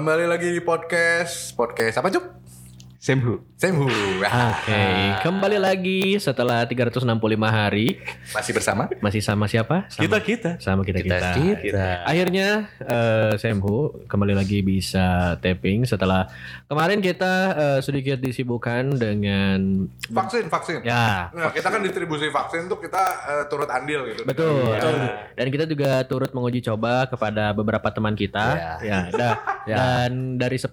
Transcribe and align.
Kembali 0.00 0.24
lagi 0.24 0.48
di 0.48 0.64
podcast. 0.64 1.52
Podcast 1.52 2.00
apa, 2.00 2.08
Cuk? 2.08 2.24
Semhu. 3.00 3.40
Semhu. 3.56 3.88
Oke, 4.52 4.84
kembali 5.24 5.56
lagi 5.56 6.20
setelah 6.20 6.68
365 6.68 7.00
hari 7.40 7.96
Masih 8.30 8.52
bersama? 8.52 8.92
masih 9.00 9.24
sama 9.24 9.48
siapa? 9.48 9.88
Sama, 9.88 10.04
Kita 10.04 10.18
kita. 10.20 10.50
sama 10.60 10.84
kita 10.84 11.00
kita. 11.00 11.32
Kita. 11.56 12.04
Akhirnya 12.04 12.68
eh, 12.78 13.32
Semhu 13.36 14.04
kembali 14.04 14.36
lagi 14.36 14.60
bisa 14.60 15.32
tapping 15.40 15.88
setelah 15.88 16.28
kemarin 16.68 17.00
kita 17.00 17.32
eh, 17.56 17.80
sedikit 17.80 18.20
disibukkan 18.20 18.92
dengan 18.92 19.88
Vaksin, 20.06 20.52
vaksin. 20.52 20.84
ya 20.84 21.32
Nah, 21.32 21.56
kita 21.56 21.72
kan 21.72 21.80
distribusi 21.80 22.28
vaksin 22.28 22.68
tuh 22.68 22.76
kita 22.76 23.00
eh, 23.26 23.44
turut 23.48 23.72
andil 23.72 24.12
gitu. 24.12 24.28
Betul. 24.28 24.76
Dan 25.32 25.46
kita 25.48 25.64
juga 25.64 26.04
turut 26.04 26.28
menguji 26.30 26.60
coba 26.62 27.08
kepada 27.08 27.56
beberapa 27.56 27.88
teman 27.88 28.12
kita. 28.12 28.76
Ya, 28.84 29.08
da- 29.08 29.40
dan 29.80 30.36
dari 30.36 30.60
10 30.60 30.68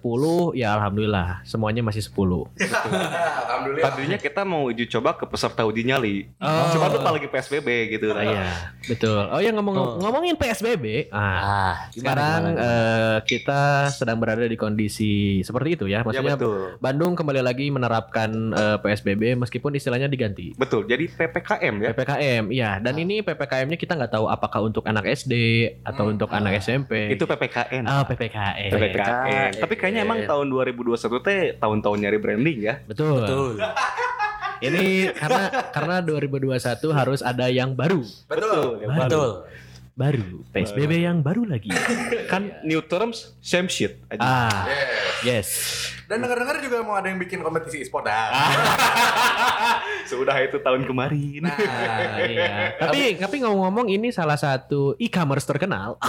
ya 0.52 0.76
alhamdulillah 0.76 1.40
semuanya 1.42 1.80
masih 1.80 2.04
10. 2.04 2.17
Alhamdulillah. 2.18 3.84
Tadinya 3.94 4.18
kita 4.18 4.42
mau 4.42 4.66
uji 4.66 4.84
coba 4.90 5.14
ke 5.14 5.24
peserta 5.28 5.62
uji 5.62 5.82
nyali. 5.86 6.26
Oh. 6.42 6.70
Cuma 6.74 6.90
tuh 6.90 7.00
lagi 7.02 7.28
PSBB 7.28 7.68
gitu. 7.94 8.10
Ah, 8.14 8.22
Iya, 8.24 8.46
betul. 8.86 9.22
Oh 9.30 9.40
ya 9.40 9.50
ngomong 9.54 10.02
ngomongin 10.02 10.34
PSBB. 10.34 11.08
Ah, 11.10 11.88
sekarang 11.94 12.58
eh, 12.58 13.16
kita 13.24 13.88
sedang 13.92 14.18
berada 14.18 14.44
di 14.44 14.56
kondisi 14.58 15.40
seperti 15.42 15.78
itu 15.78 15.84
ya. 15.86 16.00
Ya 16.00 16.06
Maksudnya 16.06 16.36
betul. 16.38 16.78
Bandung 16.78 17.12
kembali 17.18 17.42
lagi 17.42 17.66
menerapkan 17.70 18.30
eh, 18.54 18.76
PSBB 18.78 19.34
meskipun 19.38 19.74
istilahnya 19.74 20.06
diganti. 20.06 20.54
Betul. 20.54 20.86
Jadi 20.86 21.10
PPKM 21.10 21.74
ya. 21.82 21.88
PPKM, 21.94 22.44
iya. 22.54 22.70
Dan 22.78 22.94
ini 22.98 23.20
PPKM-nya 23.22 23.78
kita 23.78 23.98
nggak 23.98 24.12
tahu 24.14 24.30
apakah 24.30 24.62
untuk 24.62 24.84
anak 24.86 25.06
SD 25.08 25.34
atau 25.82 26.10
untuk 26.10 26.30
anak 26.30 26.60
SMP. 26.62 27.12
Itu 27.12 27.26
PPKN. 27.26 27.84
Ah, 27.84 28.04
PPKM. 28.06 28.70
PPKN. 28.70 29.50
Tapi 29.58 29.74
kayaknya 29.74 30.02
emang 30.06 30.22
tahun 30.24 30.46
2021 30.52 31.18
teh 31.24 31.40
tahun-tahun 31.58 31.98
nyari 32.08 32.18
branding 32.18 32.58
ya. 32.64 32.74
Betul. 32.88 33.20
Betul. 33.20 33.60
ini 34.58 35.06
karena 35.12 35.70
karena 35.70 35.96
2021 36.02 36.56
harus 36.90 37.20
ada 37.20 37.46
yang 37.46 37.76
baru. 37.76 38.00
Betul. 38.24 38.80
yang 38.80 38.96
baru. 38.96 39.44
Baru. 39.92 40.46
PSBB 40.54 41.04
yang 41.04 41.20
baru 41.20 41.42
lagi. 41.44 41.68
Kan 42.26 42.54
new 42.68 42.80
terms 42.80 43.34
same 43.38 43.68
shit 43.68 44.00
aja. 44.08 44.18
Ah, 44.18 44.62
Yes. 45.20 45.26
yes. 45.26 45.48
Dan 46.08 46.24
dengar-dengar 46.24 46.62
juga 46.64 46.80
mau 46.80 46.96
ada 46.96 47.10
yang 47.10 47.20
bikin 47.20 47.42
kompetisi 47.42 47.84
e-sport. 47.84 48.08
Nah, 48.08 48.32
Sudah 50.10 50.40
itu 50.40 50.56
tahun 50.56 50.88
kemarin. 50.88 51.44
Ah, 51.44 52.16
iya. 52.24 52.78
Tapi 52.80 53.20
tapi 53.20 53.44
ngomong-ngomong 53.44 53.92
ini 53.92 54.08
salah 54.08 54.40
satu 54.40 54.96
e-commerce 54.96 55.44
terkenal 55.44 56.00
Oh. 56.00 56.08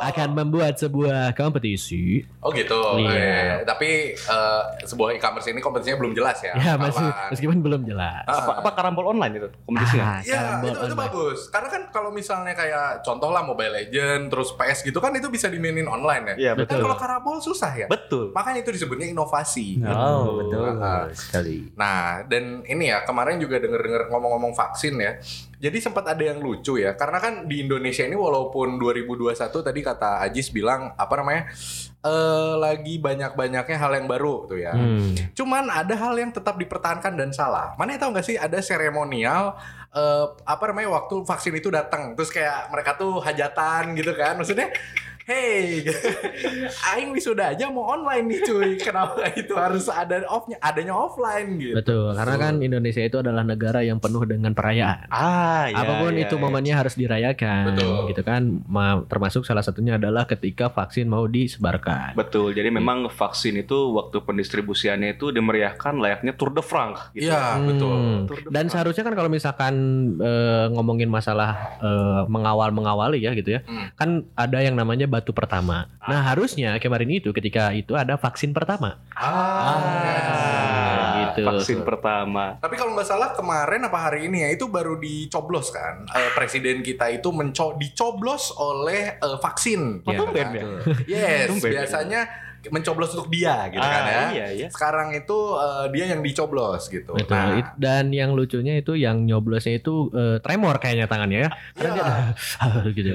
Akan 0.00 0.28
membuat 0.32 0.74
sebuah 0.74 1.32
kompetisi. 1.32 2.22
Oh 2.38 2.50
gitu. 2.50 2.78
Iya. 2.98 3.10
Eh, 3.10 3.54
tapi 3.62 3.90
eh, 4.12 4.62
sebuah 4.82 5.12
e-commerce 5.12 5.46
ini 5.46 5.58
kompetisinya 5.58 5.98
belum 5.98 6.12
jelas 6.12 6.38
ya. 6.40 6.54
Ya 6.54 6.74
masih 6.74 7.02
meskipun 7.28 7.58
belum 7.58 7.82
jelas. 7.84 8.22
apa, 8.24 8.60
apa 8.60 8.70
karambol 8.72 9.08
online 9.08 9.34
itu 9.36 9.48
kompetisinya? 9.62 10.04
Ah, 10.04 10.20
Ya 10.20 10.38
karambol 10.38 10.70
itu, 10.70 10.78
itu 10.84 10.96
bagus 10.96 11.38
Karena 11.48 11.68
kan 11.68 11.82
kalau 11.88 12.10
misalnya 12.10 12.52
kayak 12.52 13.00
Contoh 13.00 13.28
lah 13.28 13.42
Mobile 13.42 13.72
Legend 13.74 14.28
Terus 14.28 14.52
PS 14.52 14.78
gitu 14.82 14.98
kan 14.98 15.10
Itu 15.12 15.28
bisa 15.28 15.46
dimainin 15.46 15.84
online 15.84 16.24
ya 16.24 16.34
Iya, 16.38 16.52
Dan 16.54 16.64
betul. 16.64 16.80
kalau 16.82 16.96
Karabol 16.96 17.36
susah 17.38 17.72
ya 17.74 17.86
Betul. 17.86 18.30
Makanya 18.30 18.60
itu 18.60 18.70
disebutnya 18.70 19.06
inovasi 19.06 19.80
Oh, 19.84 20.38
betul 20.38 20.78
Ah. 20.78 21.08
sekali. 21.10 21.72
Nah 21.74 22.22
dan 22.24 22.62
ini 22.64 22.88
ya 22.88 23.02
Kemarin 23.02 23.38
juga 23.38 23.58
denger-denger 23.58 24.06
ngomong-ngomong 24.08 24.52
vaksin 24.52 24.94
ya 24.96 25.18
Jadi 25.58 25.78
sempat 25.82 26.06
ada 26.06 26.22
yang 26.22 26.38
lucu 26.38 26.78
ya 26.78 26.94
Karena 26.94 27.18
kan 27.18 27.50
di 27.50 27.66
Indonesia 27.66 28.06
ini 28.06 28.14
Walaupun 28.14 28.78
2021 28.78 29.34
tadi 29.50 29.80
kata 29.82 30.22
Ajis 30.22 30.54
bilang 30.54 30.94
Apa 30.94 31.18
namanya 31.18 31.50
eh 31.98 32.54
Lagi 32.56 33.02
banyak-banyaknya 33.02 33.76
hal 33.76 33.92
yang 33.98 34.06
baru 34.06 34.46
tuh 34.46 34.58
ya 34.62 34.70
Hmm. 34.78 35.10
Cuman 35.34 35.66
ada 35.72 35.94
hal 35.96 36.14
yang 36.18 36.30
tetap 36.30 36.54
dipertahankan 36.54 37.18
dan 37.18 37.30
salah. 37.34 37.74
Mana 37.74 37.98
tahu 37.98 38.14
nggak 38.14 38.26
sih 38.26 38.36
ada 38.38 38.62
seremonial 38.62 39.58
eh, 39.90 40.26
apa 40.46 40.64
namanya 40.70 40.94
waktu 40.94 41.24
vaksin 41.26 41.54
itu 41.58 41.72
datang, 41.72 42.14
terus 42.14 42.30
kayak 42.30 42.70
mereka 42.70 42.94
tuh 42.94 43.18
hajatan 43.18 43.96
gitu 43.98 44.12
kan, 44.14 44.38
maksudnya. 44.38 44.70
Hey, 45.28 45.84
aing 46.88 47.12
wisuda 47.12 47.52
aja 47.52 47.68
mau 47.68 47.84
online 47.84 48.24
nih 48.26 48.40
cuy. 48.42 48.70
Kenapa 48.80 49.28
itu 49.36 49.52
harus 49.52 49.84
ada 49.86 50.24
offnya, 50.24 50.56
adanya 50.58 50.96
offline 50.96 51.60
gitu? 51.60 51.76
Betul, 51.76 52.16
karena 52.16 52.36
kan 52.38 52.54
Indonesia 52.58 53.04
itu 53.04 53.20
adalah 53.20 53.44
negara 53.44 53.84
yang 53.84 54.00
penuh 54.00 54.24
dengan 54.24 54.56
perayaan. 54.56 55.04
Ah, 55.12 55.68
ya, 55.68 55.84
Apa 55.84 56.00
pun 56.00 56.16
ya, 56.16 56.24
itu 56.24 56.32
ya. 56.32 56.40
momennya 56.40 56.74
harus 56.74 56.96
dirayakan, 56.96 57.76
Betul. 57.76 58.08
gitu 58.08 58.22
kan. 58.24 58.40
Ma- 58.64 59.04
termasuk 59.04 59.44
salah 59.44 59.60
satunya 59.60 60.00
adalah 60.00 60.24
ketika 60.24 60.72
vaksin 60.72 61.04
mau 61.04 61.28
disebarkan. 61.28 62.16
Betul. 62.16 62.56
Jadi 62.56 62.72
memang 62.72 63.12
vaksin 63.12 63.60
itu 63.60 63.76
waktu 63.92 64.24
pendistribusiannya 64.24 65.12
itu 65.12 65.28
dimeriahkan 65.28 65.92
layaknya 65.92 66.32
Tour 66.32 66.56
de 66.56 66.64
France 66.64 67.12
gitu. 67.12 67.28
Iya, 67.28 67.60
betul. 67.60 67.92
Hmm. 67.92 68.48
Dan 68.48 68.72
seharusnya 68.72 69.04
kan 69.04 69.12
kalau 69.12 69.28
misalkan 69.28 69.74
eh, 70.16 70.72
ngomongin 70.72 71.12
masalah 71.12 71.76
eh, 71.78 72.20
mengawal-mengawali 72.24 73.20
ya 73.20 73.36
gitu 73.36 73.52
ya, 73.52 73.60
Hmm. 73.60 73.92
kan 73.92 74.08
ada 74.32 74.64
yang 74.64 74.72
namanya 74.72 75.04
batu 75.18 75.34
pertama. 75.34 75.90
Nah 76.06 76.22
harusnya 76.30 76.78
kemarin 76.78 77.10
itu 77.18 77.34
ketika 77.34 77.74
itu 77.74 77.98
ada 77.98 78.14
vaksin 78.14 78.54
pertama. 78.54 79.02
Ah, 79.18 80.54
gitu. 81.34 81.42
Vaksin 81.42 81.82
pertama. 81.82 82.54
Tapi 82.62 82.78
kalau 82.78 82.94
nggak 82.94 83.08
salah 83.10 83.34
kemarin 83.34 83.82
apa 83.90 83.98
hari 83.98 84.30
ini 84.30 84.46
ya 84.46 84.54
itu 84.54 84.70
baru 84.70 84.94
dicoblos 85.02 85.74
kan. 85.74 86.06
Eh, 86.14 86.30
presiden 86.38 86.86
kita 86.86 87.10
itu 87.10 87.34
menco 87.34 87.74
dicoblos 87.74 88.54
oleh 88.54 89.18
eh, 89.18 89.38
vaksin. 89.42 90.06
Ya, 90.06 90.18
Tumben 90.22 90.46
kan? 90.46 90.54
ya. 90.54 90.62
Yes, 91.10 91.50
biasanya 91.58 92.47
mencoblos 92.66 93.14
untuk 93.14 93.28
dia 93.28 93.66
gitu 93.68 93.78
kan 93.78 94.02
ya. 94.02 94.18
Ah, 94.18 94.28
iya, 94.30 94.46
iya. 94.50 94.68
Sekarang 94.68 95.10
itu 95.10 95.38
eh, 95.54 95.86
dia 95.90 96.04
yang 96.10 96.20
dicoblos 96.20 96.86
gitu. 96.86 97.14
Betul. 97.14 97.30
Nah, 97.30 97.56
It- 97.56 97.74
Dan 97.76 98.10
yang 98.10 98.34
lucunya 98.34 98.74
itu 98.74 98.92
yang 98.92 99.22
nyoblosnya 99.22 99.78
itu 99.78 100.10
eh, 100.10 100.36
tremor 100.38 100.76
kayaknya 100.76 101.06
tangannya 101.06 101.46
ya. 101.46 101.50
Karena 101.72 101.92
Iya. 101.94 102.06
dia 102.82 102.90
gitu. 102.92 103.08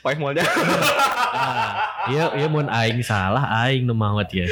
Paling 0.00 0.18
mulanya. 0.18 0.44
Ah, 1.30 1.70
Iya, 2.08 2.24
iya 2.34 2.48
mun 2.48 2.64
aing 2.66 3.00
salah 3.02 3.44
aing 3.62 3.84
nu 3.84 3.92
maot 3.92 4.24
ya. 4.28 4.48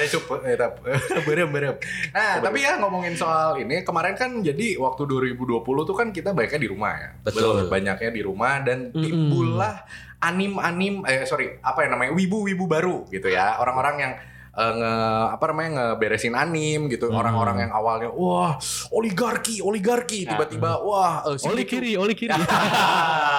Ada 0.00 0.08
cup 0.08 0.24
tap. 0.56 0.72
berem 1.28 1.48
berem. 1.48 1.76
Nah, 2.10 2.40
tapi 2.40 2.58
ya 2.60 2.76
ngomongin 2.76 3.12
soal 3.12 3.56
ini 3.56 3.80
kemarin 3.80 4.16
kan 4.16 4.40
jadi 4.40 4.74
waktu 4.74 5.04
2020 5.04 5.60
tuh 5.60 5.92
kan 5.92 6.08
kita 6.08 6.32
banyaknya 6.32 6.56
di 6.58 6.68
rumah 6.68 6.92
ya. 6.94 7.10
Betul. 7.20 7.68
Banyaknya 7.68 8.10
di 8.10 8.22
rumah 8.22 8.60
dan 8.60 8.88
timbullah 8.90 9.84
anim-anim 10.18 11.04
eh 11.04 11.24
sorry, 11.24 11.60
apa 11.60 11.84
ya 11.84 11.88
namanya? 11.88 12.12
wibu-wibu 12.12 12.64
baru 12.64 13.04
gitu 13.08 13.28
ya. 13.28 13.56
Orang-orang 13.56 13.96
yang 13.98 14.12
eh, 14.50 14.72
nge 14.74 14.94
apa 15.30 15.44
namanya 15.46 15.70
ngeberesin 15.70 16.34
anim 16.34 16.88
gitu 16.88 17.06
Hmm. 17.06 17.16
orang-orang 17.16 17.64
yang 17.64 17.72
awalnya 17.72 18.10
wah 18.10 18.58
oligarki 18.90 19.62
oligarki 19.62 20.26
tiba-tiba 20.26 20.82
wah 20.82 21.22
si 21.38 21.46
Oli 21.50 21.62
kiri, 21.62 21.94
oli 21.94 22.12
kiri. 22.12 22.34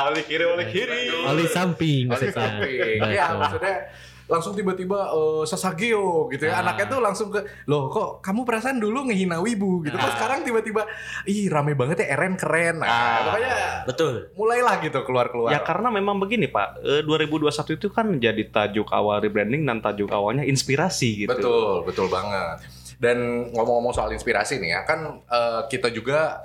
oleh 0.02 0.24
kiri, 0.24 0.46
oleh 0.48 0.66
kiri. 0.68 1.04
oli 1.28 1.46
samping 1.46 2.08
Oli 2.08 2.32
samping. 2.32 3.04
Iya, 3.04 3.36
maksudnya 3.36 3.76
langsung 4.32 4.56
tiba-tiba 4.56 5.12
eh, 5.12 5.44
Sasageo 5.44 6.32
gitu 6.32 6.48
ya. 6.48 6.56
Ah. 6.56 6.64
Anaknya 6.64 6.88
tuh 6.88 7.00
langsung 7.04 7.28
ke, 7.28 7.44
loh 7.68 7.92
kok 7.92 8.24
kamu 8.24 8.48
perasaan 8.48 8.80
dulu 8.80 9.12
ngehina 9.12 9.44
wibu 9.44 9.84
gitu. 9.84 10.00
Kok 10.00 10.08
Ah. 10.08 10.16
sekarang 10.16 10.48
tiba-tiba, 10.48 10.88
ih 11.28 11.52
rame 11.52 11.76
banget 11.76 12.08
ya 12.08 12.16
Eren 12.16 12.40
keren. 12.40 12.80
Nah, 12.80 12.88
Ah. 12.88 13.18
pokoknya 13.28 13.56
Betul. 13.84 14.14
mulailah 14.40 14.80
gitu 14.80 15.04
keluar-keluar. 15.04 15.52
Ya 15.52 15.60
karena 15.60 15.92
memang 15.92 16.16
begini 16.16 16.48
Pak, 16.48 16.80
Eh, 16.82 17.02
2021 17.04 17.76
itu 17.76 17.92
kan 17.92 18.08
menjadi 18.08 18.48
tajuk 18.48 18.88
awal 18.90 19.20
rebranding 19.20 19.68
dan 19.68 19.84
tajuk 19.84 20.08
awalnya 20.08 20.48
inspirasi 20.48 21.28
gitu. 21.28 21.36
Betul, 21.36 21.84
betul 21.84 22.08
banget. 22.08 22.64
Dan 23.02 23.18
ngomong-ngomong 23.52 23.92
soal 23.92 24.14
inspirasi 24.14 24.62
nih 24.62 24.72
ya, 24.72 24.82
kan 24.86 25.20
eh, 25.26 25.62
kita 25.68 25.92
juga 25.92 26.40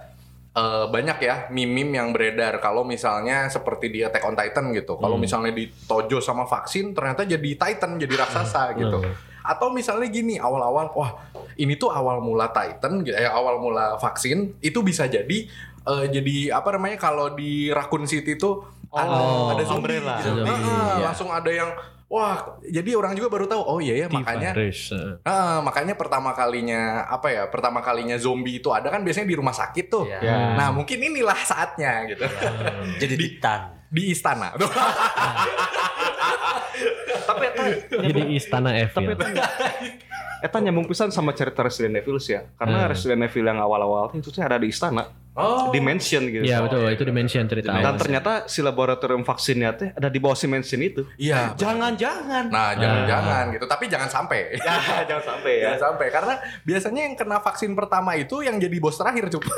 eh, 0.56 0.84
banyak 0.88 1.18
ya 1.20 1.36
meme-meme 1.48 1.92
yang 1.94 2.08
beredar 2.10 2.56
kalau 2.58 2.80
misalnya 2.80 3.46
seperti 3.46 3.86
di 3.88 4.00
Attack 4.00 4.24
on 4.24 4.32
Titan 4.32 4.72
gitu. 4.72 4.96
Kalau 4.96 5.14
Hmm. 5.14 5.22
misalnya 5.22 5.52
ditojo 5.52 6.16
sama 6.18 6.44
vaksin 6.44 6.90
ternyata 6.90 7.22
jadi 7.22 7.50
Titan, 7.54 7.96
jadi 7.96 8.14
raksasa 8.16 8.72
gitu. 8.74 8.98
Hmm. 8.98 9.12
Atau 9.42 9.70
misalnya 9.70 10.08
gini, 10.08 10.36
awal-awal 10.36 10.90
wah, 10.90 11.12
ini 11.54 11.76
tuh 11.76 11.88
awal 11.88 12.18
mula 12.18 12.48
Titan 12.48 13.00
gitu 13.00 13.14
ya, 13.14 13.30
awal 13.30 13.60
mula 13.60 13.94
vaksin 13.96 14.56
itu 14.58 14.80
bisa 14.80 15.04
jadi 15.06 15.44
eh, 15.86 16.06
jadi 16.10 16.50
apa 16.50 16.72
namanya 16.72 16.98
kalau 16.98 17.30
di 17.30 17.70
Raccoon 17.70 18.04
City 18.04 18.34
tuh 18.34 18.64
ada, 18.88 19.06
Oh, 19.12 19.52
ada 19.52 19.62
zombie 19.62 19.94
umbrella. 19.94 20.18
gitu. 20.18 20.34
Zombie, 20.34 20.50
Ah, 20.50 20.58
iya. 20.58 21.04
langsung 21.04 21.28
ada 21.28 21.46
yang 21.46 21.70
Wah, 22.06 22.62
jadi 22.62 22.94
orang 22.94 23.18
juga 23.18 23.26
baru 23.26 23.50
tahu. 23.50 23.62
Oh 23.66 23.78
iya 23.82 24.06
ya, 24.06 24.06
makanya. 24.06 24.54
Ah, 25.26 25.58
makanya 25.58 25.98
pertama 25.98 26.30
kalinya 26.38 27.02
apa 27.10 27.34
ya? 27.34 27.42
Pertama 27.50 27.82
kalinya 27.82 28.14
zombie 28.14 28.62
itu 28.62 28.70
ada 28.70 28.94
kan 28.94 29.02
biasanya 29.02 29.26
di 29.26 29.34
rumah 29.34 29.50
sakit 29.50 29.86
tuh. 29.90 30.06
Iya. 30.06 30.22
Ya. 30.22 30.38
Nah, 30.54 30.70
mungkin 30.70 31.02
inilah 31.02 31.34
saatnya 31.42 32.06
gitu. 32.06 32.22
Jadi 33.02 33.14
titan. 33.18 33.90
Di 33.90 34.14
istana. 34.14 34.54
Tapi 37.26 37.42
eta 37.42 37.64
Jadi 37.90 38.20
istana 38.38 38.70
tapi 38.86 39.10
Evil. 39.10 39.18
Eta 40.38 40.48
Eta 40.48 40.58
nyambung 40.58 40.84
pisan 40.84 41.08
sama 41.08 41.30
cerita 41.30 41.60
Resident 41.60 41.96
Evil 41.96 42.16
sih 42.16 42.32
ya. 42.32 42.48
Karena 42.54 42.84
Hmm. 42.84 42.90
Resident 42.90 43.20
Evil 43.22 43.44
yang 43.44 43.58
awal-awal 43.58 44.10
itu 44.12 44.26
tuh 44.26 44.40
ada 44.40 44.56
di 44.56 44.66
istana, 44.66 45.04
Oh. 45.32 45.68
di 45.68 45.78
mansion 45.78 46.24
gitu. 46.24 46.40
Iya 46.40 46.60
betul, 46.60 46.88
itu 46.88 47.02
dimension 47.02 47.44
cerita 47.44 47.68
Dan 47.70 47.84
awal. 47.86 47.96
ternyata 47.96 48.32
si 48.46 48.60
laboratorium 48.60 49.20
vaksinnya 49.20 49.70
teh 49.74 49.88
ada 49.90 50.08
di 50.08 50.16
bawah 50.16 50.32
si 50.32 50.46
mansion 50.46 50.80
itu. 50.80 51.04
Iya. 51.14 51.52
Jangan-jangan. 51.54 52.48
Nah, 52.48 52.72
jangan-jangan 52.72 53.44
gitu. 53.52 53.64
Tapi 53.64 53.84
jangan 53.86 54.08
sampai. 54.08 54.56
Ya, 54.56 55.04
jangan 55.04 55.24
sampai 55.26 55.52
ya. 55.54 55.64
Jangan 55.66 55.80
sampai 55.86 56.06
karena 56.08 56.34
biasanya 56.62 57.00
yang 57.02 57.14
kena 57.14 57.36
vaksin 57.38 57.72
pertama 57.72 58.14
itu 58.14 58.40
yang 58.40 58.56
jadi 58.56 58.76
bos 58.76 58.96
terakhir 58.96 59.28
cup. 59.28 59.44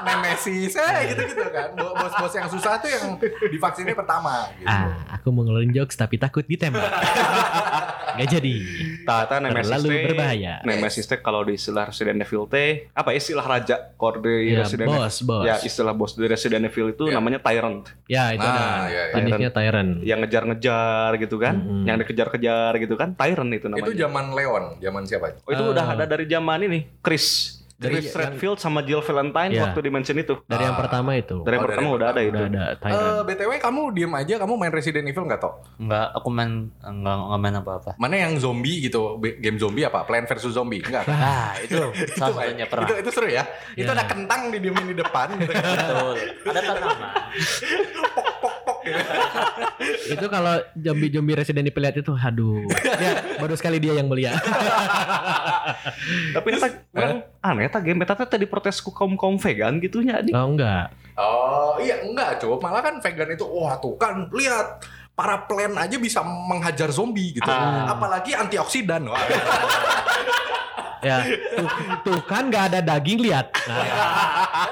Nemesis 0.00 0.72
eh 0.74 1.12
gitu-gitu 1.12 1.44
kan. 1.46 1.74
Bo- 1.74 1.92
Bos-bos 1.92 2.32
yang 2.32 2.48
susah 2.48 2.80
tuh 2.80 2.88
yang 2.88 3.04
divaksinnya 3.44 3.92
pertama 3.92 4.48
gitu. 4.54 4.64
Ah, 4.64 4.96
aku 5.12 5.28
mau 5.28 5.42
ngeluarin 5.42 5.68
jokes 5.70 5.92
tapi 5.94 6.16
takut 6.16 6.40
ditembak. 6.42 6.80
Gak 8.18 8.28
jadi. 8.30 8.54
Tata 9.02 9.38
Nemesis 9.38 9.70
Terlalu 9.70 9.88
berbahaya. 10.06 10.54
Nemesis 10.62 11.04
teh 11.04 11.18
kalau 11.18 11.42
di 11.42 11.54
istilah 11.54 11.86
Resident 11.86 12.18
Evil 12.18 12.44
teh 12.46 12.88
apa 12.90 13.10
istilah 13.10 13.42
raja 13.42 13.76
di 14.18 14.36
Ya, 14.50 14.64
Resident 14.64 14.88
bos, 14.88 15.16
bos. 15.22 15.44
Ya, 15.44 15.56
istilah 15.60 15.92
bos 15.92 16.12
di 16.14 16.24
Resident 16.24 16.64
Evil 16.64 16.90
itu 16.90 17.04
Ya. 17.06 17.14
namanya 17.14 17.38
Tyrant. 17.38 17.84
Ya 18.06 18.32
itu 18.32 18.42
Nah, 18.42 18.50
ada. 18.50 18.88
iya, 18.88 19.02
iya. 19.06 19.14
Jenisnya 19.14 19.50
Tyrant. 19.50 19.92
Yang 20.00 20.18
ngejar-ngejar 20.24 21.10
gitu 21.18 21.36
kan, 21.36 21.54
Mm-mm. 21.56 21.84
yang 21.84 21.96
dikejar-kejar 21.98 22.72
gitu 22.78 22.94
kan, 22.94 23.12
Tyrant 23.14 23.50
itu 23.50 23.66
namanya. 23.66 23.86
Itu 23.86 23.92
zaman 23.94 24.24
Leon, 24.32 24.64
zaman 24.78 25.02
siapa? 25.04 25.26
Oh, 25.44 25.52
itu 25.52 25.62
Ah. 25.62 25.72
udah 25.72 25.86
ada 25.92 26.04
dari 26.04 26.24
zaman 26.24 26.60
ini, 26.62 26.80
Chris. 27.00 27.59
Dari 27.80 27.96
Chris 27.96 28.06
yang- 28.06 28.18
Redfield 28.28 28.58
sama 28.58 28.80
Jill 28.80 29.00
Valentine 29.00 29.50
Ya. 29.50 29.62
waktu 29.64 29.80
di 29.80 29.88
mansion 29.88 30.12
itu. 30.14 30.36
Dari 30.44 30.62
yang 30.62 30.76
pertama 30.76 31.16
itu. 31.16 31.40
Dari 31.40 31.56
Oh, 31.56 31.56
yang 31.56 31.64
dari 31.64 31.64
pertama 31.64 31.80
yang 31.82 31.96
udah 31.96 32.08
ada 32.08 32.20
itu. 32.20 32.36
Udah 32.36 32.44
ada 32.44 32.76
Tyrant. 32.76 33.00
Eh, 33.00 33.20
BTW 33.24 33.50
kamu 33.58 33.80
diem 33.90 34.12
aja, 34.12 34.34
kamu 34.36 34.52
main 34.54 34.68
Resident 34.70 35.06
Evil 35.06 35.24
nggak 35.24 35.40
toh? 35.40 35.52
Enggak, 35.76 36.06
aku 36.12 36.28
main 36.28 36.50
enggak, 36.78 37.14
enggak 37.18 37.40
main 37.40 37.54
apa-apa. 37.56 37.90
Mana 37.96 38.14
yang 38.14 38.36
zombie 38.36 38.76
gitu, 38.80 39.00
game 39.18 39.56
zombie 39.56 39.82
apa? 39.82 40.04
Plant 40.04 40.26
versus 40.26 40.52
zombie? 40.52 40.78
Enggak. 40.78 41.08
Nah, 41.08 41.56
itu 41.58 41.80
salah 42.20 42.36
satunya 42.38 42.66
pernah. 42.66 42.84
Itu, 42.84 42.94
itu 43.00 43.10
seru 43.10 43.26
ya. 43.26 43.48
Itu 43.72 43.88
Ya. 43.88 43.96
ada 43.96 44.04
kentang 44.04 44.52
didiemin 44.52 44.86
di 44.86 44.96
depan 44.96 45.32
gitu. 45.34 45.48
Betul. 45.50 46.14
Ada 46.44 46.60
tanaman. 46.62 47.10
itu 50.14 50.26
kalau 50.26 50.54
zombie-zombie 50.74 51.36
Resident 51.36 51.66
Evil 51.66 51.82
lihat 51.82 51.96
itu, 51.96 52.12
aduh. 52.12 52.66
Ya, 53.00 53.12
baru 53.38 53.54
sekali 53.54 53.78
dia 53.78 53.96
yang 53.96 54.08
melihat. 54.08 54.38
Tapi 56.36 56.46
eta 56.54 56.68
orang 56.92 57.18
aneh 57.40 57.64
eta 57.66 57.78
game 57.80 58.02
eta 58.02 58.14
tadi 58.24 58.44
protes 58.44 58.80
ku 58.80 58.90
kaum-kaum 58.90 59.36
vegan 59.36 59.78
gitunya 59.78 60.20
di. 60.20 60.30
Oh 60.32 60.50
enggak. 60.50 60.90
Oh 61.14 61.76
iya 61.78 62.00
enggak 62.00 62.40
cuy 62.40 62.56
malah 62.58 62.80
kan 62.80 62.98
vegan 62.98 63.28
itu 63.30 63.44
wah 63.44 63.76
tuh 63.76 63.96
kan 63.96 64.28
lihat 64.32 64.80
para 65.12 65.44
plant 65.44 65.76
aja 65.76 66.00
bisa 66.00 66.24
menghajar 66.24 66.88
zombie 66.88 67.36
gitu 67.36 67.44
Ah. 67.44 67.92
apalagi 67.92 68.32
antioksidan 68.32 69.04
wah 69.04 69.20
Ya, 71.00 71.24
tuh, 71.56 71.68
tuh 72.04 72.18
kan 72.28 72.52
nggak 72.52 72.64
ada 72.72 72.78
daging 72.84 73.24
lihat. 73.24 73.52
Nah, 73.66 73.84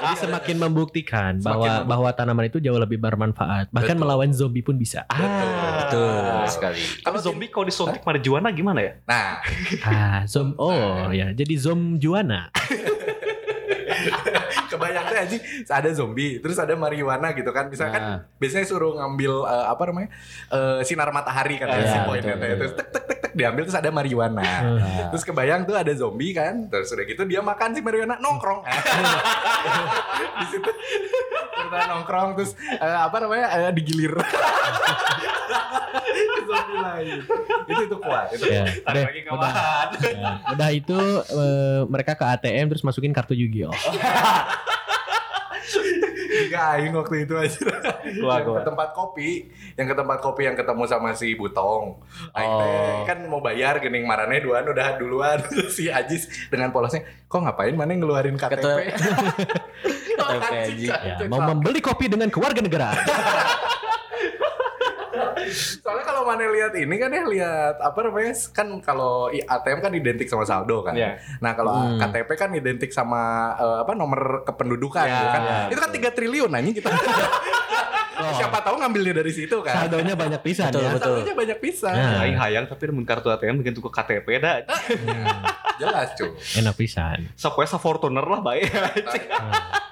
jadi 0.01 0.15
semakin 0.29 0.55
membuktikan 0.61 1.31
bahwa 1.41 1.65
Semakin 1.65 1.89
bahwa 1.89 2.09
tanaman 2.13 2.45
itu 2.47 2.61
jauh 2.61 2.77
lebih 2.77 3.01
bermanfaat. 3.01 3.73
Bahkan 3.73 3.95
Betul. 3.97 4.03
melawan 4.05 4.29
zombie 4.29 4.61
pun 4.61 4.77
bisa. 4.77 5.09
Ah. 5.09 5.85
Betul 5.85 6.45
sekali. 6.49 6.81
Tapi 7.01 7.17
zombie 7.19 7.49
kalau 7.49 7.65
disuntik 7.65 8.01
marijuana 8.05 8.49
gimana 8.53 8.79
ya? 8.81 8.93
nah 9.05 9.41
Ah, 9.83 10.21
zom 10.29 10.53
oh 10.57 11.09
ya, 11.09 11.33
jadi 11.33 11.53
zom 11.57 11.97
juana. 11.97 12.49
kebayang 14.79 15.03
tuh 15.03 15.17
aja 15.17 15.37
ada 15.75 15.89
zombie 15.91 16.39
terus 16.39 16.55
ada 16.55 16.71
marijuana 16.73 17.31
gitu 17.31 17.51
kan. 17.51 17.67
Misalkan 17.67 17.99
Nah. 17.99 18.19
biasanya 18.35 18.63
suruh 18.63 18.95
ngambil 18.95 19.43
eh, 19.43 19.65
apa 19.67 19.83
namanya 19.85 20.09
eh, 20.47 20.79
sinar 20.81 21.11
matahari 21.11 21.55
kan 21.55 21.67
Ah, 21.67 21.75
ya, 21.75 21.83
si 21.83 21.91
iya, 21.91 22.01
poinnya 22.01 22.33
betul, 22.33 22.55
terus 22.57 22.73
tek 22.73 22.87
tek 22.89 23.03
tek 23.03 23.19
tek 23.19 23.31
diambil 23.33 23.61
terus 23.63 23.75
ada 23.75 23.89
marijuana. 23.89 24.39
Ah. 24.41 25.07
terus 25.09 25.21
kebayang 25.21 25.61
tuh 25.63 25.75
ada 25.75 25.91
zombie 25.91 26.31
kan 26.31 26.65
terus 26.65 26.87
udah 26.89 27.03
gitu 27.03 27.21
dia 27.23 27.41
makan 27.41 27.69
si 27.71 27.79
marijuana 27.79 28.15
nongkrong. 28.17 28.63
Di 30.39 30.45
situ 30.47 30.71
kita 31.59 31.79
nongkrong 31.89 32.29
terus 32.33 32.51
eh, 32.71 32.97
apa 32.99 33.19
namanya 33.19 33.45
eh, 33.59 33.71
digilir. 33.71 34.15
Zombie 36.41 36.79
lain. 36.79 37.19
Itu 37.67 37.81
itu 37.85 37.97
kuat 37.99 38.33
itu 38.33 38.45
Ya, 38.47 38.65
kuat. 38.65 38.89
udah, 38.89 39.03
lagi 39.03 39.19
udah, 39.21 39.51
ya, 40.01 40.29
udah 40.49 40.69
itu 40.71 40.97
eh, 41.29 41.81
mereka 41.85 42.13
ke 42.13 42.25
ATM 42.27 42.65
terus 42.67 42.81
masukin 42.81 43.11
kartu 43.11 43.33
Yu-Gi-Oh. 43.33 43.69
Enggak, 46.39 46.65
aing 46.75 46.93
waktu 46.93 47.15
itu 47.23 47.33
aja. 47.35 47.59
Gua, 48.15 48.39
yang 48.39 48.55
ke 48.55 48.63
tempat 48.63 48.89
kopi, 48.91 49.29
yang 49.75 49.87
ke 49.87 49.95
tempat 49.95 50.17
kopi 50.19 50.41
yang 50.43 50.55
ketemu 50.55 50.83
sama 50.85 51.09
si 51.11 51.35
Butong. 51.35 51.99
Aing 52.31 52.51
teh 52.55 52.67
Oh. 52.69 53.03
kan 53.03 53.19
mau 53.25 53.39
bayar 53.39 53.77
gening 53.79 54.05
marane 54.05 54.39
duaan 54.39 54.63
udah 54.65 54.95
duluan 54.95 55.39
si 55.75 55.89
Ajis 55.89 56.27
dengan 56.47 56.69
polosnya, 56.69 57.01
kok 57.25 57.39
ngapain 57.39 57.73
mana 57.73 57.91
ngeluarin 57.91 58.35
KTP? 58.35 58.55
KTP. 58.55 58.79
Oh, 60.19 60.29
KTP. 60.37 60.79
Ya, 60.87 61.27
mau 61.27 61.41
membeli 61.43 61.79
kopi 61.79 62.07
dengan 62.07 62.29
kewarganegaraan. 62.29 62.97
Soalnya 65.81 65.98
kalau 66.19 66.27
mana 66.29 66.51
lihat 66.51 66.75
ini 66.75 66.95
kan 66.95 67.07
ya 67.09 67.23
lihat 67.23 67.75
apa 67.79 67.99
namanya 68.01 68.35
kan 68.51 68.67
kalau 68.79 69.13
ATM 69.29 69.79
kan 69.79 69.91
identik 69.93 70.27
sama 70.27 70.43
saldo 70.43 70.83
kan. 70.83 70.91
Iya. 70.91 71.15
Nah 71.39 71.51
kalau 71.53 71.71
Hmm. 71.71 71.95
KTP 71.97 72.29
kan 72.35 72.51
identik 72.51 72.91
sama 72.91 73.21
eh, 73.55 73.77
apa 73.79 73.95
nomor 73.95 74.43
kependudukan 74.43 74.99
Iya, 75.01 75.15
gitu 75.15 75.27
kan. 75.29 75.41
iya, 75.41 75.57
Itu 75.69 75.79
kan 75.79 75.91
3 75.91 76.11
triliun 76.11 76.51
anjing 76.51 76.75
kita. 76.75 76.91
Siapa 78.19 78.59
tahu 78.59 78.75
ngambilnya 78.77 79.15
dari 79.15 79.31
situ 79.31 79.63
kan. 79.63 79.87
Saldonya 79.87 80.11
banyak 80.13 80.43
pisan 80.43 80.67
Betul, 80.67 80.83
ya. 80.83 80.91
betul. 80.91 81.07
Saldonya 81.15 81.33
banyak 81.33 81.57
pisan. 81.57 81.95
Nah. 81.95 82.19
Aing 82.19 82.35
hayang 82.35 82.65
tapi 82.67 82.91
mun 82.91 83.07
kartu 83.07 83.31
ATM 83.31 83.63
bikin 83.63 83.71
tuku 83.71 83.87
KTP 83.87 84.27
dah. 84.37 84.59
Hmm, 84.67 85.39
Jelas 85.81 86.11
cuy. 86.13 86.35
enak 86.59 86.75
pisan. 86.75 87.31
Sok 87.33 87.55
we 87.55 87.65
sa 87.65 87.79
Fortuner 87.79 88.19
lah 88.21 88.43
bae. 88.43 88.67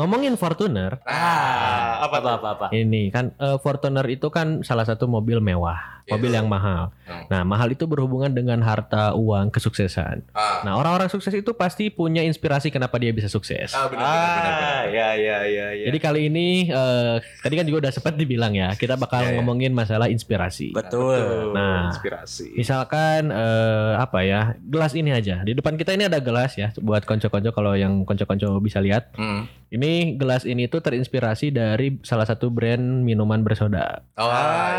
Ngomongin 0.00 0.32
Fortuner, 0.34 0.96
Ah, 1.04 2.00
apa 2.00 2.16
Apa 2.16 2.16
tuh? 2.18 2.32
apa 2.32 2.48
apa. 2.50 2.66
ini 2.72 3.12
kan 3.12 3.36
eh, 3.36 3.56
Fortuner 3.56 4.08
itu 4.08 4.26
kan 4.28 4.62
salah 4.62 4.82
satu 4.82 5.04
mobil 5.04 5.36
mewah, 5.38 6.00
Iya. 6.00 6.10
mobil 6.10 6.32
yang 6.32 6.48
mahal. 6.48 6.88
Hmm. 7.04 7.28
Nah, 7.28 7.44
mahal 7.44 7.68
itu 7.68 7.84
berhubungan 7.84 8.30
dengan 8.30 8.56
harta, 8.60 9.12
uang, 9.12 9.50
kesuksesan. 9.50 10.24
Ah, 10.32 10.62
Nah, 10.62 10.72
orang-orang 10.74 11.06
sukses 11.06 11.30
itu 11.30 11.52
pasti 11.52 11.88
punya 11.88 12.22
inspirasi 12.22 12.68
kenapa 12.68 12.96
dia 12.96 13.12
bisa 13.12 13.28
sukses. 13.28 13.70
ah 13.70 13.84
benar 13.84 14.00
benar 14.00 14.16
benar. 14.16 14.52
benar. 14.56 14.72
Ah, 14.72 14.82
ya 14.88 15.08
ya 15.12 15.38
ya 15.44 15.66
ya. 15.74 15.84
Jadi 15.86 15.98
kali 15.98 16.20
ini 16.26 16.46
eh, 16.66 17.14
tadi 17.38 17.54
kan 17.54 17.64
juga 17.64 17.78
udah 17.82 17.92
sempat 17.92 18.14
dibilang 18.14 18.52
ya, 18.52 18.72
kita 18.72 18.96
bakal 18.96 19.20
Iya, 19.20 19.26
iya. 19.26 19.36
ngomongin 19.36 19.70
masalah 19.70 20.08
inspirasi. 20.08 20.72
Betul. 20.72 21.52
Nah. 21.52 21.92
inspirasi. 21.92 22.56
Misalkan 22.56 23.28
eh, 23.28 23.92
apa 23.94 24.22
ya, 24.22 24.40
gelas 24.58 24.94
ini 24.94 25.10
aja. 25.10 25.42
Di 25.42 25.52
depan 25.52 25.76
kita 25.76 25.92
ini 25.92 26.06
ada 26.06 26.16
gelas 26.18 26.56
ya, 26.56 26.72
buat 26.78 27.04
konco-konco 27.04 27.50
kalau 27.50 27.74
yang 27.74 28.02
konco-konco 28.02 28.56
bisa 28.58 28.80
lihat. 28.80 29.12
Hmm. 29.14 29.44
Ini 29.70 29.89
gelas 30.18 30.42
ini 30.44 30.66
tuh 30.66 30.80
terinspirasi 30.84 31.54
dari 31.54 31.98
salah 32.02 32.26
satu 32.26 32.50
brand 32.52 33.04
minuman 33.06 33.40
bersoda. 33.42 34.04
Oh 34.18 34.30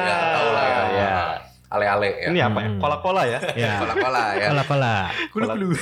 ya 0.06 0.18
tahu 0.36 0.50
lah 0.56 0.66
ya. 0.68 0.82
Ya. 0.92 1.01
Ale-ale 1.72 2.10
ya. 2.20 2.28
Ini 2.30 2.40
apa 2.44 2.60
ya? 2.60 2.70
Hmm. 2.70 2.80
Cola-cola 2.80 3.24
ya? 3.24 3.40
Ya, 3.64 3.80
Cola-cola 3.80 4.24
ya. 4.36 4.48
kola-kola. 4.52 4.96
Kulu-kulu. 5.32 5.68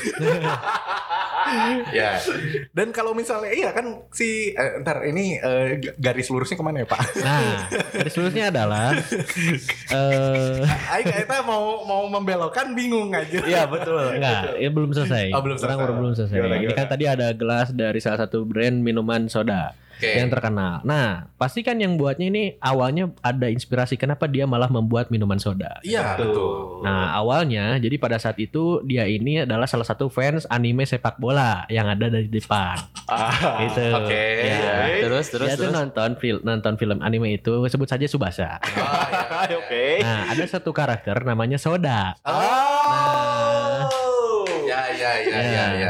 ya. 1.91 2.21
Dan 2.69 2.93
kalau 2.93 3.11
misalnya 3.11 3.49
iya 3.49 3.73
kan 3.73 4.05
si 4.11 4.53
eh, 4.53 4.81
ntar 4.81 5.01
ini 5.03 5.35
eh, 5.35 5.81
garis 5.97 6.29
lurusnya 6.29 6.53
ke 6.53 6.63
mana 6.63 6.85
ya 6.85 6.87
Pak? 6.87 7.01
Nah, 7.19 7.65
garis 7.91 8.15
lurusnya 8.15 8.53
adalah 8.53 8.93
eh 9.97 10.61
Aing 10.93 11.09
kita 11.09 11.41
mau 11.41 11.81
mau 11.83 12.05
membelokkan 12.05 12.77
bingung 12.77 13.09
aja. 13.09 13.41
Iya 13.41 13.65
betul. 13.65 14.13
enggak, 14.13 14.61
ini 14.61 14.69
belum 14.69 14.91
selesai. 14.93 15.33
Oh, 15.33 15.41
belum 15.41 15.57
Orang 15.57 15.65
selesai. 15.65 15.81
baru 15.81 15.93
belum 15.97 16.13
selesai. 16.13 16.35
Gimana, 16.37 16.55
Ini 16.55 16.65
kan 16.69 16.73
gimana? 16.77 16.91
tadi 16.91 17.05
ada 17.09 17.27
gelas 17.33 17.67
dari 17.73 17.99
salah 17.99 18.19
satu 18.21 18.45
brand 18.45 18.77
minuman 18.77 19.25
soda 19.25 19.73
Oke. 19.99 20.15
yang 20.15 20.31
terkenal. 20.31 20.79
Nah, 20.87 21.27
pasti 21.35 21.59
kan 21.59 21.75
yang 21.75 21.99
buatnya 21.99 22.31
ini 22.31 22.43
awalnya 22.63 23.11
ada 23.19 23.51
inspirasi 23.51 23.99
kenapa 23.99 24.31
dia 24.31 24.47
malah 24.47 24.71
membuat 24.71 25.11
minuman 25.11 25.35
soda. 25.35 25.83
Iya 25.83 26.15
betul. 26.15 26.87
Nah, 26.87 27.11
awalnya 27.19 27.75
jadi 27.83 27.99
pada 27.99 28.15
saat 28.15 28.39
itu 28.39 28.79
dia 28.87 29.03
ini 29.03 29.43
adalah 29.43 29.67
salah 29.67 29.83
satu 29.83 30.07
fans 30.07 30.47
anime 30.47 30.87
sepak 30.87 31.19
bola 31.19 31.67
yang 31.67 31.91
ada 31.91 32.07
dari 32.07 32.31
depan. 32.31 32.79
Ah, 33.11 33.59
Gitu. 33.67 33.91
Oke. 33.91 34.25
Ya. 34.47 35.03
Terus 35.03 35.25
terus 35.35 35.47
dia 35.51 35.59
tuh 35.59 35.67
terus. 35.67 35.75
nonton 35.75 36.09
film 36.15 36.39
nonton 36.47 36.73
film 36.79 37.03
anime 37.03 37.35
itu 37.35 37.67
sebut 37.67 37.91
saja 37.91 38.07
Subasa. 38.07 38.55
Oh, 38.63 39.03
iya. 39.51 39.57
Oke. 39.59 39.99
Nah, 39.99 40.31
ada 40.31 40.43
satu 40.47 40.71
karakter 40.71 41.19
namanya 41.27 41.59
Soda. 41.59 42.15
Oh. 42.23 42.78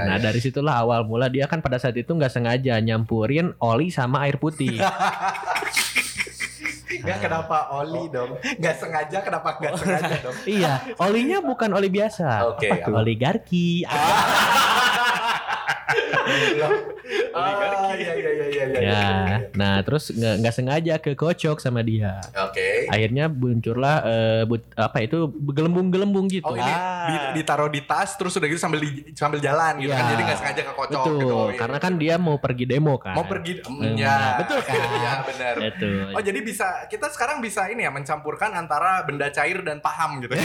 Nah 0.10 0.18
ya. 0.18 0.34
dari 0.34 0.40
situlah 0.42 0.82
awal 0.82 1.06
mula 1.06 1.30
dia 1.30 1.46
kan 1.46 1.62
pada 1.62 1.78
saat 1.78 1.94
itu 1.94 2.10
nggak 2.10 2.34
sengaja 2.34 2.82
nyampurin 2.82 3.54
oli 3.62 3.94
sama 3.94 4.26
air 4.26 4.42
putih. 4.42 4.82
Enggak 7.00 7.20
kenapa 7.22 7.58
oli 7.80 8.04
dong? 8.12 8.36
Enggak 8.42 8.76
sengaja 8.82 9.18
kenapa 9.24 9.56
enggak 9.56 9.74
sengaja 9.78 10.16
dong? 10.26 10.36
iya, 10.50 10.74
olinya 11.00 11.40
bukan 11.40 11.70
oli 11.78 11.88
biasa. 11.88 12.50
Oke. 12.54 12.70
apa? 12.70 12.92
Oligarki. 12.92 13.86
Ah, 13.88 13.96
iya 16.40 16.70
iya 17.96 18.14
iya 18.14 18.32
iya 18.32 18.46
iya. 18.48 18.66
Ya, 18.80 19.08
nah 19.54 19.82
terus 19.82 20.10
nggak 20.10 20.36
nggak 20.40 20.54
sengaja 20.54 20.94
kekocok 20.98 21.58
sama 21.58 21.82
dia. 21.82 22.22
Oke. 22.40 22.86
Akhirnya 22.88 23.28
muncullah 23.28 23.98
eh, 24.04 24.44
but- 24.46 24.70
apa 24.74 24.98
itu 25.02 25.18
gelembung-gelembung 25.48 26.28
gitu. 26.28 26.46
Oh 26.46 26.54
ini 26.54 26.64
Ah. 26.64 27.08
di- 27.32 27.42
ditaruh 27.42 27.68
di 27.68 27.82
tas 27.82 28.14
terus 28.14 28.34
udah 28.34 28.48
gitu 28.48 28.58
sambil 28.58 28.80
di- 28.80 29.12
sambil 29.14 29.40
jalan 29.40 29.80
gitu 29.80 29.90
kan 29.90 30.00
Iya. 30.00 30.12
jadi 30.12 30.22
nggak 30.24 30.38
sengaja 30.38 30.62
kekocok 30.64 31.02
Betul, 31.02 31.18
gitu. 31.18 31.28
Oh, 31.30 31.48
iya. 31.48 31.58
karena 31.58 31.78
kan 31.80 31.94
dia 31.96 32.16
mau 32.18 32.38
pergi 32.38 32.66
demo 32.66 32.96
kan. 32.96 33.14
mau 33.14 33.26
pergi 33.26 33.52
Hmm, 33.62 33.96
ya 33.96 34.38
betul 34.38 34.60
kan? 34.62 34.76
Iya 34.76 35.12
benar. 35.30 35.54
Betul. 35.60 36.14
Oh 36.14 36.22
jadi 36.22 36.40
bisa 36.40 36.68
kita 36.86 37.10
sekarang 37.10 37.40
bisa 37.40 37.66
ini 37.68 37.82
ya 37.82 37.92
mencampurkan 37.92 38.54
antara 38.54 39.02
benda 39.04 39.28
cair 39.30 39.60
dan 39.60 39.80
paham 39.80 40.22
gitu. 40.22 40.34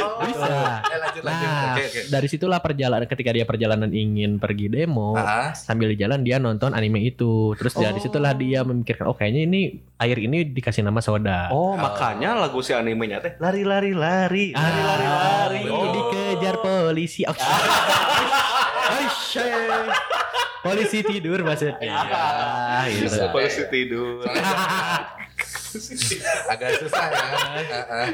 oh, 0.00 0.22
Bisa. 0.22 0.46
Eh, 0.82 0.98
lanjut 0.98 1.22
lanjut. 1.22 1.46
Nah, 1.46 1.72
Oke 1.72 1.82
oke. 1.86 2.00
dari 2.08 2.28
situlah 2.28 2.58
perjalanan 2.58 3.06
ketika 3.06 3.30
dia 3.30 3.39
perjalanan 3.44 3.90
ingin 3.90 4.36
pergi 4.36 4.66
demo, 4.66 5.14
Ah, 5.14 5.52
sambil 5.52 5.92
di 5.92 5.96
jalan 5.96 6.20
dia 6.20 6.36
nonton 6.36 6.72
anime 6.72 7.00
itu. 7.02 7.52
Terus 7.54 7.74
dari 7.74 7.96
Oh. 7.96 8.02
situlah 8.02 8.32
dia 8.32 8.60
memikirkan, 8.62 9.06
oh 9.06 9.14
kayaknya 9.14 9.46
ini 9.46 9.60
air 9.96 10.16
ini 10.16 10.44
dikasih 10.46 10.82
nama 10.82 10.98
soda. 10.98 11.48
Oh, 11.50 11.76
makanya 11.76 12.34
lagu 12.34 12.60
si 12.60 12.72
animenya 12.72 13.20
teh 13.20 13.32
lari 13.38 13.62
lari 13.62 13.92
lari 13.92 14.52
lari 14.52 14.80
lari 14.80 15.06
lari. 15.06 15.60
Oh. 15.68 15.88
dikejar 15.90 16.58
polisi. 16.58 17.22
Oh, 17.24 17.36
Aisyah. 18.90 19.86
polisi 20.66 21.00
tidur 21.00 21.40
maksudnya. 21.40 21.88
Ah, 21.88 22.84
gitu. 22.84 23.16
Polisi 23.32 23.62
tidur. 23.70 24.24
agak 26.52 26.68
susah 26.78 27.04
ya. 27.06 27.24
Heeh. 27.60 28.06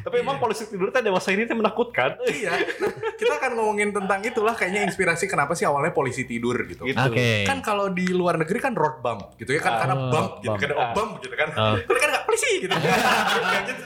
Tapi 0.00 0.16
emang 0.16 0.36
polisi 0.36 0.64
tidur 0.64 0.88
teh 0.88 1.00
dewasa 1.00 1.30
ini 1.30 1.44
teh 1.44 1.52
menakutkan. 1.52 2.16
Iya. 2.22 2.52
Nah, 2.78 2.90
kita 3.14 3.32
akan 3.36 3.50
ngomongin 3.54 3.90
tentang 3.90 4.20
itulah 4.20 4.52
kayaknya 4.52 4.84
inspirasi 4.84 5.26
kenapa 5.26 5.52
sih 5.52 5.64
awalnya 5.64 5.90
polisi 5.90 6.24
tidur 6.24 6.54
gitu. 6.64 6.84
Gitu. 6.84 6.96
Oke. 6.96 7.44
Kan 7.44 7.60
kalau 7.60 7.88
di 7.88 8.08
luar 8.08 8.36
negeri 8.36 8.58
kan 8.58 8.72
road 8.72 9.00
bump 9.00 9.34
gitu 9.36 9.50
ya 9.50 9.60
kan 9.60 9.78
karena 9.78 9.94
Oh, 9.96 10.08
bump 10.08 10.30
gitu 10.38 10.50
bump. 10.50 10.60
kan 10.60 10.70
oh, 10.72 10.88
bump 10.92 11.12
gitu 11.20 11.34
kan. 11.34 11.48
Oh. 11.52 11.74
Tapi 11.76 11.98
kan 11.98 12.08
enggak 12.08 12.24
polisi 12.24 12.50
gitu. 12.60 12.74
Gitu. 13.60 13.84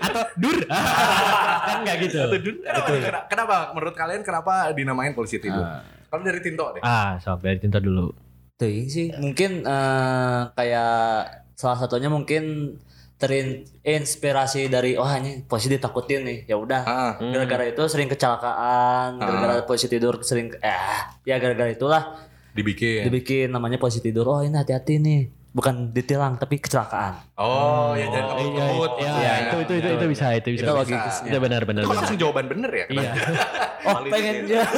Atau 0.00 0.22
dur. 0.36 0.58
kan 0.64 1.76
enggak 1.80 1.96
gitu. 2.00 2.18
Kenapa, 2.18 2.88
nih? 2.88 3.02
Kenapa- 3.02 3.26
kenapa 3.28 3.56
menurut 3.70 3.94
kalian 3.94 4.22
kenapa 4.22 4.54
dinamain 4.72 5.12
polisi 5.12 5.38
tidur? 5.38 5.62
Kalau 6.08 6.22
dari 6.24 6.40
Tinto 6.40 6.72
deh. 6.72 6.80
Ah, 6.80 7.20
sob 7.20 7.44
dari 7.44 7.60
tinta 7.60 7.76
dulu. 7.78 8.08
Tuh 8.56 8.66
sih 8.86 9.12
mungkin 9.14 9.62
eh, 9.62 10.40
kayak 10.50 11.47
salah 11.58 11.74
satunya 11.76 12.06
mungkin 12.06 12.78
terinspirasi 13.18 14.68
dari 14.68 14.94
wah 14.94 15.10
ini 15.12 15.42
polisi 15.42 15.66
ditakutin 15.66 16.22
nih 16.22 16.38
ya 16.46 16.54
udah 16.54 16.82
Ah, 16.82 17.12
Hmm. 17.16 17.34
gara-gara 17.34 17.66
itu 17.66 17.82
sering 17.84 18.06
kecelakaan 18.06 19.18
gara-gara 19.18 19.62
polisi 19.62 19.86
tidur 19.86 20.22
sering 20.22 20.54
eh 20.56 20.78
ya 21.24 21.36
gara-gara 21.36 21.66
itulah 21.68 22.14
dibikin. 22.52 23.02
dibikin 23.02 23.48
namanya 23.48 23.74
polisi 23.76 23.98
tidur 23.98 24.22
oh 24.24 24.40
ini 24.40 24.54
hati-hati 24.54 24.96
nih 24.96 25.20
bukan 25.50 25.90
ditilang 25.90 26.36
tapi 26.36 26.58
kecelakaan 26.58 27.18
Oh, 27.34 27.90
ya 27.92 28.06
jangan 28.06 28.34
iya, 28.36 28.46
ngebut. 28.46 28.92
iya, 28.96 29.10
Iya, 29.10 29.32
itu 29.40 29.56
itu 29.58 29.72
itu 29.74 29.88
itu 29.90 30.06
bisa 30.08 30.26
itu 30.32 30.48
bisa. 30.52 30.62
Itu 30.62 30.70
bisa. 30.70 30.78
logis. 30.78 31.14
Itu 31.24 31.38
benar 31.40 31.62
benar. 31.64 31.82
Itu 31.82 31.88
benar. 31.88 31.98
langsung 31.98 32.18
jawaban 32.18 32.46
bener 32.46 32.70
ya? 32.72 32.86
Iya. 32.88 33.10
oh 33.88 33.98
pengen 34.06 34.34
jawab 34.44 34.70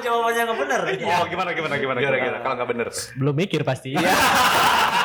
jawabannya 0.04 0.42
nggak 0.44 0.58
bener 0.60 0.80
Oh, 1.02 1.24
gimana 1.26 1.50
gimana 1.50 1.74
gimana 1.76 1.98
Gara-gara 1.98 2.38
kalau 2.38 2.54
nggak 2.54 2.68
bener. 2.70 2.86
Belum 3.16 3.34
mikir 3.34 3.60
pasti. 3.62 3.90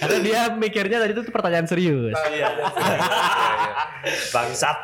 Karena 0.00 0.18
dia 0.20 0.40
mikirnya 0.52 0.98
tadi 1.00 1.12
itu 1.14 1.22
tuh 1.22 1.34
pertanyaan 1.34 1.66
serius. 1.68 2.14
Iya, 2.30 2.48
bangsat 4.34 4.78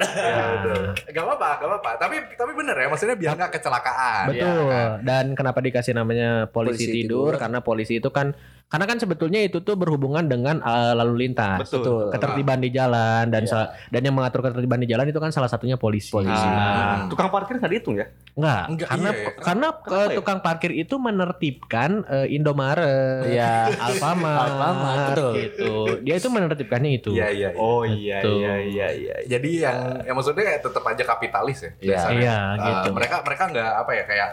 Gak 1.10 1.24
apa-apa, 1.26 1.48
gak 1.60 1.68
apa-apa. 1.68 1.90
Tapi 2.00 2.16
tapi 2.34 2.52
bener 2.56 2.76
ya, 2.76 2.86
maksudnya 2.88 3.16
biar 3.18 3.34
nggak 3.36 3.52
kecelakaan. 3.60 4.24
Betul. 4.32 4.46
Ya 4.46 4.70
kan? 4.70 4.90
Dan 5.04 5.24
kenapa 5.36 5.58
dikasih 5.60 5.92
namanya 5.92 6.46
polisi, 6.48 6.86
Polisi 6.86 7.04
tidur? 7.04 7.32
tidur. 7.34 7.40
Karena 7.40 7.58
polisi 7.60 7.98
itu 7.98 8.10
kan 8.12 8.32
karena 8.70 8.86
kan 8.86 8.96
sebetulnya 8.96 9.42
itu 9.42 9.58
tuh 9.58 9.74
berhubungan 9.74 10.22
dengan 10.24 10.62
uh, 10.62 10.94
lalu 10.94 11.26
lintas. 11.26 11.58
Betul. 11.60 12.06
Ketertiban 12.08 12.56
di 12.56 12.70
jalan 12.70 13.26
dan 13.26 13.42
Iya. 13.42 13.50
sa- 13.50 13.70
dan 13.86 14.00
yang 14.00 14.14
mengatur 14.14 14.40
ketertiban 14.40 14.78
di 14.78 14.86
jalan 14.86 15.04
itu 15.04 15.18
kan 15.18 15.28
salah 15.28 15.46
satunya 15.46 15.74
polisi. 15.74 16.08
Polisi. 16.08 16.30
Ah, 16.30 17.02
Hmm. 17.02 17.10
tukang 17.10 17.28
parkir 17.28 17.58
nggak 17.58 17.66
dihitung 17.68 17.98
ya? 17.98 18.06
Enggak, 18.30 18.62
Enggak, 18.70 18.86
karena 18.88 19.10
iya 19.10 19.18
ya. 19.18 19.30
karena 19.42 19.68
Kenapa 19.74 19.90
uh, 19.92 20.06
ya? 20.06 20.14
tukang 20.14 20.38
parkir 20.40 20.70
itu 20.72 20.94
menertibkan 20.96 21.90
uh, 22.04 22.26
Indomaret, 22.26 23.26
Iya. 23.26 23.74
Alfamart, 23.74 24.38
Alfamart, 24.46 25.08
betul. 25.10 25.32
gitu. 25.34 25.70
Dia 26.00 26.14
itu 26.16 26.28
menertibkannya 26.28 26.90
itu. 26.94 27.10
Iya, 27.10 27.26
iya. 27.28 27.48
iya. 27.50 27.58
Oh 27.58 27.82
iya 27.82 28.22
Betul. 28.22 28.38
iya 28.38 28.54
iya 28.60 28.88
iya. 28.92 29.14
Jadi 29.26 29.50
yang 29.58 29.78
yang 30.04 30.14
maksudnya 30.14 30.46
kayak 30.46 30.62
tetap 30.62 30.84
aja 30.84 31.02
kapitalis 31.04 31.58
ya. 31.60 31.70
Iya. 31.80 31.98
Iya, 32.14 32.38
Uh, 32.54 32.66
gitu. 32.70 32.88
mereka 32.94 33.16
mereka 33.20 33.42
nggak 33.46 33.70
apa 33.76 33.90
ya 33.92 34.04
kayak 34.06 34.30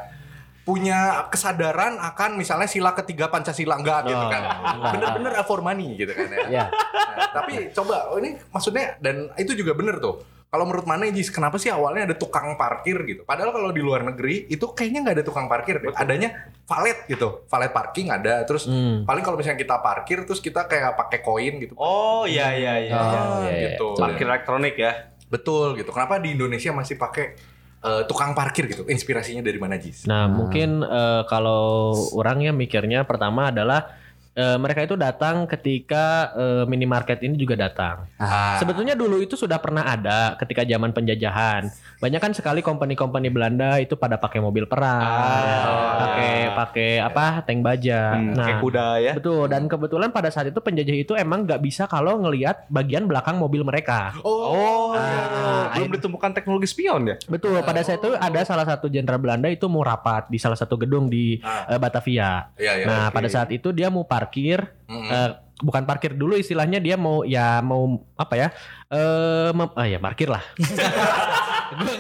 punya 0.68 1.00
kesadaran 1.32 1.96
akan 1.96 2.36
misalnya 2.36 2.68
sila 2.68 2.92
ketiga 2.92 3.32
Pancasila 3.32 3.80
enggak 3.80 4.04
gitu 4.06 4.20
Oh, 4.20 4.28
kan. 4.28 4.44
enggak. 4.44 4.92
Bener-bener 4.94 5.32
for 5.42 5.64
money 5.64 5.96
gitu 5.96 6.12
kan 6.12 6.28
ya. 6.28 6.40
ya 6.52 6.66
Nah, 6.68 7.32
tapi 7.34 7.72
coba 7.72 8.12
oh 8.12 8.20
ini 8.20 8.36
maksudnya 8.52 9.00
dan 9.00 9.32
itu 9.36 9.56
juga 9.56 9.72
bener 9.72 9.98
tuh. 9.98 10.20
Kalau 10.48 10.64
menurut 10.64 10.84
mana 10.84 11.08
Jis, 11.08 11.28
kenapa 11.28 11.56
sih 11.56 11.68
awalnya 11.68 12.08
ada 12.08 12.16
tukang 12.16 12.56
parkir 12.56 12.96
gitu? 13.04 13.24
Padahal 13.24 13.52
kalau 13.52 13.68
di 13.70 13.80
luar 13.80 14.00
negeri 14.02 14.48
itu 14.48 14.64
kayaknya 14.70 15.04
nggak 15.04 15.16
ada 15.20 15.26
tukang 15.26 15.48
parkir 15.48 15.76
deh. 15.78 15.92
Adanya 15.92 16.30
valet 16.64 17.04
gitu, 17.06 17.44
valet 17.46 17.68
parking 17.68 18.08
ada. 18.10 18.44
Terus 18.44 18.64
Hmm. 18.64 19.04
paling 19.04 19.24
kalau 19.24 19.36
misalnya 19.36 19.56
kita 19.58 19.76
parkir 19.78 20.24
terus 20.24 20.40
kita 20.40 20.64
kayak 20.64 20.96
pakai 20.96 21.20
koin 21.20 21.60
gitu. 21.60 21.76
Oh 21.76 22.24
iya 22.24 22.52
iya 22.54 22.74
iya. 22.80 22.92
Oh, 22.94 23.04
iya. 23.04 23.20
iya, 23.44 23.52
iya. 23.52 23.68
gitu. 23.72 23.96
Parkir 23.96 24.24
elektronik 24.24 24.76
ya. 24.76 24.92
Betul 25.28 25.76
gitu. 25.76 25.92
Kenapa 25.92 26.16
di 26.18 26.32
Indonesia 26.32 26.72
masih 26.72 26.96
pakai 26.96 27.36
eh, 27.84 28.04
tukang 28.10 28.34
parkir 28.34 28.66
gitu? 28.72 28.86
Inspirasinya 28.88 29.46
dari 29.46 29.60
mana 29.62 29.76
Jis? 29.78 30.08
Nah, 30.10 30.26
mungkin 30.26 30.82
eh, 30.82 31.22
kalau 31.30 31.94
orang 32.18 32.48
ya 32.48 32.54
mikirnya 32.56 33.04
pertama 33.06 33.50
adalah 33.54 33.94
eh, 34.38 34.58
mereka 34.58 34.86
itu 34.86 34.94
datang 34.94 35.50
ketika 35.50 36.06
eh, 36.32 36.64
minimarket 36.64 37.18
ini 37.20 37.34
juga 37.36 37.58
datang. 37.58 38.06
Ah, 38.16 38.56
Sebetulnya 38.58 38.94
dulu 38.94 39.18
itu 39.18 39.34
sudah 39.34 39.58
pernah 39.58 39.82
ada 39.84 40.38
ketika 40.38 40.62
zaman 40.62 40.94
penjajahan. 40.94 41.66
Banyak 41.98 42.22
kan 42.22 42.32
sekali 42.32 42.62
company-company 42.62 43.28
Belanda 43.28 43.76
itu 43.78 43.98
pada 43.98 44.16
pakai 44.16 44.38
mobil 44.38 44.64
perang, 44.64 45.02
Ah. 45.02 45.98
pakai 46.00 46.34
pakai 46.54 46.92
apa 47.00 47.26
tank 47.42 47.62
baja. 47.62 48.14
Hmm, 48.14 48.34
nah, 48.34 48.46
kayak 48.46 48.60
kuda 48.60 48.88
ya. 49.00 49.14
betul. 49.14 49.46
Dan 49.48 49.66
kebetulan 49.66 50.10
pada 50.10 50.30
saat 50.30 50.46
itu 50.46 50.60
penjajah 50.60 50.94
itu 50.96 51.14
emang 51.14 51.44
nggak 51.44 51.58
bisa 51.60 51.86
kalau 51.86 52.20
ngelihat 52.20 52.68
bagian 52.68 53.06
belakang 53.06 53.36
mobil 53.36 53.64
mereka. 53.64 54.14
Oh, 54.22 54.94
Ah, 54.94 55.72
iya. 55.72 55.80
belum 55.80 55.92
ditemukan 55.94 56.32
teknologi 56.34 56.68
spion 56.68 57.08
ya? 57.08 57.16
Betul. 57.26 57.58
Pada 57.62 57.82
saat 57.82 57.98
itu 57.98 58.14
ada 58.14 58.42
salah 58.44 58.66
satu 58.66 58.86
jenderal 58.88 59.18
Belanda 59.18 59.48
itu 59.48 59.66
mau 59.66 59.82
rapat 59.82 60.28
di 60.28 60.38
salah 60.38 60.56
satu 60.56 60.76
gedung 60.76 61.08
di 61.08 61.40
Ah. 61.40 61.66
eh, 61.68 61.80
Batavia. 61.80 62.52
iya, 62.56 62.74
iya, 62.76 62.86
nah, 62.86 63.04
oke. 63.08 63.16
pada 63.16 63.28
saat 63.28 63.50
itu 63.50 63.72
dia 63.72 63.88
mau 63.88 64.04
parkir, 64.04 64.27
Mm-mm. 64.30 65.08
eh, 65.08 65.30
bukan 65.58 65.84
parkir 65.84 66.14
dulu 66.14 66.36
istilahnya 66.36 66.78
dia 66.78 66.96
mau 66.96 67.22
ya 67.22 67.60
mau 67.60 67.88
apa 68.14 68.36
ya? 68.36 68.48
Eh, 68.88 69.50
mem- 69.52 69.74
ah 69.74 69.84
ya 69.84 69.98
parkir 69.98 70.28
lah. 70.28 70.44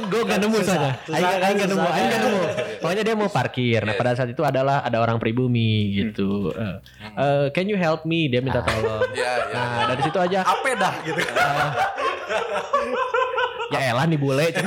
gue 0.08 0.22
gak 0.24 0.40
nemu 0.40 0.58
sana. 0.62 0.96
Susah, 1.04 1.44
Aing 1.44 1.60
gak 1.60 1.68
nemu, 1.68 1.84
aing 1.84 2.08
gak 2.08 2.22
nemu. 2.22 2.42
Pokoknya 2.82 3.04
dia 3.04 3.16
mau 3.16 3.28
parkir. 3.28 3.82
Nah, 3.82 3.92
Iya. 3.92 4.00
pada 4.00 4.12
saat 4.14 4.30
itu 4.30 4.40
adalah 4.40 4.80
ada 4.80 4.98
orang 4.98 5.18
pribumi 5.18 5.92
gitu. 5.94 6.56
Eh, 6.56 6.76
eh, 7.14 7.46
can 7.52 7.68
you 7.68 7.76
help 7.76 8.04
me? 8.04 8.28
Dia 8.28 8.40
minta 8.40 8.62
tolong. 8.62 9.04
Iya, 9.12 9.32
iya. 9.44 9.54
Nah, 9.54 9.84
dari 9.90 10.02
situ 10.02 10.18
aja 10.18 10.40
Apa 10.42 10.68
dah 10.74 10.94
gitu. 11.04 11.20
ya 13.68 13.92
elah 13.92 14.06
nih 14.08 14.16
bule 14.16 14.48
gitu 14.48 14.64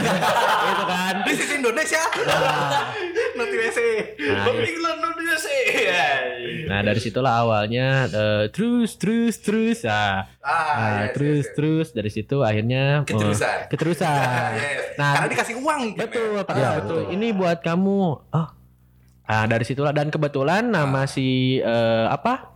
kan. 0.85 1.15
This 1.25 1.41
is 1.41 1.51
Indonesia. 1.51 2.03
Nah, 2.21 2.93
Not 3.33 3.49
USA. 3.49 3.89
Nah. 4.13 4.53
England 4.53 4.99
not 5.01 5.17
USA. 5.17 5.59
Nah 6.67 6.81
dari 6.81 6.99
situlah 6.99 7.35
awalnya 7.39 7.89
eh, 8.07 8.45
terus 8.49 8.95
terus 8.95 9.39
terus 9.39 9.83
ah, 9.83 10.29
Ah, 10.39 10.55
nah, 10.77 11.01
yes, 11.03 11.13
terus 11.13 11.29
yes, 11.31 11.45
yes. 11.45 11.55
terus 11.55 11.87
dari 11.91 12.11
situ 12.11 12.37
akhirnya 12.41 13.03
eh, 13.03 13.09
Keterusan. 13.09 13.57
keterusan. 13.69 14.49
Yes. 14.61 14.79
Nah, 14.95 15.11
Karena 15.17 15.29
dikasih 15.29 15.57
uang. 15.57 15.81
gitu 15.93 16.01
betul 16.01 16.29
ya. 16.33 16.43
Pak. 16.43 16.55
Ya, 16.55 16.71
betul. 16.77 16.81
betul. 16.81 17.03
Ini 17.15 17.27
buat 17.33 17.59
kamu. 17.61 18.01
Oh. 18.31 18.49
Ah 19.25 19.47
dari 19.47 19.63
situlah 19.63 19.95
dan 19.95 20.11
kebetulan 20.11 20.67
nama 20.67 21.07
si 21.07 21.59
eh, 21.59 22.07
apa 22.07 22.51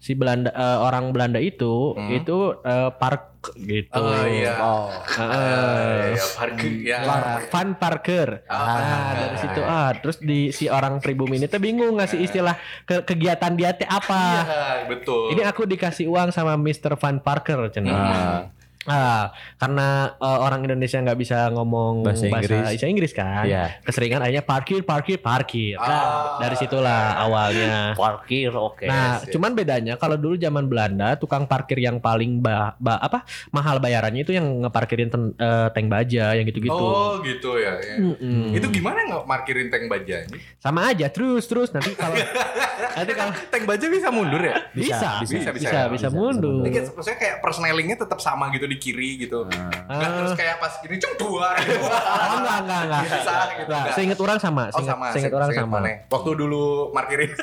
si 0.00 0.12
Belanda 0.12 0.48
eh, 0.50 0.78
orang 0.80 1.12
Belanda 1.12 1.36
itu 1.36 1.92
Hmm. 1.92 2.08
itu 2.10 2.36
eh, 2.58 2.90
Park 2.90 3.28
gitu. 3.58 3.94
Oh 3.94 4.24
iya. 4.24 4.56
oh 4.58 4.88
Ah, 5.14 6.12
ya, 6.12 6.24
parkir 6.34 6.72
ya. 6.82 6.98
Par- 7.02 7.44
Van 7.46 7.68
Parker. 7.74 8.28
Ah, 8.46 8.64
nah, 8.76 9.10
dari 9.14 9.36
situ 9.38 9.60
ah 9.62 9.92
terus 9.94 10.16
di 10.18 10.48
si 10.50 10.68
orang 10.68 10.98
pribumi 10.98 11.36
ini 11.36 11.46
tuh 11.46 11.56
bingung 11.56 11.96
ngasih 11.96 12.16
istilah 12.18 12.56
ke 12.82 13.00
kegiatan 13.02 13.52
dia 13.54 13.72
teh 13.72 13.84
apa. 13.84 14.20
Iya, 14.42 14.64
betul. 14.88 15.32
Ini 15.32 15.42
aku 15.46 15.64
dikasih 15.64 16.04
uang 16.06 16.28
sama 16.30 16.56
Mr. 16.56 16.96
Van 16.96 17.16
Parker 17.18 17.68
cenah. 17.70 17.92
Hmm. 17.92 18.59
Ah, 18.88 19.28
karena 19.60 20.16
eh, 20.16 20.38
orang 20.40 20.64
Indonesia 20.64 20.96
nggak 20.96 21.18
bisa 21.20 21.52
ngomong 21.52 22.00
Bahasa 22.00 22.24
bahasa, 22.24 22.40
Inggris. 22.40 22.64
bahasa 22.64 22.86
Inggris 22.88 23.12
kan. 23.12 23.44
Iya. 23.44 23.64
Keseringan 23.84 24.24
akhirnya 24.24 24.40
parkir, 24.40 24.80
parkir, 24.80 25.18
parkir. 25.20 25.76
Ah. 25.76 25.84
Nah, 25.84 26.04
dari 26.40 26.56
situlah 26.56 27.20
awalnya. 27.20 27.92
Parkir 27.92 28.48
oke. 28.50 28.88
Nah, 28.88 29.20
yes. 29.20 29.28
cuman 29.36 29.52
bedanya 29.52 30.00
kalau 30.00 30.16
dulu 30.16 30.40
zaman 30.40 30.64
Belanda 30.64 31.12
tukang 31.20 31.44
parkir 31.44 31.76
yang 31.76 32.00
paling 32.00 32.40
ba, 32.40 32.72
ba- 32.80 32.96
apa 32.96 33.28
mahal 33.52 33.84
bayarannya 33.84 34.24
itu 34.24 34.32
yang 34.32 34.64
ngeparkirin 34.64 35.12
ten- 35.12 35.36
eh, 35.36 35.68
tank 35.76 35.92
baja 35.92 36.32
yang 36.32 36.48
gitu-gitu. 36.48 36.72
Oh 36.72 37.20
gitu 37.20 37.60
ya. 37.60 37.76
ya. 37.84 38.00
Mm-mm. 38.00 38.56
Itu 38.56 38.72
gimana 38.72 39.04
nggak 39.04 39.28
parkirin 39.28 39.68
tank 39.68 39.92
baja 39.92 40.24
ini? 40.24 40.40
Sama 40.56 40.88
aja 40.88 41.12
terus 41.12 41.44
terus 41.44 41.68
nanti 41.68 41.92
kalau 41.92 42.16
nanti 42.96 43.12
kalau 43.12 43.32
Tank 43.52 43.64
baja 43.66 43.86
bisa 43.86 44.08
mundur 44.08 44.40
ya? 44.40 44.56
bisa 44.72 45.20
bisa, 45.20 45.20
bisa 45.20 45.50
bisa 45.50 45.50
bisa, 45.52 45.68
bisa, 45.68 45.80
bisa, 45.92 46.08
mundur. 46.08 46.64
Ini 46.64 46.70
kayak, 46.72 46.86
maksudnya 46.96 47.18
kayak 47.18 47.36
persnelingnya 47.44 47.96
tetap 47.98 48.18
sama 48.22 48.48
gitu 48.50 48.69
di 48.70 48.78
kiri 48.78 49.18
gitu. 49.18 49.42
Nggak 49.44 49.82
Ah. 49.90 50.16
terus 50.16 50.32
kayak 50.32 50.56
pas 50.56 50.72
gini 50.78 50.96
cung 50.96 51.14
dua 51.18 51.58
gitu. 51.58 51.82
Oh 51.90 52.36
enggak 52.38 52.58
enggak 52.62 52.80
enggak. 52.86 53.02
Bisa 53.04 53.34
gitu. 53.52 53.72
Seinget 53.92 54.18
orang 54.18 54.38
sama, 54.38 54.64
Oh 54.70 54.80
sama, 54.80 55.10
seinget 55.10 55.28
se- 55.28 55.36
orang 55.36 55.50
sama. 55.50 55.76
mana? 55.76 56.06
Waktu 56.06 56.30
dulu 56.36 56.62
parkirin. 56.90 57.30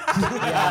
Iya. 0.48 0.66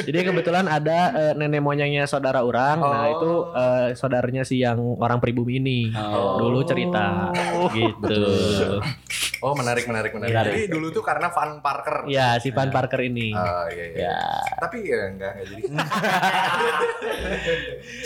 Jadi 0.00 0.18
kebetulan 0.24 0.66
ada 0.66 0.98
eh, 1.12 1.32
nenek 1.34 1.60
moyangnya 1.60 2.04
saudara 2.04 2.40
orang. 2.40 2.78
Nah, 2.78 2.88
Oh. 2.88 3.12
itu 3.12 3.30
eh, 3.54 3.86
saudaranya 3.94 4.42
si 4.42 4.58
yang 4.58 4.78
orang 4.96 5.18
pribumi 5.18 5.58
ini. 5.58 5.80
Oh. 5.92 6.40
Dulu 6.40 6.64
cerita 6.64 7.30
gitu. 7.70 8.16
Oh 9.38 9.54
menarik 9.54 9.86
menarik 9.86 10.10
menarik. 10.10 10.34
Menarik. 10.34 10.52
Jadi 10.52 10.62
dulu 10.66 10.86
tuh 10.90 11.02
karena 11.06 11.30
Van 11.30 11.62
Parker. 11.62 12.10
Iya, 12.10 12.42
si 12.42 12.50
Van 12.50 12.74
Parker 12.74 13.00
ini. 13.06 13.30
Oh 13.30 13.66
iya 13.70 13.84
iya. 13.94 13.98
Ya. 14.10 14.18
Tapi 14.58 14.76
ya 14.82 15.00
enggak 15.14 15.32
enggak 15.38 15.46
jadi. 15.46 15.62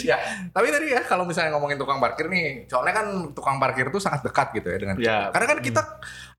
ya, 0.12 0.16
tapi 0.52 0.66
tadi 0.68 0.86
ya 0.92 1.00
kalau 1.04 1.24
misalnya 1.24 1.56
ngomongin 1.56 1.80
tukang 1.80 1.98
parkir 1.98 2.28
nih, 2.28 2.68
soalnya 2.68 2.94
kan 3.00 3.06
tukang 3.32 3.56
parkir 3.56 3.88
tuh 3.88 4.00
sangat 4.02 4.20
dekat 4.20 4.52
gitu 4.60 4.68
ya 4.68 4.78
dengan 4.78 4.96
kita. 5.00 5.08
Ya. 5.08 5.18
Karena 5.32 5.46
kan 5.48 5.58
kita 5.64 5.82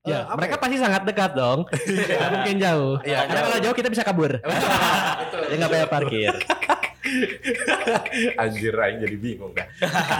eh, 0.04 0.12
Ya, 0.14 0.18
apa 0.28 0.36
mereka 0.36 0.56
ya? 0.56 0.60
pasti 0.60 0.76
sangat 0.78 1.02
dekat 1.02 1.30
dong. 1.34 1.60
Nggak 2.08 2.30
mungkin 2.30 2.56
jauh. 2.60 2.94
Iya, 3.02 3.18
Karena 3.24 3.34
jauh. 3.34 3.46
kalau 3.50 3.58
jauh 3.64 3.76
kita 3.76 3.88
bisa 3.90 4.02
kabur. 4.04 4.32
Betul. 5.24 5.42
ya 5.50 5.54
nggak 5.58 5.72
bayar 5.72 5.88
parkir. 5.88 6.34
Anjir 8.42 8.74
aing 8.74 8.98
jadi 9.00 9.16
bingung 9.16 9.52
dah. 9.52 9.66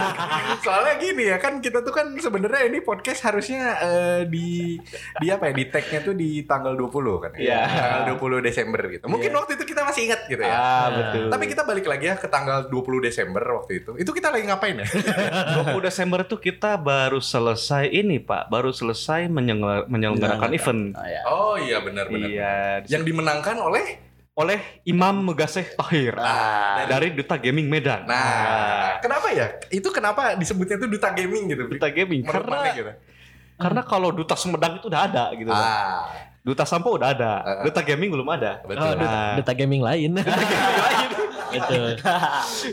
Soalnya 0.65 0.95
gini 0.97 1.23
ya 1.27 1.37
kan 1.37 1.59
kita 1.59 1.81
tuh 1.81 1.91
kan 1.91 2.15
sebenarnya 2.15 2.67
ini 2.67 2.79
podcast 2.79 3.23
harusnya 3.23 3.61
eh, 3.77 4.21
di 4.25 4.79
di 5.17 5.27
apa 5.27 5.49
ya 5.49 5.53
di 5.53 5.65
tag-nya 5.67 5.99
tuh 6.01 6.13
di 6.13 6.43
tanggal 6.43 6.73
20 6.73 7.23
kan 7.23 7.31
ya. 7.35 7.39
Iya. 7.39 7.61
Tanggal 7.65 8.03
20 8.41 8.47
Desember 8.47 8.81
gitu. 8.87 9.05
Mungkin 9.07 9.23
Iya. 9.25 9.37
waktu 9.37 9.51
itu 9.55 9.65
kita 9.65 9.81
masih 9.83 10.01
ingat 10.05 10.21
gitu 10.25 10.41
ya. 10.41 10.53
Ah, 10.53 10.87
betul. 10.91 11.25
Tapi 11.29 11.43
kita 11.45 11.61
balik 11.63 11.85
lagi 11.85 12.05
ya 12.05 12.15
ke 12.15 12.27
tanggal 12.27 12.67
20 12.67 13.01
Desember 13.01 13.43
waktu 13.53 13.83
itu. 13.83 13.91
Itu 13.97 14.11
kita 14.11 14.29
lagi 14.29 14.45
ngapain 14.45 14.75
ya? 14.79 14.87
20 15.71 15.79
Desember 15.81 16.19
itu 16.21 16.37
kita 16.37 16.77
baru 16.77 17.19
selesai 17.19 17.87
ini 17.87 18.17
Pak, 18.17 18.47
baru 18.47 18.71
selesai 18.71 19.27
menyelenggara- 19.27 19.87
menyelenggarakan 19.87 20.51
event. 20.51 20.83
Oh, 20.93 21.05
ya. 21.05 21.21
Oh 21.25 21.55
iya 21.55 21.77
benar 21.79 22.05
benar. 22.07 22.27
Iya, 22.29 22.53
Yang 22.87 23.03
dimenangkan 23.09 23.57
oleh 23.57 23.85
oleh 24.35 24.59
Imam 24.83 25.15
Megaseh 25.23 25.79
Tahir 25.79 26.11
Ah, 26.19 26.83
dari 26.85 27.15
Duta 27.15 27.39
Gaming 27.39 27.71
Medan. 27.71 28.03
Nah, 28.03 28.99
kenapa 28.99 29.31
ya? 29.31 29.47
Itu 29.71 29.89
kenapa 29.89 30.35
disebutnya 30.35 30.75
tuh 30.75 30.91
duta 30.91 31.07
gaming 31.09 31.47
gitu? 31.47 31.71
Duta 31.71 31.87
Gaming 31.87 32.19
Menurut 32.19 32.43
karena 32.43 32.75
gitu. 32.75 32.91
karena 33.55 33.81
kalau 33.81 34.11
Duta 34.11 34.35
Sumedang 34.35 34.75
itu 34.77 34.91
udah 34.91 35.01
ada 35.07 35.31
gitu. 35.31 35.47
Ah, 35.47 36.11
Duta 36.43 36.67
Sampo 36.67 36.91
udah 36.93 37.15
ada, 37.15 37.31
Ah. 37.39 37.63
Duta 37.63 37.79
Gaming 37.79 38.11
belum 38.11 38.27
ada. 38.27 38.59
betul. 38.61 38.83
Oh, 38.83 38.91
duta, 38.93 39.07
Nah. 39.07 39.33
duta 39.39 39.51
gaming 39.55 39.81
lain. 39.81 40.11
Betul. 41.55 41.95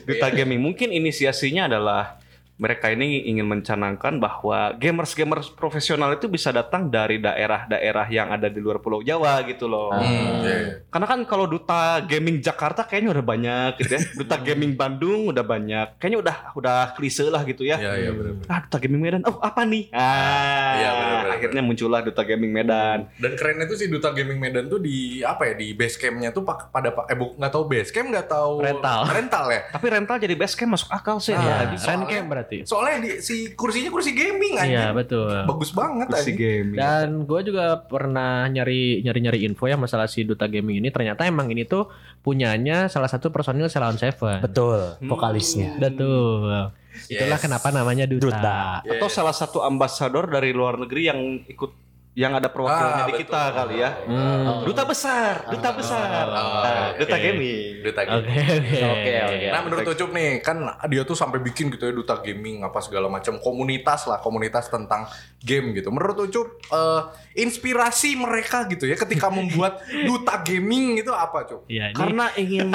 Duta 0.02 0.26
Gaming 0.28 0.59
mungkin 0.59 0.90
inisiasinya 0.90 1.71
adalah 1.71 2.19
mereka 2.56 2.92
ini 2.92 3.26
ingin 3.26 3.49
mencanangkan 3.49 4.21
bahwa 4.21 4.76
gamers-gamers 4.76 5.50
profesional 5.50 6.12
itu 6.14 6.28
bisa 6.28 6.52
datang 6.52 6.87
dari 6.87 7.18
daerah-daerah 7.18 8.06
yang 8.06 8.28
ada 8.30 8.47
di 8.47 8.61
luar 8.61 8.78
Pulau 8.78 9.00
Jawa 9.00 9.42
gitu 9.49 9.66
loh. 9.66 9.90
Hmm, 9.90 10.44
iya, 10.44 10.56
iya. 10.62 10.75
Karena 10.87 11.06
kan 11.09 11.21
kalau 11.25 11.49
duta 11.49 11.99
gaming 12.04 12.38
Jakarta 12.38 12.85
kayaknya 12.87 13.18
udah 13.18 13.25
banyak 13.25 13.71
gitu 13.82 13.92
ya. 13.97 14.02
Duta 14.23 14.37
gaming 14.38 14.76
Bandung 14.76 15.32
udah 15.32 15.42
banyak. 15.42 15.99
Kayaknya 15.99 16.18
udah 16.23 16.37
udah 16.54 16.78
klise 16.94 17.26
lah 17.26 17.42
gitu 17.42 17.64
ya. 17.64 17.80
Iya, 17.80 17.92
iya 17.99 18.11
benar. 18.12 18.32
Ah, 18.47 18.61
duta 18.62 18.78
gaming 18.78 19.00
Medan. 19.02 19.23
Oh, 19.26 19.40
apa 19.40 19.64
nih? 19.66 19.88
Ah, 19.90 20.73
Iya, 20.76 20.90
benar, 20.92 21.11
benar, 21.23 21.26
akhirnya 21.38 21.62
muncullah 21.64 22.00
duta 22.04 22.23
gaming 22.23 22.52
Medan. 22.52 22.99
Dan 23.18 23.32
kerennya 23.35 23.66
tuh 23.66 23.76
si 23.76 23.87
duta 23.88 24.12
gaming 24.12 24.38
Medan 24.38 24.68
tuh 24.68 24.78
di 24.78 25.21
apa 25.25 25.50
ya 25.50 25.54
di 25.56 25.73
base 25.75 25.97
campnya 25.99 26.30
tuh 26.30 26.44
pada 26.47 26.92
pak 26.92 27.11
eh 27.11 27.16
nggak 27.16 27.52
tahu 27.52 27.64
base 27.66 27.90
camp 27.90 28.09
nggak 28.12 28.28
tahu 28.28 28.62
Rental. 28.62 29.00
rental 29.18 29.44
ya. 29.50 29.61
Tapi 29.72 29.87
rental 29.88 30.16
jadi 30.20 30.35
base 30.37 30.55
camp 30.55 30.70
masuk 30.77 30.90
akal 30.92 31.16
sih. 31.18 31.35
Ah, 31.35 31.66
ya. 31.66 31.74
bisa. 31.74 31.87
Rent 31.90 32.07
camp 32.07 32.27
berarti. 32.42 32.59
Soalnya 32.66 32.96
di, 32.98 33.11
si 33.18 33.55
kursinya 33.55 33.88
kursi 33.88 34.11
gaming 34.11 34.59
aja. 34.59 34.66
Iya, 34.66 34.87
betul. 34.90 35.31
Bagus 35.46 35.70
banget 35.70 36.11
Kursi 36.11 36.35
aja. 36.35 36.38
gaming. 36.38 36.76
Dan 36.76 37.07
gue 37.22 37.40
juga 37.46 37.64
pernah 37.81 38.44
nyari 38.46 39.00
nyari 39.00 39.18
nyari 39.22 39.38
info 39.46 39.64
ya 39.64 39.78
masalah 39.78 40.05
si 40.05 40.26
duta 40.26 40.44
gaming 40.44 40.83
ini. 40.83 40.90
Ternyata 40.90 41.22
emang 41.22 41.46
ini 41.48 41.62
tuh 41.62 41.87
punyanya 42.20 42.87
salah 42.87 43.07
satu 43.07 43.31
personil 43.31 43.70
Ceylon 43.70 43.94
Seven. 43.94 44.42
Betul, 44.42 44.98
vokalisnya. 45.00 45.78
Betul. 45.78 46.74
Itulah 47.09 47.38
Yes. 47.38 47.42
kenapa 47.42 47.70
namanya 47.70 48.05
duta. 48.05 48.26
Duta. 48.28 48.61
Atau 48.85 49.09
Yes. 49.09 49.14
salah 49.14 49.33
satu 49.33 49.64
ambasador 49.64 50.28
dari 50.28 50.52
luar 50.52 50.76
negeri 50.76 51.02
yang 51.09 51.18
ikut 51.46 51.70
yang 52.12 52.37
ada 52.37 52.44
perwakilannya 52.46 52.92
Ah, 52.94 53.09
di 53.09 53.14
betul. 53.16 53.22
kita 53.25 53.42
kali 53.51 53.77
ya. 53.81 53.90
Hmm. 54.05 54.68
Duta 54.68 54.85
besar, 54.85 55.48
duta 55.48 55.70
besar. 55.72 56.29
Oh, 56.29 56.61
Nah, 56.61 56.92
oke. 56.92 57.01
Duta 57.01 57.16
gaming. 57.16 57.81
Duta 57.81 58.01
Oke 58.03 58.11
gaming. 58.12 58.29
oke 58.29 58.85
Oke, 58.85 59.12
oke. 59.25 59.46
Nah 59.48 59.61
menurut 59.64 59.87
Ucup 59.88 60.11
nih 60.12 60.29
kan 60.38 60.57
dia 60.87 61.03
tuh 61.03 61.16
sampai 61.16 61.40
bikin 61.40 61.72
gitu 61.72 61.83
ya 61.83 61.92
duta 61.92 62.20
gaming 62.20 62.61
apa 62.61 62.79
segala 62.79 63.09
macam 63.09 63.40
komunitas 63.40 64.05
lah 64.05 64.20
komunitas 64.20 64.68
tentang 64.68 65.09
game 65.40 65.72
gitu. 65.72 65.88
Menurut 65.88 66.20
Ucup 66.22 66.46
eh, 66.68 67.01
inspirasi 67.35 68.12
mereka 68.14 68.68
gitu 68.68 68.85
ya 68.85 68.94
ketika 68.94 69.33
membuat 69.37 69.81
duta 70.05 70.37
gaming 70.44 71.01
itu 71.01 71.09
apa 71.11 71.48
Cup? 71.48 71.64
Iya 71.64 71.90
ini. 71.90 71.96
Karena 71.96 72.25
ingin 72.37 72.68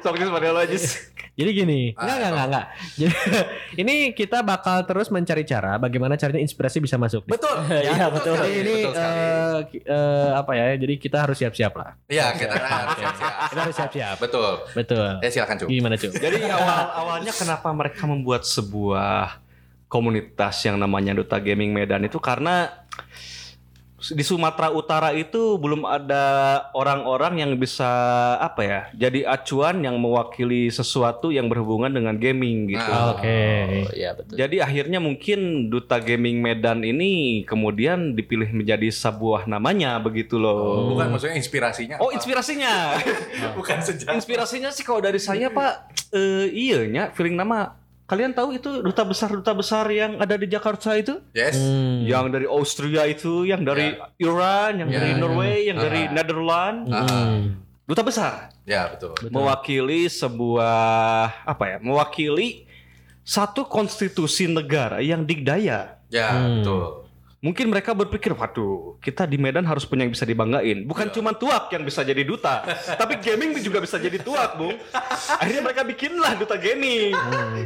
Sok 0.00 0.16
seperti 0.16 0.48
lo 0.48 0.60
aja. 0.60 0.78
Jadi 1.32 1.50
gini, 1.54 1.80
Ah, 1.94 2.04
enggak 2.04 2.16
enggak 2.18 2.30
enggak 2.30 2.46
enggak. 2.46 2.66
Jadi 2.92 3.14
ini 3.74 3.94
kita 4.12 4.38
bakal 4.40 4.84
terus 4.84 5.08
mencari 5.08 5.42
cara 5.42 5.76
bagaimana 5.76 6.12
caranya 6.14 6.38
inspirasi 6.38 6.76
bisa 6.78 6.96
masuk. 6.96 7.24
Betul. 7.24 7.56
Iya, 7.88 8.06
betul. 8.08 8.36
sekali, 8.36 8.52
Jadi 8.52 8.60
ini 8.62 8.74
betul 8.84 9.00
eh, 9.00 9.58
ki- 9.66 9.84
eh, 9.86 10.30
apa 10.34 10.52
ya? 10.52 10.66
Jadi 10.76 10.94
kita 10.98 11.16
harus 11.18 11.36
siap-siap 11.36 11.72
lah. 11.72 11.90
Iya 12.06 12.26
kita 12.32 12.52
harus 12.52 12.68
siap-siap. 12.94 13.32
Kita 13.50 13.60
harus 13.60 13.76
siap-siap. 13.76 14.16
Betul. 14.20 14.52
Betul. 14.72 15.08
Eh 15.20 15.30
silakan 15.30 15.56
Cup. 15.56 15.66
Gimana 15.66 15.94
cuy? 15.96 16.10
Jadi 16.10 16.36
awal 16.52 16.80
awalnya 16.94 17.32
kenapa 17.32 17.68
mereka 17.72 18.04
membuat 18.04 18.44
sebuah 18.44 19.40
komunitas 19.88 20.56
yang 20.62 20.76
namanya 20.76 21.12
Duta 21.12 21.36
Gaming 21.36 21.72
Medan 21.72 22.00
itu 22.02 22.16
karena 22.16 22.68
di 24.10 24.24
Sumatera 24.26 24.74
Utara 24.74 25.14
itu 25.14 25.54
belum 25.62 25.86
ada 25.86 26.24
orang-orang 26.74 27.46
yang 27.46 27.52
bisa 27.54 27.86
apa 28.42 28.62
ya 28.66 28.80
jadi 28.90 29.30
acuan 29.30 29.78
yang 29.86 29.94
mewakili 30.02 30.66
sesuatu 30.72 31.30
yang 31.30 31.46
berhubungan 31.46 31.92
dengan 31.92 32.18
gaming 32.18 32.70
gitu. 32.70 32.82
Ah. 32.82 33.14
Oke. 33.14 33.42
Oh, 33.86 33.92
iya 33.94 34.10
betul. 34.16 34.34
Jadi 34.34 34.56
akhirnya 34.58 34.98
mungkin 34.98 35.68
Duta 35.68 36.00
Gaming 36.00 36.40
Medan 36.40 36.82
ini 36.82 37.42
kemudian 37.46 38.16
dipilih 38.16 38.50
menjadi 38.50 38.88
sebuah 38.88 39.46
namanya 39.46 39.98
begitu 40.00 40.40
loh. 40.40 40.90
Bukan 40.94 41.12
maksudnya 41.12 41.36
inspirasinya. 41.36 42.00
Oh 42.00 42.10
apa? 42.10 42.16
inspirasinya. 42.18 42.98
bukan 43.58 43.78
sejarah. 43.82 44.14
Inspirasinya 44.16 44.70
sih 44.72 44.82
kalau 44.82 45.04
dari 45.04 45.20
saya 45.20 45.52
Pak, 45.52 45.72
eh 46.14 46.46
iya 46.50 46.86
nya 46.88 47.04
feeling 47.12 47.36
nama. 47.36 47.81
Kalian 48.12 48.36
tahu 48.36 48.52
itu 48.52 48.84
duta 48.84 49.08
besar 49.08 49.32
duta 49.32 49.56
besar 49.56 49.88
yang 49.88 50.20
ada 50.20 50.36
di 50.36 50.44
Jakarta 50.44 50.92
itu? 50.92 51.16
Yes. 51.32 51.56
Hmm. 51.56 52.04
Yang 52.04 52.24
dari 52.28 52.44
Austria 52.44 53.08
itu, 53.08 53.48
yang 53.48 53.64
dari 53.64 53.96
Iran, 54.20 54.84
yang 54.84 54.92
Ya. 54.92 55.00
dari 55.00 55.10
Norway, 55.16 55.72
yang 55.72 55.80
Ah. 55.80 55.84
dari 55.88 56.00
Netherlands. 56.12 56.92
Hmm. 56.92 57.56
Duta 57.88 58.04
besar 58.04 58.52
Ya 58.68 58.92
betul. 58.92 59.16
Betul. 59.16 59.32
mewakili 59.32 60.12
sebuah 60.12 60.76
apa 61.48 61.64
ya? 61.64 61.76
Mewakili 61.80 62.68
satu 63.24 63.64
konstitusi 63.64 64.44
negara 64.44 65.00
yang 65.00 65.24
digdaya. 65.24 65.96
Ya 66.12 66.36
Hmm. 66.36 66.60
betul. 66.60 67.01
Mungkin 67.42 67.74
mereka 67.74 67.90
berpikir, 67.90 68.30
waduh, 68.32 69.02
kita 69.02 69.26
di 69.26 69.34
Medan 69.34 69.66
harus 69.66 69.82
punya 69.82 70.06
yang 70.06 70.14
bisa 70.14 70.22
dibanggain. 70.22 70.86
Bukan 70.86 71.10
Ya. 71.10 71.14
cuma 71.18 71.34
tuak 71.34 71.74
yang 71.74 71.82
bisa 71.82 72.06
jadi 72.06 72.22
duta, 72.22 72.62
tapi 73.00 73.18
gaming 73.18 73.58
juga 73.58 73.82
bisa 73.82 73.98
jadi 73.98 74.14
tuak, 74.14 74.54
Bung. 74.54 74.78
Akhirnya 75.42 75.66
mereka 75.66 75.82
bikinlah 75.82 76.38
duta 76.38 76.54
gaming. 76.54 77.10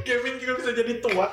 Gaming 0.00 0.40
juga 0.40 0.64
bisa 0.64 0.70
jadi 0.72 0.92
tua. 0.96 1.28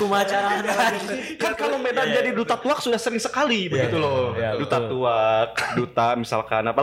Kumacaraan 0.00 0.64
Kan 1.44 1.52
kalau 1.52 1.76
Medan 1.76 2.08
jadi 2.08 2.32
duta 2.32 2.56
tuak 2.56 2.80
sudah 2.80 2.96
sering 2.96 3.20
sekali 3.20 3.68
begitu 3.68 4.00
loh. 4.00 4.32
iya, 4.32 4.56
duta 4.56 4.80
betul. 4.80 4.88
tuak, 4.96 5.48
duta 5.76 6.06
misalkan 6.16 6.64
apa 6.64 6.80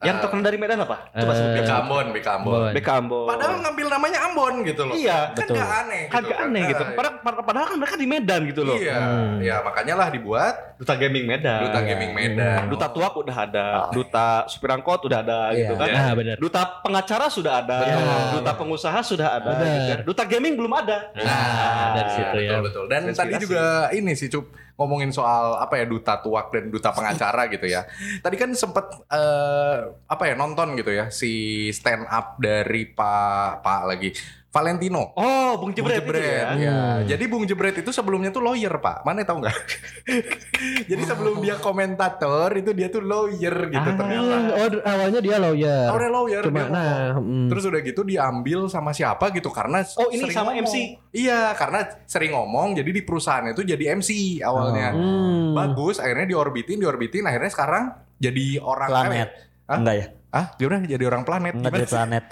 Yang 0.00 0.16
terkenal 0.24 0.42
dari 0.42 0.56
Medan 0.56 0.80
apa? 0.80 1.12
Coba 1.12 1.32
sebut 1.36 1.52
BK 1.60 1.70
Ambon, 1.76 2.06
BK 2.16 2.28
Ambon. 2.32 2.72
BK 2.72 2.88
Ambon. 2.88 3.26
Padahal 3.28 3.54
ngambil 3.60 3.86
namanya 3.90 4.18
Ambon 4.24 4.54
gitu 4.64 4.82
loh. 4.82 4.96
Iya, 4.96 5.18
kan 5.30 5.44
betul. 5.44 5.54
gak 5.54 5.70
aneh. 5.78 6.02
kan 6.08 6.22
gak 6.24 6.40
aneh 6.40 6.62
gitu. 6.66 6.82
Ah, 6.82 6.90
Padahal, 6.90 7.14
padahal- 7.20 7.44
padahal 7.44 7.66
kan 7.66 7.76
mereka 7.76 7.96
di 7.96 8.06
Medan 8.08 8.40
gitu 8.48 8.62
loh. 8.64 8.76
Iya, 8.76 8.96
Hmm. 8.96 9.32
ya 9.38 9.56
makanya 9.60 9.94
lah 9.94 10.08
dibuat 10.08 10.54
Duta 10.74 10.96
Gaming 10.96 11.28
Medan. 11.28 11.60
Duta 11.62 11.80
Gaming 11.84 12.12
Medan. 12.12 12.64
Duta 12.66 12.88
Tuak 12.88 13.12
udah 13.14 13.36
ada, 13.38 13.66
Duta 13.92 14.28
Supir 14.46 14.72
Angkot 14.72 15.04
udah 15.04 15.20
ada 15.20 15.38
Iya. 15.52 15.68
gitu 15.68 15.74
kan. 15.76 15.86
Nah, 15.86 16.12
benar. 16.16 16.36
Duta 16.40 16.62
pengacara 16.80 17.26
sudah 17.28 17.52
ada, 17.60 17.78
Betul. 17.78 18.32
duta 18.34 18.52
pengusaha 18.56 18.98
sudah 19.04 19.28
ada, 19.36 19.50
Benar. 19.52 19.68
gitu 19.68 19.84
kan. 19.86 19.98
Duta 20.08 20.22
gaming 20.24 20.54
belum 20.56 20.72
ada. 20.74 21.12
Nah, 21.12 21.92
dari 21.94 22.10
situ 22.10 22.36
ya. 22.40 22.50
betul 22.56 22.64
betul. 22.64 22.84
Dan 22.88 23.00
tadi 23.06 23.36
Inspirasi. 23.36 23.42
juga 23.42 23.64
ini 23.92 24.12
sih 24.14 24.32
Cup 24.32 24.48
ngomongin 24.80 25.12
soal 25.12 25.60
apa 25.60 25.76
ya 25.76 25.84
duta 25.84 26.16
tuak 26.24 26.48
dan 26.56 26.72
duta 26.72 26.88
pengacara 26.96 27.52
gitu 27.52 27.68
ya. 27.68 27.84
Tadi 28.24 28.36
kan 28.40 28.56
sempet 28.56 28.88
eh, 29.12 29.76
apa 30.08 30.24
ya 30.24 30.34
nonton 30.40 30.72
gitu 30.80 30.88
ya 30.88 31.12
si 31.12 31.68
stand 31.68 32.08
up 32.08 32.40
dari 32.40 32.88
Pak 32.88 33.60
Pak 33.60 33.82
lagi 33.84 34.16
Valentino. 34.50 35.14
Oh, 35.14 35.62
Bung 35.62 35.70
Bung 35.70 35.94
Jebret, 35.94 36.02
itu 36.02 36.18
ya. 36.18 36.50
ya. 36.58 36.74
Hmm. 36.74 37.06
Jadi 37.06 37.24
Bung 37.30 37.46
Jebret 37.46 37.78
itu 37.78 37.94
sebelumnya 37.94 38.34
tuh 38.34 38.42
lawyer 38.42 38.82
pak, 38.82 39.06
mana 39.06 39.22
tahu 39.22 39.46
nggak? 39.46 39.54
Jadi 40.90 41.02
sebelum 41.06 41.38
dia 41.38 41.54
komentator 41.54 42.50
itu 42.58 42.74
dia 42.74 42.90
tuh 42.90 42.98
lawyer 42.98 43.70
gitu 43.70 43.90
Ah. 43.90 43.94
ternyata. 43.94 44.34
Hmm, 44.34 44.50
oh, 44.58 44.68
awalnya 44.82 45.20
dia 45.22 45.36
lawyer. 45.38 45.86
Awalnya 45.86 46.10
lawyer 46.10 46.42
Cuma 46.50 46.60
dia 46.60 46.66
nah, 46.66 47.14
mm. 47.22 47.46
Terus 47.46 47.62
udah 47.70 47.80
gitu 47.80 48.02
diambil 48.02 48.66
sama 48.66 48.90
siapa 48.90 49.30
gitu 49.30 49.54
karena 49.54 49.86
Oh, 49.94 50.10
ini 50.10 50.26
sering 50.26 50.34
sama 50.34 50.50
ngomong. 50.50 50.66
MC? 50.66 50.74
Iya, 51.14 51.54
karena 51.54 51.80
sering 52.10 52.34
ngomong 52.34 52.74
jadi 52.74 52.90
di 52.90 53.02
perusahaan 53.06 53.46
itu 53.46 53.62
jadi 53.62 53.94
MC 53.94 54.42
awalnya. 54.42 54.90
Hmm. 54.90 55.54
Bagus, 55.54 56.02
akhirnya 56.02 56.26
diorbitin, 56.26 56.82
diorbitin, 56.82 57.22
akhirnya 57.22 57.50
sekarang 57.54 57.84
jadi 58.18 58.58
orang 58.58 58.88
Planet. 58.90 59.30
Enggak 59.70 59.94
ya? 59.94 60.06
Ah, 60.30 60.54
gimana 60.54 60.86
jadi 60.86 61.04
orang 61.10 61.26
planet? 61.26 61.58
Enggak 61.58 61.72
dari 61.74 61.88
planet. 61.90 62.24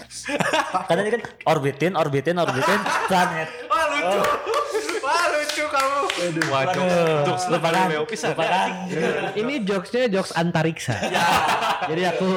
Karena 0.87 1.01
ini 1.03 1.11
kan 1.19 1.23
orbitin, 1.51 1.93
orbitin, 1.99 2.37
orbitin, 2.39 2.81
planet. 3.11 3.49
Wah 3.67 3.85
lucu, 3.91 4.19
lucu 4.23 4.58
kamu. 6.19 6.51
Wah, 6.51 6.65
jokes, 7.25 7.45
pisan. 8.11 8.31
lupakan. 8.35 8.71
Ini 9.35 9.55
jokesnya 9.63 10.05
jokes 10.11 10.33
antariksa. 10.35 10.97
Jadi 11.89 12.03
aku 12.05 12.29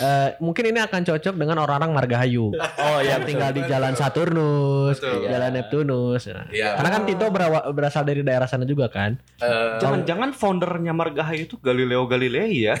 eh, 0.00 0.28
mungkin 0.38 0.64
ini 0.70 0.80
akan 0.80 1.00
cocok 1.02 1.34
dengan 1.34 1.60
orang-orang 1.60 1.90
Margahayu. 1.92 2.54
Oh 2.54 2.98
iya, 3.02 3.18
yang 3.18 3.26
tinggal 3.26 3.50
di 3.50 3.62
Jalan 3.66 3.94
Saturnus, 3.94 4.98
Betul. 4.98 5.28
Jalan 5.28 5.50
Neptunus. 5.52 6.22
Iya. 6.50 6.78
Karena 6.78 6.90
kan 6.90 7.02
Tito 7.04 7.26
berawa- 7.28 7.66
berasal 7.74 8.02
dari 8.06 8.22
daerah 8.22 8.46
sana 8.46 8.64
juga 8.64 8.88
kan. 8.88 9.18
Eh, 9.42 9.78
Jangan-jangan 9.82 10.32
foundernya 10.32 10.94
Margahayu 10.94 11.50
itu 11.50 11.56
Galileo 11.58 12.06
Galilei 12.06 12.70
ya? 12.70 12.74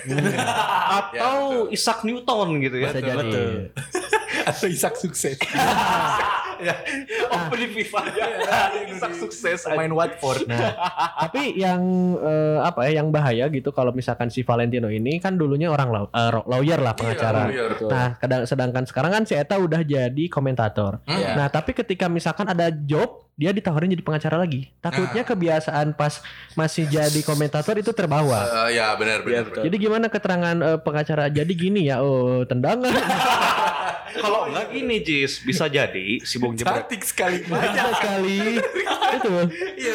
Atau 0.98 1.68
Isaac 1.74 2.06
Newton 2.06 2.62
gitu 2.62 2.76
ya? 2.78 2.88
Bisa 2.90 3.00
jadi. 3.02 3.32
atau 4.44 4.68
Isak 4.68 5.00
sukses. 5.00 5.40
ya, 6.58 6.74
Oh, 7.34 7.50
di 7.50 7.66
FIFA 7.68 8.00
ya. 8.14 8.26
Sukses. 9.14 9.66
main 9.70 9.90
Watford. 9.90 10.44
Nah, 10.44 10.74
tapi 11.24 11.54
yang 11.54 11.80
eh, 12.16 12.58
apa 12.60 12.84
ya 12.84 13.00
yang 13.00 13.08
bahaya 13.08 13.46
gitu 13.48 13.70
kalau 13.70 13.90
misalkan 13.90 14.28
si 14.28 14.42
Valentino 14.42 14.86
ini 14.86 15.18
kan 15.18 15.34
dulunya 15.34 15.68
orang 15.68 15.88
law- 15.88 16.10
eh, 16.10 16.30
ro- 16.30 16.46
lawyer 16.46 16.78
lah 16.78 16.92
pengacara. 16.92 17.48
Iya, 17.48 17.64
lawyer. 17.70 17.70
Nah, 17.86 18.08
kadang 18.16 18.42
sedangkan 18.44 18.84
sekarang 18.84 19.10
kan 19.12 19.22
si 19.24 19.34
Eta 19.34 19.56
udah 19.56 19.80
jadi 19.80 20.24
komentator. 20.26 21.00
Hmm. 21.04 21.34
Nah, 21.34 21.48
tapi 21.48 21.72
ketika 21.72 22.06
misalkan 22.06 22.46
ada 22.46 22.70
job, 22.70 23.24
dia 23.34 23.50
ditawarin 23.50 23.90
jadi 23.90 24.04
pengacara 24.06 24.38
lagi. 24.38 24.70
Takutnya 24.78 25.26
kebiasaan 25.26 25.98
pas 25.98 26.22
masih 26.54 26.86
jadi 26.86 27.20
komentator 27.26 27.74
itu 27.74 27.90
terbawa. 27.90 28.70
Eh, 28.70 28.78
ya 28.78 28.94
benar 28.94 29.26
benar. 29.26 29.50
benar. 29.50 29.64
Jadi 29.66 29.76
gimana 29.76 30.06
keterangan 30.06 30.56
eh, 30.62 30.78
pengacara? 30.78 31.26
Jadi 31.26 31.52
gini 31.58 31.90
ya, 31.90 31.98
oh 31.98 32.46
tendangan. 32.46 32.94
Kalau 34.14 34.46
enggak 34.46 34.70
gini 34.70 34.96
Jis, 35.02 35.42
bisa 35.42 35.66
jadi 35.66 36.22
si 36.22 36.38
Bung 36.38 36.54
Jebret. 36.54 36.86
Cantik 36.86 37.02
sekali. 37.02 37.42
Banyak 37.50 37.88
sekali. 37.98 38.38
itu. 39.18 39.34
Iya. 39.78 39.94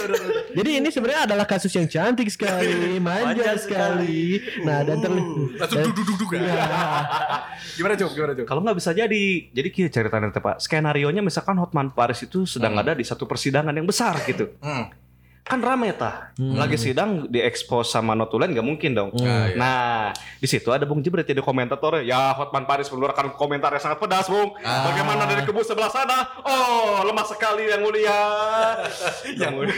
Jadi 0.55 0.69
ini 0.81 0.89
sebenarnya 0.89 1.21
adalah 1.29 1.45
kasus 1.45 1.71
yang 1.75 1.87
cantik 1.87 2.27
sekali, 2.31 2.97
manja 3.03 3.39
Manja 3.39 3.53
sekali. 3.59 4.41
Nah, 4.63 4.81
dan 4.83 4.97
terlihat 4.99 5.59
Langsung 5.59 5.81
duduk 5.91 6.05
duduk 6.15 6.29
ya. 6.35 6.41
Gimana 7.77 7.93
Cuk? 7.95 8.11
Gimana 8.15 8.33
Cuk? 8.35 8.45
Kalau 8.47 8.61
nggak 8.63 8.77
bisa 8.79 8.91
jadi, 8.95 9.23
jadi 9.51 9.69
kira 9.69 9.89
ceritanya 9.91 10.33
teh, 10.33 10.41
Pak. 10.41 10.63
Skenario 10.63 11.09
nya 11.13 11.21
misalkan 11.21 11.55
Hotman 11.59 11.93
Paris 11.93 12.23
itu 12.25 12.43
sedang 12.47 12.75
ada 12.75 12.95
di 12.95 13.05
satu 13.05 13.28
persidangan 13.29 13.77
yang 13.77 13.85
besar 13.85 14.17
gitu. 14.25 14.57
Hmm. 14.59 14.89
Kan 15.49 15.65
rame 15.65 15.89
tah. 15.97 16.29
Lagi 16.37 16.77
sidang 16.77 17.25
diekspos 17.25 17.89
sama 17.89 18.13
notulen 18.13 18.53
nggak 18.53 18.61
mungkin 18.61 18.93
dong. 18.93 19.09
Nah, 19.17 19.49
iya. 19.49 19.57
Nah, 19.57 19.81
di 20.37 20.45
situ 20.45 20.69
ada 20.69 20.85
Bung 20.85 21.01
Jebret 21.01 21.25
jadi 21.25 21.41
komentator. 21.41 22.05
Ya, 22.05 22.37
Hotman 22.37 22.69
Paris 22.69 22.85
mengeluarkan 22.93 23.33
komentar 23.33 23.73
yang 23.73 23.81
sangat 23.81 23.97
pedas, 23.97 24.29
Bung. 24.29 24.53
Ah. 24.61 24.93
Bagaimana 24.93 25.25
dari 25.25 25.41
kubu 25.49 25.65
sebelah 25.65 25.89
sana? 25.89 26.37
Oh, 26.45 27.01
lemah 27.01 27.25
sekali 27.25 27.65
yang 27.65 27.81
mulia. 27.81 28.21
yang 29.41 29.57
mulia. 29.57 29.73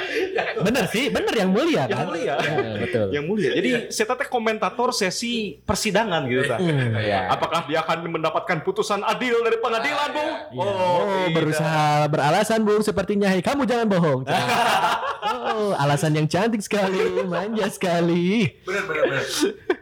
bener 0.70 0.84
sih, 0.86 1.10
bener 1.10 1.34
yang 1.42 1.50
mulia 1.50 1.90
yang 1.90 1.98
kan. 1.98 2.06
mulia. 2.14 2.34
betul. 2.78 3.06
yang 3.10 3.24
mulia. 3.26 3.50
Jadi 3.50 3.90
saya 3.90 4.14
teh 4.14 4.30
komentator 4.30 4.94
sesi 4.94 5.58
persidangan 5.58 6.22
gitu 6.30 6.46
tah. 6.46 6.62
Iya. 6.62 7.34
Apakah 7.34 7.66
dia 7.66 7.82
akan 7.82 8.14
mendapatkan 8.14 8.62
putusan 8.62 9.02
adil 9.02 9.42
dari 9.42 9.58
pengadilan, 9.58 10.08
Bung? 10.14 10.32
Oh, 10.54 11.02
tidak. 11.02 11.34
berusaha 11.34 12.06
beralasan 12.06 12.62
Bung 12.62 12.86
sepertinya, 12.86 13.26
hei 13.26 13.42
kamu 13.42 13.66
jangan 13.66 13.90
bohong. 13.90 14.22
oh, 15.24 15.72
alasan 15.74 16.12
yang 16.12 16.26
cantik 16.26 16.60
sekali, 16.60 17.00
manja 17.24 17.66
sekali. 17.68 18.48
Benar 18.62 18.84
benar 18.84 19.04
benar. 19.06 19.24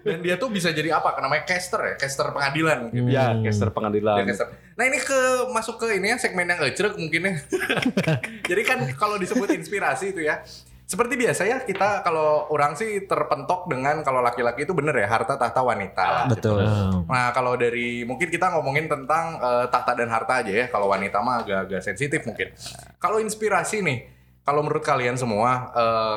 Dan 0.02 0.18
dia 0.20 0.34
tuh 0.34 0.48
bisa 0.48 0.68
jadi 0.68 0.92
apa? 0.92 1.14
Namanya 1.16 1.44
caster 1.44 1.80
ya, 1.80 1.94
caster 1.96 2.26
pengadilan. 2.28 2.90
Gitu. 2.90 3.08
Ya, 3.08 3.30
Hmm. 3.30 3.42
caster 3.42 3.68
pengadilan. 3.70 4.24
Caster. 4.24 4.48
Nah 4.72 4.84
ini 4.84 4.98
ke 4.98 5.20
masuk 5.48 5.78
ke 5.78 5.96
ini 5.96 6.10
ya 6.10 6.16
segmen 6.16 6.44
yang 6.44 6.58
ecrek 6.60 6.94
mungkin 6.94 7.20
ya. 7.22 7.34
Jadi 8.50 8.62
kan 8.62 8.78
kalau 8.94 9.16
disebut 9.16 9.50
inspirasi 9.52 10.10
itu 10.10 10.22
ya. 10.22 10.42
Seperti 10.82 11.16
biasa 11.16 11.48
ya 11.48 11.64
kita 11.64 12.04
kalau 12.04 12.52
orang 12.52 12.76
sih 12.76 13.08
terpentok 13.08 13.64
dengan 13.64 14.04
kalau 14.04 14.20
laki-laki 14.20 14.68
itu 14.68 14.76
bener 14.76 14.92
ya 14.94 15.08
harta 15.08 15.40
tahta 15.40 15.64
wanita. 15.64 16.04
lah, 16.04 16.24
gitu. 16.28 16.52
Betul. 16.52 17.08
Nah 17.08 17.32
kalau 17.32 17.56
dari 17.56 18.04
mungkin 18.04 18.28
kita 18.28 18.52
ngomongin 18.52 18.92
tentang 18.92 19.40
eh, 19.40 19.66
tahta 19.72 19.96
dan 19.96 20.12
harta 20.12 20.44
aja 20.44 20.52
ya. 20.52 20.66
Kalau 20.68 20.92
wanita 20.92 21.24
mah 21.24 21.40
agak-agak 21.40 21.80
sensitif 21.80 22.20
mungkin. 22.28 22.52
Kalau 23.00 23.16
inspirasi 23.16 23.80
nih, 23.80 24.04
kalau 24.42 24.61
menurut 24.66 24.83
kalian 24.83 25.14
semua 25.14 25.70
eh, 25.74 26.16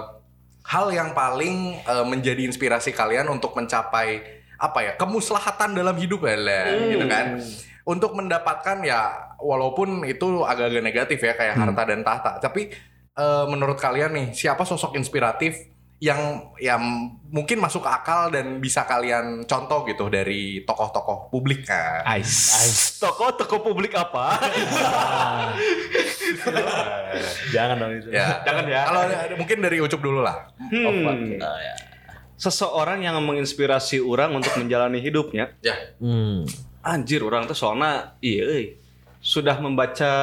hal 0.65 0.89
yang 0.89 1.13
paling 1.13 1.77
eh, 1.81 2.05
menjadi 2.05 2.41
inspirasi 2.45 2.89
kalian 2.93 3.29
untuk 3.29 3.53
mencapai 3.53 4.21
apa 4.55 4.79
ya 4.81 4.91
kemuslahatan 4.95 5.75
dalam 5.75 5.93
hidup 5.99 6.25
ya 6.25 6.37
lah, 6.39 6.65
gitu 6.89 7.05
kan. 7.05 7.25
Untuk 7.85 8.17
mendapatkan 8.17 8.81
ya 8.81 9.29
walaupun 9.37 10.01
itu 10.09 10.41
agak-agak 10.41 10.81
negatif 10.81 11.19
ya 11.21 11.37
kayak 11.37 11.53
harta 11.53 11.83
dan 11.85 12.01
tahta, 12.01 12.31
tapi 12.41 12.73
eh, 13.13 13.45
menurut 13.45 13.77
kalian 13.77 14.15
nih 14.15 14.27
siapa 14.33 14.65
sosok 14.65 14.97
inspiratif 14.97 15.74
yang 16.05 16.53
yang 16.61 17.09
mungkin 17.33 17.57
masuk 17.57 17.81
akal 17.81 18.29
dan 18.29 18.61
bisa 18.61 18.85
kalian 18.85 19.41
contoh 19.49 19.81
gitu 19.89 20.05
dari 20.05 20.61
tokoh-tokoh 20.61 21.33
publik 21.33 21.65
kan. 21.65 22.05
Ice. 22.21 23.01
Toko 23.01 23.33
toko 23.33 23.65
publik 23.65 23.97
apa? 23.97 24.37
Jangan 27.55 27.75
dong 27.81 27.93
itu. 27.97 28.13
Ya. 28.13 28.45
Jangan 28.45 28.65
ya. 28.69 28.81
Kalau 28.85 29.01
mungkin 29.41 29.57
dari 29.65 29.81
Ucup 29.81 29.97
dulu 29.97 30.21
lah. 30.21 30.53
Hmm. 30.69 31.41
Oh, 31.41 31.57
ya. 31.57 31.73
Seseorang 32.37 33.01
yang 33.01 33.17
menginspirasi 33.25 33.97
orang 33.97 34.37
untuk 34.37 34.53
menjalani 34.61 35.01
hidupnya. 35.01 35.57
Ya. 35.65 35.73
Hmm. 35.97 36.45
Anjir, 36.85 37.25
orang 37.25 37.49
tuh 37.49 37.57
soalnya 37.57 38.13
iya 38.21 38.45
euy. 38.45 38.67
sudah 39.25 39.57
membaca 39.57 40.13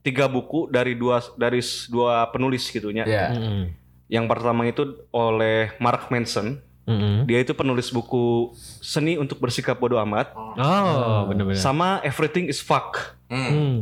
tiga 0.00 0.24
buku 0.24 0.72
dari 0.72 0.96
dua 0.96 1.20
dari 1.36 1.60
dua 1.92 2.24
penulis 2.32 2.64
gitunya. 2.72 3.04
Ya. 3.04 3.36
Hmm. 3.36 3.79
Yang 4.10 4.26
pertama 4.26 4.66
itu 4.66 4.82
oleh 5.08 5.70
Mark 5.78 6.10
Manson. 6.10 6.58
Hmm. 6.82 7.22
Dia 7.22 7.38
itu 7.38 7.54
penulis 7.54 7.86
buku 7.88 8.50
Seni 8.82 9.14
untuk 9.14 9.38
Bersikap 9.38 9.78
Bodoh 9.78 10.02
Amat 10.02 10.34
Oh, 10.34 11.30
bener-bener. 11.30 11.54
sama 11.54 12.02
Everything 12.02 12.50
is 12.50 12.58
Fuck. 12.58 13.14
Hmm. 13.30 13.46
Hmm. 13.46 13.76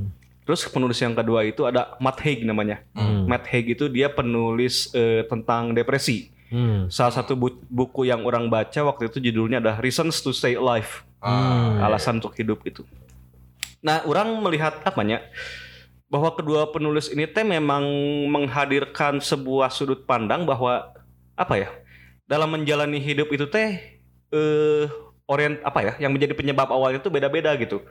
Terus 0.45 0.69
penulis 0.69 0.97
yang 0.99 1.13
kedua 1.13 1.41
itu 1.43 1.65
ada 1.65 1.97
Matt 1.97 2.21
Haig 2.21 2.45
namanya. 2.45 2.85
Hmm. 2.93 3.25
Matt 3.25 3.49
Haig 3.49 3.65
itu 3.67 3.89
dia 3.89 4.09
penulis 4.09 4.93
eh, 4.93 5.25
tentang 5.25 5.73
depresi. 5.73 6.29
Hmm. 6.49 6.89
Salah 6.89 7.13
satu 7.15 7.33
bu- 7.33 7.61
buku 7.65 8.05
yang 8.05 8.25
orang 8.25 8.49
baca 8.49 8.81
waktu 8.85 9.09
itu 9.09 9.21
judulnya 9.23 9.61
adalah 9.61 9.81
Reasons 9.81 10.21
to 10.21 10.33
Stay 10.33 10.57
Alive. 10.57 11.05
Hmm. 11.21 11.81
Alasan 11.81 12.21
untuk 12.21 12.37
hidup 12.37 12.61
itu. 12.63 12.85
Nah, 13.79 14.05
orang 14.05 14.37
melihat 14.39 14.81
apanya 14.83 15.23
bahwa 16.09 16.33
kedua 16.33 16.73
penulis 16.73 17.13
ini 17.13 17.29
teh 17.29 17.45
memang 17.45 17.85
menghadirkan 18.33 19.21
sebuah 19.21 19.69
sudut 19.69 20.09
pandang 20.09 20.49
bahwa 20.49 20.93
apa 21.37 21.55
ya? 21.61 21.69
Dalam 22.29 22.53
menjalani 22.53 23.01
hidup 23.01 23.29
itu 23.33 23.45
teh 23.49 24.01
eh 24.33 24.85
orient 25.29 25.61
apa 25.65 25.81
ya? 25.85 25.93
Yang 26.01 26.13
menjadi 26.17 26.35
penyebab 26.37 26.69
awalnya 26.73 27.01
itu 27.05 27.13
beda-beda 27.13 27.53
gitu. 27.61 27.85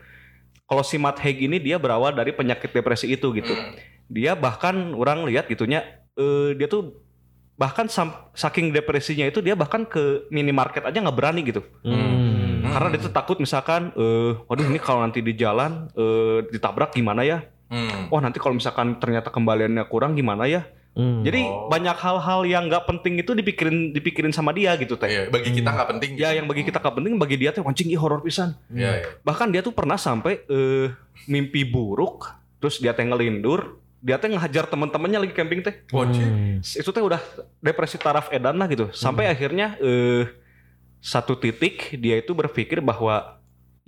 Kalau 0.68 0.84
si 0.84 1.00
Matt 1.00 1.22
Haig 1.24 1.40
ini 1.40 1.62
dia 1.62 1.78
berawal 1.80 2.12
dari 2.12 2.34
penyakit 2.34 2.74
depresi 2.74 3.08
itu 3.14 3.30
gitu. 3.38 3.54
Dia 4.10 4.34
bahkan 4.34 4.98
orang 4.98 5.24
lihat 5.30 5.46
gitunya 5.48 5.86
eh 6.18 6.58
dia 6.58 6.66
tuh 6.66 6.98
bahkan 7.58 7.90
saking 8.38 8.70
depresinya 8.70 9.26
itu 9.26 9.42
dia 9.42 9.58
bahkan 9.58 9.86
ke 9.86 10.30
minimarket 10.30 10.86
aja 10.86 10.98
nggak 10.98 11.18
berani 11.18 11.42
gitu. 11.46 11.62
Hmm. 11.86 12.66
Karena 12.68 12.94
dia 12.94 13.02
tuh 13.02 13.14
takut 13.14 13.38
misalkan, 13.42 13.96
eh, 13.96 14.38
waduh 14.46 14.66
ini 14.68 14.78
kalau 14.78 15.02
nanti 15.02 15.24
di 15.26 15.34
jalan 15.34 15.90
eh, 15.98 16.46
ditabrak 16.50 16.94
gimana 16.94 17.26
ya? 17.26 17.46
Hmm. 17.68 18.08
Oh 18.10 18.20
nanti 18.24 18.40
kalau 18.40 18.56
misalkan 18.56 18.96
ternyata 18.98 19.28
kembaliannya 19.28 19.84
kurang 19.92 20.16
gimana 20.16 20.48
ya? 20.48 20.64
Hmm. 20.98 21.22
Jadi 21.22 21.46
Oh. 21.46 21.70
banyak 21.70 21.94
hal-hal 21.94 22.42
yang 22.50 22.64
nggak 22.74 22.90
penting 22.90 23.22
itu 23.22 23.38
dipikirin 23.38 23.94
dipikirin 23.94 24.34
sama 24.34 24.50
dia 24.50 24.74
gitu 24.82 24.98
teh. 24.98 25.06
Iya, 25.06 25.22
bagi 25.30 25.54
kita 25.54 25.70
nggak 25.70 25.90
penting. 25.94 26.12
Ya 26.18 26.34
yang 26.34 26.50
bagi 26.50 26.66
kita 26.66 26.82
nggak 26.82 26.96
penting, 26.98 27.14
bagi 27.22 27.38
dia 27.38 27.54
tuh 27.54 27.62
anjing 27.70 27.94
ih 27.94 28.00
horor 28.02 28.26
pisan. 28.26 28.58
Iya, 28.74 28.92
iya. 28.98 29.06
Bahkan 29.22 29.54
dia 29.54 29.62
tuh 29.62 29.78
pernah 29.78 29.94
sampai 29.94 30.42
eh, 30.50 30.90
mimpi 31.30 31.62
buruk, 31.70 32.34
terus 32.58 32.82
dia 32.82 32.98
teh 32.98 33.06
ngelindur, 33.06 33.78
dia 34.02 34.18
teh 34.18 34.26
ngehajar 34.26 34.66
teman-temannya 34.66 35.30
lagi 35.30 35.34
camping 35.38 35.62
teh. 35.62 35.86
Hmm. 35.94 36.66
Itu 36.66 36.90
teh 36.90 37.04
udah 37.06 37.22
depresi 37.62 38.02
taraf 38.02 38.34
edan 38.34 38.58
lah 38.58 38.66
gitu. 38.66 38.90
Sampai 38.90 39.30
akhirnya 39.30 39.78
eh 39.78 40.26
satu 40.98 41.38
titik 41.38 41.94
dia 42.02 42.18
itu 42.18 42.34
berpikir 42.34 42.82
bahwa 42.82 43.37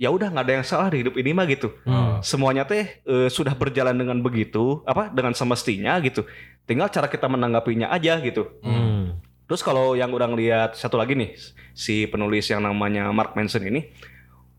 ya 0.00 0.08
udah 0.08 0.32
nggak 0.32 0.44
ada 0.48 0.54
yang 0.56 0.64
salah 0.64 0.88
di 0.88 1.04
hidup 1.04 1.20
ini 1.20 1.36
mah 1.36 1.44
gitu. 1.44 1.76
Hmm. 1.84 2.24
Semuanya 2.24 2.64
teh 2.64 3.04
eh, 3.04 3.28
sudah 3.28 3.52
berjalan 3.52 3.92
dengan 3.92 4.16
begitu, 4.24 4.80
apa 4.88 5.12
dengan 5.12 5.36
semestinya 5.36 6.00
gitu. 6.00 6.24
Tinggal 6.64 6.88
cara 6.88 7.04
kita 7.04 7.28
menanggapinya 7.28 7.92
aja 7.92 8.16
gitu. 8.24 8.48
Hmm. 8.64 9.20
Terus 9.44 9.60
kalau 9.60 9.92
yang 9.92 10.08
orang 10.16 10.32
lihat 10.32 10.72
satu 10.72 10.96
lagi 10.96 11.12
nih 11.12 11.36
si 11.76 12.08
penulis 12.08 12.48
yang 12.48 12.64
namanya 12.64 13.12
Mark 13.12 13.36
Manson 13.36 13.68
ini, 13.68 13.92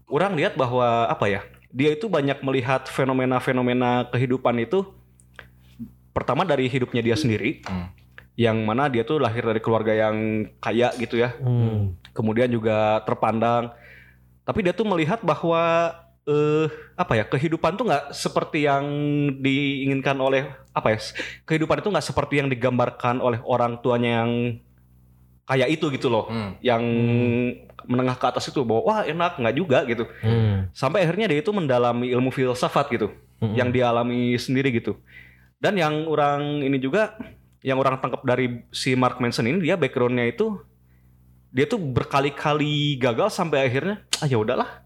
orang 0.05 0.37
lihat 0.37 0.53
bahwa 0.53 1.09
apa 1.09 1.25
ya 1.25 1.41
dia 1.73 1.89
itu 1.89 2.05
banyak 2.05 2.43
melihat 2.45 2.85
fenomena-fenomena 2.85 4.13
kehidupan 4.13 4.61
itu 4.61 4.85
pertama 6.11 6.43
dari 6.43 6.67
hidupnya 6.67 7.01
dia 7.01 7.15
sendiri, 7.15 7.63
Hmm. 7.63 7.87
yang 8.35 8.59
mana 8.67 8.91
dia 8.91 9.07
tuh 9.07 9.17
lahir 9.17 9.41
dari 9.47 9.63
keluarga 9.63 9.95
yang 9.95 10.45
kaya 10.59 10.91
gitu 10.99 11.15
ya, 11.17 11.33
Hmm. 11.39 11.95
kemudian 12.11 12.51
juga 12.51 12.99
terpandang, 13.07 13.71
tapi 14.41 14.59
dia 14.61 14.73
tuh 14.73 14.85
melihat 14.85 15.21
bahwa 15.21 15.93
eh 16.21 16.69
apa 16.93 17.17
ya 17.17 17.25
kehidupan 17.25 17.73
tuh 17.73 17.89
nggak 17.89 18.13
seperti 18.13 18.69
yang 18.69 18.85
diinginkan 19.41 20.13
oleh 20.17 20.45
apa 20.69 20.93
ya 20.93 20.97
kehidupan 21.43 21.81
itu 21.81 21.89
nggak 21.89 22.05
seperti 22.05 22.37
yang 22.37 22.47
digambarkan 22.47 23.17
oleh 23.17 23.41
orang 23.41 23.81
tuanya 23.81 24.21
yang 24.21 24.31
kaya 25.43 25.65
itu 25.65 25.89
gitu 25.89 26.07
loh 26.07 26.29
Hmm. 26.29 26.53
yang 26.61 26.83
menengah 27.81 28.13
ke 28.13 28.25
atas 28.29 28.45
itu 28.47 28.61
bahwa 28.61 28.85
wah 28.85 29.01
enak 29.01 29.41
nggak 29.41 29.55
juga 29.57 29.81
gitu 29.89 30.05
Hmm. 30.21 30.69
sampai 30.71 31.01
akhirnya 31.03 31.25
dia 31.25 31.41
itu 31.41 31.49
mendalami 31.49 32.13
ilmu 32.13 32.29
filsafat 32.29 32.93
gitu 32.93 33.09
Hmm. 33.41 33.57
yang 33.57 33.73
dialami 33.73 34.37
sendiri 34.37 34.69
gitu 34.69 35.01
dan 35.57 35.73
yang 35.73 36.05
orang 36.05 36.61
ini 36.61 36.77
juga 36.77 37.17
yang 37.65 37.81
orang 37.81 37.97
tangkap 37.97 38.21
dari 38.21 38.61
si 38.69 38.93
Mark 38.93 39.17
Manson 39.17 39.49
ini 39.49 39.57
dia 39.61 39.73
backgroundnya 39.73 40.29
itu 40.29 40.61
dia 41.51 41.65
tuh 41.65 41.77
berkali-kali 41.77 42.95
gagal 42.95 43.29
sampai 43.29 43.63
akhirnya 43.63 43.99
ah 44.17 44.25
ya 44.25 44.35
udahlah 44.35 44.81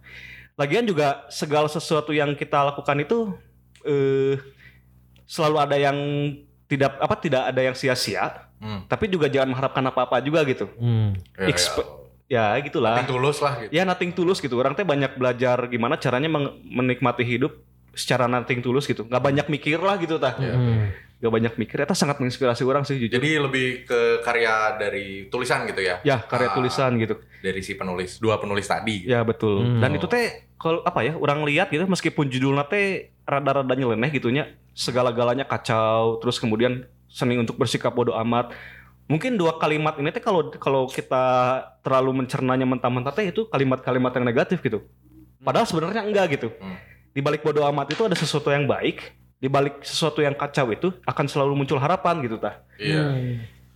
lagian 0.55 0.83
juga 0.83 1.23
segala 1.27 1.67
sesuatu 1.67 2.09
yang 2.09 2.33
kita 2.33 2.61
lakukan 2.63 2.97
itu 2.97 3.33
eh 3.83 4.41
selalu 5.25 5.57
ada 5.59 5.75
yang 5.75 5.97
tidak 6.65 6.97
apa 6.97 7.15
tidak 7.15 7.43
ada 7.45 7.61
yang 7.61 7.73
sia-sia 7.73 8.41
Hmm. 8.55 8.87
tapi 8.87 9.05
juga 9.05 9.27
jangan 9.27 9.51
mengharapkan 9.51 9.83
apa-apa 9.83 10.17
juga 10.19 10.39
gitu 10.43 10.71
Hmm. 10.73 11.11
Ya, 11.35 11.43
ya. 11.43 11.47
Expe- 11.51 11.91
ya 12.25 12.43
gitulah 12.57 12.95
Nothing 12.95 13.11
tulus 13.11 13.37
lah 13.37 13.53
gitu. 13.59 13.69
ya 13.69 13.83
nothing 13.83 14.11
tulus 14.11 14.39
gitu 14.39 14.55
orang 14.55 14.73
teh 14.73 14.81
banyak 14.81 15.11
belajar 15.13 15.67
gimana 15.67 15.93
caranya 15.95 16.31
menikmati 16.63 17.21
hidup 17.21 17.51
secara 17.91 18.25
nothing 18.25 18.59
tulus 18.59 18.83
gitu 18.83 19.03
nggak 19.03 19.21
banyak 19.21 19.45
mikir 19.49 19.77
lah 19.77 19.99
gitu 19.99 20.15
tah 20.17 20.39
Iya. 20.39 20.55
Hmm. 20.55 20.87
Nggak 21.25 21.33
banyak 21.33 21.53
mikir 21.57 21.77
itu 21.79 21.93
sangat 21.93 22.17
menginspirasi 22.17 22.61
orang 22.61 22.83
sih 22.83 22.95
jujur 22.95 23.17
Jadi 23.17 23.29
lebih 23.35 23.65
ke 23.83 23.99
karya 24.21 24.53
dari 24.77 25.25
tulisan 25.25 25.65
gitu 25.65 25.81
ya. 25.81 25.97
ya 26.01 26.21
karya 26.21 26.47
Ah, 26.47 26.53
tulisan 26.53 26.93
gitu 26.95 27.17
dari 27.39 27.59
si 27.59 27.73
penulis, 27.73 28.17
dua 28.17 28.37
penulis 28.37 28.63
tadi. 28.63 29.01
gitu. 29.01 29.09
ya 29.09 29.21
betul 29.21 29.59
Hmm. 29.59 29.79
dan 29.79 29.91
itu 29.91 30.05
teh 30.05 30.25
kalau 30.55 30.79
apa 30.81 31.01
ya 31.01 31.13
orang 31.15 31.41
lihat 31.43 31.67
gitu 31.67 31.83
meskipun 31.83 32.25
judulnya 32.27 32.63
teh 32.63 32.87
rada-rada 33.23 33.69
nyeleneh 33.71 34.09
gitunya 34.09 34.43
segala-galanya 34.71 35.43
kacau 35.43 36.17
terus 36.17 36.37
kemudian 36.37 36.85
seni 37.07 37.35
untuk 37.35 37.55
bersikap 37.55 37.89
bodoh 37.89 38.13
amat 38.17 38.53
mungkin 39.05 39.33
dua 39.33 39.55
kalimat 39.55 39.95
ini 39.95 40.09
teh 40.09 40.19
kalau 40.19 40.53
kalau 40.53 40.85
kita 40.85 41.25
terlalu 41.79 42.21
mencernanya 42.21 42.63
mentah-mentah 42.63 43.09
teh 43.11 43.25
itu 43.25 43.45
kalimat-kalimat 43.45 44.11
yang 44.11 44.25
negatif 44.25 44.59
gitu 44.59 44.85
padahal 45.39 45.63
sebenarnya 45.63 46.01
enggak 46.01 46.25
gitu 46.33 46.49
Hmm. 46.55 46.77
di 47.09 47.19
balik 47.19 47.41
bodoh 47.41 47.63
amat 47.65 47.89
itu 47.89 48.01
ada 48.01 48.13
sesuatu 48.13 48.49
yang 48.49 48.65
baik 48.65 49.13
di 49.35 49.47
balik 49.47 49.83
sesuatu 49.83 50.19
yang 50.19 50.33
kacau 50.33 50.71
itu 50.71 50.89
akan 51.03 51.25
selalu 51.27 51.53
muncul 51.55 51.77
harapan 51.77 52.23
gitu 52.23 52.39
tah 52.39 52.63
Iya. 52.79 53.03
Ya, 53.03 53.03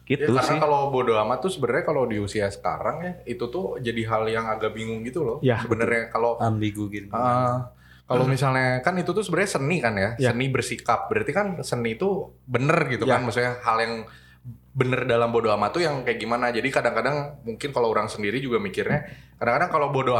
gitu 0.09 0.33
karena 0.33 0.41
sih 0.41 0.57
kalau 0.57 0.89
bodo 0.89 1.13
amat 1.21 1.37
tuh 1.39 1.51
sebenarnya 1.53 1.85
kalau 1.85 2.09
di 2.09 2.17
usia 2.17 2.49
sekarang 2.49 2.97
ya 3.05 3.11
itu 3.25 3.45
tuh 3.45 3.77
jadi 3.77 4.01
hal 4.09 4.25
yang 4.25 4.49
agak 4.49 4.73
bingung 4.73 5.05
gitu 5.05 5.21
loh. 5.21 5.37
Ya, 5.39 5.61
sebenarnya 5.61 6.09
kalau 6.09 6.33
ambigu 6.41 6.89
gitu. 6.89 7.13
Ah, 7.13 7.69
kalau 8.09 8.25
misalnya 8.25 8.81
kan 8.81 8.97
itu 8.97 9.13
tuh 9.13 9.21
sebenarnya 9.21 9.51
seni 9.53 9.77
kan 9.77 9.93
ya, 9.93 10.09
Ya. 10.17 10.33
seni 10.33 10.49
bersikap. 10.49 11.13
Berarti 11.13 11.29
kan 11.29 11.47
seni 11.61 11.93
itu 11.93 12.33
bener 12.41 12.89
gitu 12.89 13.05
Ya. 13.05 13.21
kan, 13.21 13.21
maksudnya 13.21 13.61
hal 13.61 13.77
yang 13.77 13.93
bener 14.73 15.05
dalam 15.05 15.29
bodo 15.29 15.53
amat 15.53 15.77
tuh 15.77 15.85
yang 15.85 16.01
kayak 16.01 16.17
gimana. 16.17 16.49
Jadi 16.49 16.73
kadang-kadang 16.73 17.45
mungkin 17.45 17.69
kalau 17.69 17.93
orang 17.93 18.09
sendiri 18.09 18.41
juga 18.41 18.57
mikirnya, 18.57 19.05
kadang-kadang 19.37 19.69
kalau 19.69 19.87
bodo 19.93 20.17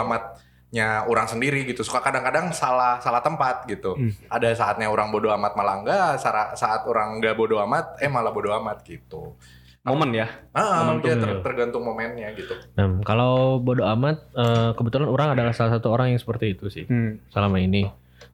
amatnya 0.70 1.10
orang 1.10 1.26
sendiri 1.26 1.66
gitu, 1.66 1.82
suka 1.82 1.98
kadang-kadang 1.98 2.54
salah 2.54 3.02
salah 3.02 3.26
tempat 3.26 3.66
gitu. 3.66 3.98
Hmm. 3.98 4.14
Ada 4.30 4.54
saatnya 4.54 4.86
orang 4.86 5.10
bodo 5.10 5.34
amat 5.34 5.58
malah 5.58 5.82
enggak, 5.82 6.22
saat, 6.22 6.54
saat 6.54 6.86
orang 6.86 7.18
enggak 7.18 7.34
bodo 7.34 7.58
amat, 7.66 7.98
eh 7.98 8.06
malah 8.10 8.30
bodo 8.30 8.54
amat 8.54 8.86
gitu. 8.86 9.34
momen 9.80 10.14
ya 10.14 10.30
Ah, 10.54 10.86
Momentum, 10.86 11.10
ya, 11.10 11.16
ter- 11.18 11.42
tergantung 11.42 11.82
momennya 11.82 12.30
gitu. 12.38 12.54
Nah, 12.78 13.02
kalau 13.02 13.58
bodo 13.58 13.82
amat, 13.82 14.22
eh, 14.38 14.72
kebetulan 14.78 15.10
orang 15.10 15.34
adalah 15.34 15.50
salah 15.58 15.82
satu 15.82 15.90
orang 15.90 16.14
yang 16.14 16.22
seperti 16.22 16.54
itu 16.54 16.70
sih 16.70 16.86
hmm. 16.86 17.34
selama 17.34 17.58
ini. 17.58 17.90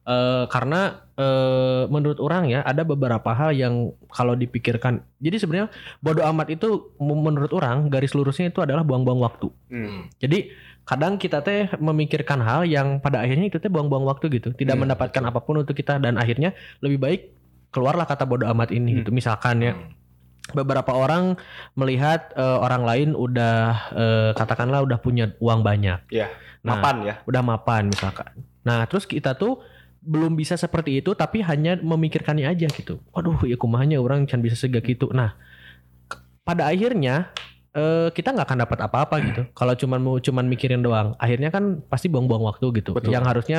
Eh, 0.06 0.44
karena 0.52 1.00
eh, 1.16 1.88
menurut 1.88 2.20
orang 2.20 2.52
ya 2.52 2.60
ada 2.60 2.84
beberapa 2.84 3.32
hal 3.32 3.56
yang 3.56 3.96
kalau 4.12 4.36
dipikirkan, 4.36 5.00
jadi 5.16 5.40
sebenarnya 5.40 5.68
bodo 6.04 6.20
amat 6.20 6.52
itu 6.52 6.92
menurut 7.00 7.48
orang 7.56 7.88
garis 7.88 8.12
lurusnya 8.12 8.52
itu 8.52 8.60
adalah 8.60 8.84
buang-buang 8.84 9.24
waktu. 9.24 9.48
Hmm. 9.72 10.12
Jadi 10.20 10.52
kadang 10.86 11.18
kita 11.18 11.42
teh 11.42 11.66
memikirkan 11.82 12.38
hal 12.38 12.62
yang 12.62 13.02
pada 13.02 13.18
akhirnya 13.18 13.50
itu 13.50 13.58
teh 13.58 13.66
buang-buang 13.66 14.06
waktu 14.06 14.30
gitu, 14.30 14.54
tidak 14.54 14.78
Hmm, 14.78 14.86
mendapatkan 14.86 15.22
apa 15.26 15.42
pun 15.42 15.58
untuk 15.58 15.74
kita 15.74 15.98
dan 15.98 16.14
akhirnya 16.14 16.54
lebih 16.78 17.02
baik 17.02 17.20
keluarlah 17.74 18.06
kata 18.06 18.22
bodo 18.22 18.46
amat 18.46 18.70
ini 18.70 18.94
Hmm. 18.94 18.98
gitu. 19.02 19.10
Misalkan 19.10 19.60
ya 19.60 19.74
Hmm. 19.74 19.90
beberapa 20.54 20.94
orang 20.94 21.34
melihat 21.74 22.30
eh, 22.38 22.58
orang 22.62 22.86
lain 22.86 23.08
udah 23.18 23.56
eh, 23.92 24.30
katakanlah 24.38 24.86
udah 24.86 24.98
punya 25.02 25.34
uang 25.42 25.66
banyak. 25.66 26.06
Ya, 26.14 26.30
Nah, 26.62 26.78
mapan 26.78 26.96
ya 27.02 27.14
udah 27.26 27.42
mapan 27.42 27.90
misalkan. 27.90 28.30
Nah, 28.62 28.86
terus 28.86 29.10
kita 29.10 29.34
tuh 29.34 29.58
belum 30.06 30.38
bisa 30.38 30.54
seperti 30.54 31.02
itu 31.02 31.18
tapi 31.18 31.42
hanya 31.42 31.74
memikirkannya 31.82 32.46
aja 32.46 32.70
gitu. 32.70 33.02
Waduh, 33.10 33.42
ya 33.42 33.58
kumahanya 33.58 33.98
orang 33.98 34.22
can 34.30 34.38
bisa 34.38 34.54
sega 34.54 34.78
gitu. 34.78 35.10
Nah, 35.10 35.34
pada 36.46 36.70
akhirnya 36.70 37.34
eh, 37.76 38.08
kita 38.10 38.32
nggak 38.32 38.46
akan 38.48 38.58
dapat 38.64 38.78
apa-apa 38.80 39.16
gitu. 39.28 39.42
Kalau 39.52 39.76
cuman 39.76 40.00
mau 40.00 40.16
cuman 40.16 40.44
mikirin 40.48 40.80
doang, 40.80 41.12
akhirnya 41.20 41.52
kan 41.52 41.84
pasti 41.86 42.08
buang-buang 42.08 42.42
waktu 42.48 42.72
gitu. 42.80 42.96
Betul. 42.96 43.12
Yang 43.12 43.24
harusnya 43.28 43.58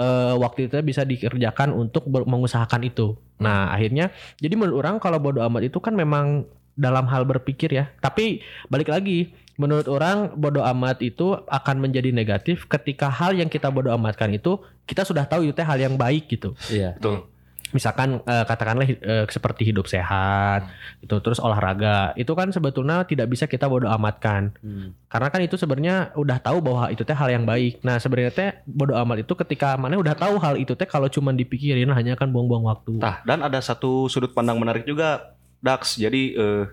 eh, 0.00 0.34
waktu 0.34 0.72
itu 0.72 0.80
bisa 0.80 1.04
dikerjakan 1.04 1.76
untuk 1.76 2.08
mengusahakan 2.08 2.88
itu. 2.88 3.14
Nah, 3.38 3.70
akhirnya 3.70 4.10
jadi 4.40 4.56
menurut 4.56 4.82
orang 4.82 4.96
kalau 4.98 5.20
bodo 5.20 5.44
amat 5.44 5.68
itu 5.68 5.78
kan 5.78 5.92
memang 5.92 6.48
dalam 6.74 7.04
hal 7.06 7.28
berpikir 7.28 7.70
ya. 7.70 7.92
Tapi 8.00 8.40
balik 8.72 8.88
lagi, 8.88 9.30
menurut 9.60 9.86
orang 9.90 10.34
bodo 10.38 10.62
amat 10.62 11.02
itu 11.04 11.34
akan 11.46 11.76
menjadi 11.82 12.14
negatif 12.14 12.66
ketika 12.70 13.10
hal 13.10 13.34
yang 13.34 13.50
kita 13.50 13.68
bodo 13.68 13.90
amatkan 13.92 14.30
itu 14.30 14.62
kita 14.88 15.04
sudah 15.04 15.28
tahu 15.28 15.44
itu 15.44 15.52
teh 15.52 15.66
hal 15.66 15.76
yang 15.76 15.98
baik 15.98 16.30
gitu. 16.30 16.54
Iya. 16.70 16.96
betul 16.96 17.37
Misalkan 17.68 18.24
eh, 18.24 18.44
katakanlah 18.48 18.86
eh, 18.88 19.24
seperti 19.28 19.68
hidup 19.68 19.84
sehat, 19.84 20.68
itu 21.04 21.12
terus 21.20 21.36
olahraga, 21.36 22.16
itu 22.16 22.32
kan 22.32 22.48
sebetulnya 22.48 23.04
tidak 23.04 23.28
bisa 23.28 23.44
kita 23.44 23.68
bodo 23.68 23.88
amatkan. 23.92 24.56
Hmm. 24.64 24.96
Karena 25.08 25.28
kan 25.28 25.40
itu 25.44 25.60
sebenarnya 25.60 26.16
udah 26.16 26.38
tahu 26.40 26.64
bahwa 26.64 26.88
itu 26.88 27.04
teh 27.04 27.12
hal 27.16 27.28
yang 27.28 27.44
baik. 27.44 27.84
Nah, 27.84 28.00
sebenarnya 28.00 28.32
teh 28.32 28.50
bodo 28.64 28.96
amat 28.96 29.24
itu 29.24 29.32
ketika 29.36 29.76
mana 29.76 30.00
udah 30.00 30.16
tahu 30.16 30.40
hal 30.40 30.56
itu 30.56 30.72
teh 30.72 30.88
kalau 30.88 31.06
cuman 31.08 31.36
dipikirin 31.36 31.88
hanya 31.92 32.16
kan 32.16 32.28
buang-buang 32.28 32.68
waktu. 32.68 33.00
Nah, 33.00 33.20
dan 33.22 33.44
ada 33.44 33.60
satu 33.60 34.08
sudut 34.08 34.32
pandang 34.32 34.58
menarik 34.58 34.88
juga, 34.88 35.36
Dax. 35.62 35.96
Jadi, 35.96 36.34
eh, 36.34 36.64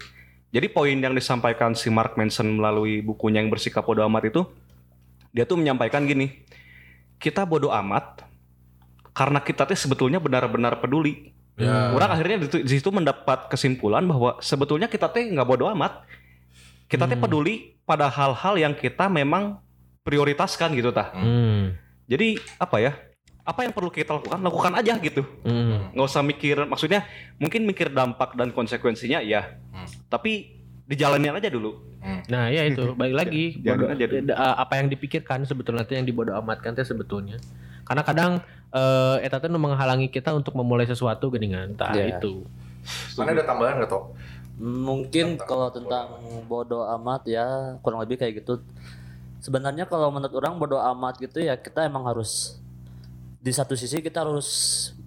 jadi 0.49 0.67
poin 0.71 0.95
yang 0.95 1.13
disampaikan 1.13 1.75
si 1.77 1.91
Mark 1.91 2.15
Manson 2.15 2.47
melalui 2.55 3.03
bukunya 3.03 3.43
yang 3.43 3.51
bersikap 3.51 3.83
bodoh 3.83 4.07
amat 4.07 4.31
itu, 4.31 4.41
dia 5.35 5.43
tuh 5.43 5.59
menyampaikan 5.59 6.07
gini, 6.07 6.43
kita 7.19 7.43
bodoh 7.43 7.71
amat 7.71 8.24
karena 9.15 9.39
kita 9.39 9.63
tuh 9.63 9.73
sebetulnya 9.73 10.19
benar-benar 10.19 10.77
peduli. 10.77 11.31
Ya. 11.55 11.89
Orang 11.89 12.11
akhirnya 12.11 12.43
di, 12.43 12.67
situ 12.67 12.91
mendapat 12.91 13.47
kesimpulan 13.47 14.03
bahwa 14.03 14.35
sebetulnya 14.37 14.85
kita 14.85 15.07
teh 15.07 15.23
nggak 15.25 15.47
bodoh 15.47 15.71
amat, 15.71 16.03
kita 16.85 17.07
teh 17.07 17.15
Hmm. 17.15 17.23
peduli 17.23 17.55
pada 17.81 18.05
hal-hal 18.05 18.59
yang 18.59 18.75
kita 18.75 19.07
memang 19.07 19.63
prioritaskan 20.03 20.75
gitu 20.75 20.91
tah. 20.91 21.15
Hmm. 21.15 21.79
Jadi 22.05 22.37
apa 22.57 22.77
ya? 22.77 22.91
Apa 23.41 23.61
yang 23.61 23.71
perlu 23.71 23.87
kita 23.87 24.09
lakukan? 24.11 24.41
Lakukan 24.41 24.73
aja 24.75 24.97
gitu 24.97 25.21
Hmm. 25.41 25.93
nggak 25.93 26.05
usah 26.05 26.21
mikir 26.21 26.65
maksudnya 26.65 27.05
mungkin 27.35 27.63
mikir 27.63 27.87
dampak 27.89 28.33
dan 28.33 28.49
konsekuensinya 28.49 29.21
ya 29.21 29.55
Hmm. 29.71 29.87
tapi 30.07 30.59
dijalanin 30.83 31.31
aja 31.31 31.47
dulu. 31.47 31.77
Nah, 32.25 32.49
ya 32.49 32.61
itu 32.63 32.93
balik 32.99 33.15
lagi 33.15 33.57
Jangan 33.57 33.79
bodo- 33.79 33.91
aja 33.91 34.05
dulu. 34.05 34.19
uh, 34.29 34.55
apa 34.59 34.73
yang 34.75 34.87
dipikirkan 34.87 35.41
sebetulnya 35.41 35.81
teh 35.81 35.95
yang 35.95 36.05
dibodoh 36.05 36.35
amatkan 36.35 36.73
teh 36.73 36.83
sebetulnya. 36.83 37.37
Karena 37.85 38.01
kadang 38.03 38.31
eh 38.75 39.17
eta 39.23 39.39
teh 39.39 39.47
menghalangi 39.47 40.11
kita 40.11 40.35
untuk 40.35 40.57
memulai 40.57 40.83
sesuatu 40.89 41.31
geuningan. 41.31 41.77
Tah 41.77 41.95
Iya. 41.95 42.19
itu. 42.19 42.43
Mana 43.15 43.31
ada 43.31 43.45
tambahan 43.45 43.79
nggak 43.79 43.89
toh? 43.89 44.11
Mungkin 44.59 45.39
kalau 45.43 45.67
tentang 45.71 46.19
bodoh 46.47 46.87
amat 46.99 47.27
ya 47.27 47.77
kurang 47.79 48.03
lebih 48.03 48.19
kayak 48.19 48.43
gitu. 48.43 48.59
Sebenarnya 49.39 49.85
kalau 49.85 50.09
menurut 50.09 50.33
orang 50.35 50.57
bodoh 50.57 50.81
amat 50.81 51.21
gitu 51.21 51.39
ya 51.43 51.55
kita 51.55 51.85
emang 51.85 52.03
harus 52.09 52.57
di 53.39 53.53
satu 53.53 53.77
sisi 53.77 54.01
kita 54.01 54.25
harus 54.25 54.49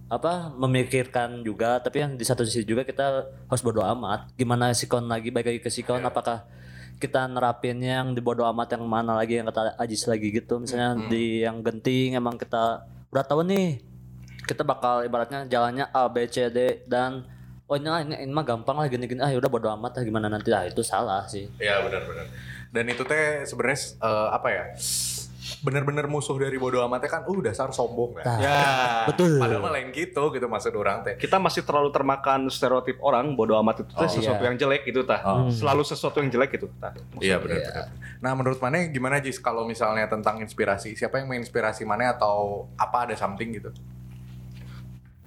apa 0.08 0.48
memikirkan 0.56 1.44
juga 1.44 1.76
tapi 1.84 2.00
yang 2.00 2.16
di 2.16 2.24
satu 2.24 2.40
sisi 2.46 2.64
juga 2.64 2.86
kita 2.86 3.26
harus 3.50 3.62
bodoh 3.64 3.82
amat. 3.84 4.30
Gimana 4.38 4.70
sikon 4.72 5.10
lagi 5.10 5.28
baik 5.34 5.46
lagi 5.48 5.60
ke 5.60 5.70
sikon 5.72 6.00
apakah 6.06 6.46
kita 6.98 7.30
nerapinnya 7.30 8.02
yang 8.02 8.10
di 8.10 8.20
bodoh 8.20 8.44
amat 8.50 8.74
yang 8.74 8.84
mana 8.86 9.14
lagi 9.14 9.38
yang 9.38 9.46
kata 9.46 9.78
Ajis 9.78 10.04
lagi 10.10 10.34
gitu 10.34 10.58
misalnya 10.58 10.98
di 11.06 11.46
yang 11.46 11.62
genting 11.62 12.18
emang 12.18 12.34
kita 12.34 12.82
udah 13.14 13.24
tahu 13.24 13.46
nih 13.46 13.78
kita 14.44 14.66
bakal 14.66 15.06
ibaratnya 15.06 15.46
jalannya 15.46 15.86
A 15.94 16.10
B 16.10 16.26
C 16.26 16.50
D 16.50 16.82
dan 16.90 17.22
oh 17.70 17.76
ini, 17.78 17.86
ini, 17.86 18.14
ini 18.26 18.32
mah 18.32 18.42
gampang 18.42 18.76
lah 18.80 18.90
gini-gini 18.90 19.22
ah 19.22 19.30
udah 19.30 19.50
bodo 19.52 19.68
amat 19.78 20.00
lah 20.00 20.02
gimana 20.02 20.26
nanti 20.26 20.50
lah 20.50 20.66
itu 20.66 20.82
salah 20.82 21.22
sih 21.30 21.46
Iya 21.62 21.86
benar-benar. 21.86 22.26
Dan 22.68 22.84
itu 22.92 23.00
teh 23.04 23.48
sebenarnya 23.48 23.80
eh, 23.96 24.28
apa 24.28 24.48
ya? 24.52 24.64
Bener-bener 25.58 26.06
musuh 26.06 26.36
dari 26.36 26.54
bodoh 26.56 26.80
amatnya 26.80 27.08
kan, 27.08 27.22
uh 27.26 27.38
dasar 27.40 27.68
sombong 27.70 28.20
kan. 28.20 28.24
Nah, 28.24 28.38
Ya. 28.38 28.58
betul 29.08 29.36
Padahal 29.36 29.62
mah 29.62 29.72
lain 29.74 29.88
gitu 29.90 30.30
gitu 30.30 30.46
maksud 30.46 30.72
orang 30.74 31.02
teh. 31.02 31.14
Kita 31.16 31.36
masih 31.36 31.64
terlalu 31.64 31.90
termakan 31.90 32.46
stereotip 32.48 33.00
orang 33.00 33.32
bodoh 33.32 33.58
amat 33.58 33.82
itu 33.86 33.92
teh 33.92 34.04
Oh, 34.04 34.10
sesuatu 34.10 34.42
iya. 34.42 34.48
yang 34.52 34.56
jelek 34.56 34.82
gitu 34.84 35.02
tah. 35.02 35.20
Oh. 35.24 35.48
Selalu 35.48 35.82
sesuatu 35.82 36.20
yang 36.20 36.30
jelek 36.30 36.54
gitu 36.54 36.68
tah. 36.76 36.92
Iya 37.18 37.38
benar-benar. 37.38 37.88
Nah 38.18 38.32
menurut 38.32 38.58
mana 38.58 38.86
gimana 38.86 39.18
Jis 39.18 39.38
kalau 39.38 39.64
misalnya 39.64 40.06
tentang 40.06 40.38
inspirasi? 40.38 40.94
Siapa 40.94 41.18
yang 41.18 41.26
menginspirasi 41.28 41.82
mana 41.82 42.12
atau 42.12 42.68
apa 42.76 43.10
ada 43.10 43.14
something 43.14 43.50
gitu? 43.52 43.70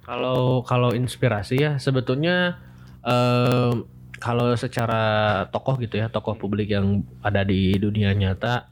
Kalau 0.02 0.66
kalau 0.66 0.90
inspirasi 0.90 1.62
ya 1.62 1.78
sebetulnya 1.78 2.58
em, 3.06 3.86
kalau 4.18 4.54
secara 4.54 5.02
tokoh 5.50 5.78
gitu 5.78 5.98
ya, 5.98 6.06
tokoh 6.06 6.38
publik 6.38 6.70
yang 6.70 7.02
ada 7.22 7.42
di 7.42 7.74
dunia 7.74 8.14
nyata 8.14 8.70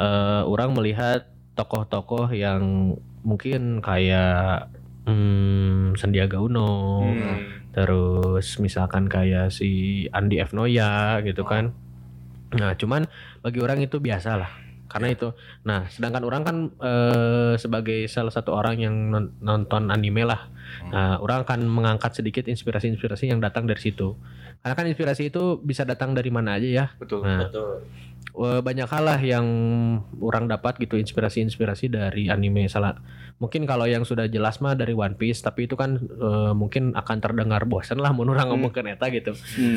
eh, 0.00 0.42
orang 0.48 0.72
melihat 0.72 1.28
tokoh-tokoh 1.54 2.32
yang 2.32 2.96
mungkin 3.20 3.84
kayak 3.84 4.72
hmm, 5.04 5.92
Sandiaga 6.00 6.40
Uno, 6.40 7.04
Hmm. 7.04 7.68
terus 7.76 8.56
misalkan 8.58 9.06
kayak 9.06 9.52
si 9.52 10.04
Andi 10.10 10.40
F 10.40 10.56
Noya 10.56 11.20
gitu 11.20 11.44
kan. 11.44 11.76
Nah, 12.56 12.74
cuman 12.74 13.06
bagi 13.44 13.60
orang 13.60 13.78
itu 13.84 14.00
biasa 14.00 14.40
lah. 14.40 14.50
Karena 14.90 15.14
itu. 15.14 15.30
Nah, 15.62 15.86
sedangkan 15.86 16.26
orang 16.26 16.42
kan 16.42 16.56
eh, 16.82 17.54
sebagai 17.62 18.10
salah 18.10 18.34
satu 18.34 18.56
orang 18.58 18.82
yang 18.82 18.94
non- 19.12 19.32
nonton 19.38 19.86
anime 19.86 20.26
lah. 20.26 20.50
Nah, 20.90 21.22
orang 21.22 21.46
akan 21.46 21.62
mengangkat 21.70 22.18
sedikit 22.18 22.50
inspirasi-inspirasi 22.50 23.30
yang 23.30 23.38
datang 23.38 23.70
dari 23.70 23.78
situ. 23.78 24.18
Karena 24.64 24.74
kan 24.74 24.86
inspirasi 24.90 25.30
itu 25.30 25.62
bisa 25.62 25.86
datang 25.86 26.10
dari 26.10 26.34
mana 26.34 26.58
aja 26.58 26.66
ya. 26.66 26.86
Betul. 26.98 27.22
Nah, 27.22 27.46
betul 27.46 27.86
banyak 28.62 28.86
hal 28.86 29.04
lah 29.04 29.18
yang 29.18 29.46
orang 30.16 30.46
dapat 30.46 30.78
gitu 30.78 30.96
inspirasi-inspirasi 30.96 31.90
dari 31.90 32.30
anime 32.30 32.64
salah 32.66 32.94
mungkin 33.36 33.64
kalau 33.64 33.84
yang 33.84 34.04
sudah 34.04 34.28
jelas 34.28 34.60
mah 34.60 34.72
dari 34.72 34.92
One 34.92 35.16
Piece 35.16 35.40
tapi 35.40 35.64
itu 35.64 35.74
kan 35.74 35.96
eh, 35.98 36.52
mungkin 36.52 36.92
akan 36.92 37.16
terdengar 37.18 37.64
bosan 37.64 37.98
lah 37.98 38.12
mun 38.12 38.28
orang 38.28 38.48
ngomong 38.48 38.70
ke 38.70 38.80
neta 38.80 39.08
gitu 39.08 39.32
Hmm. 39.56 39.76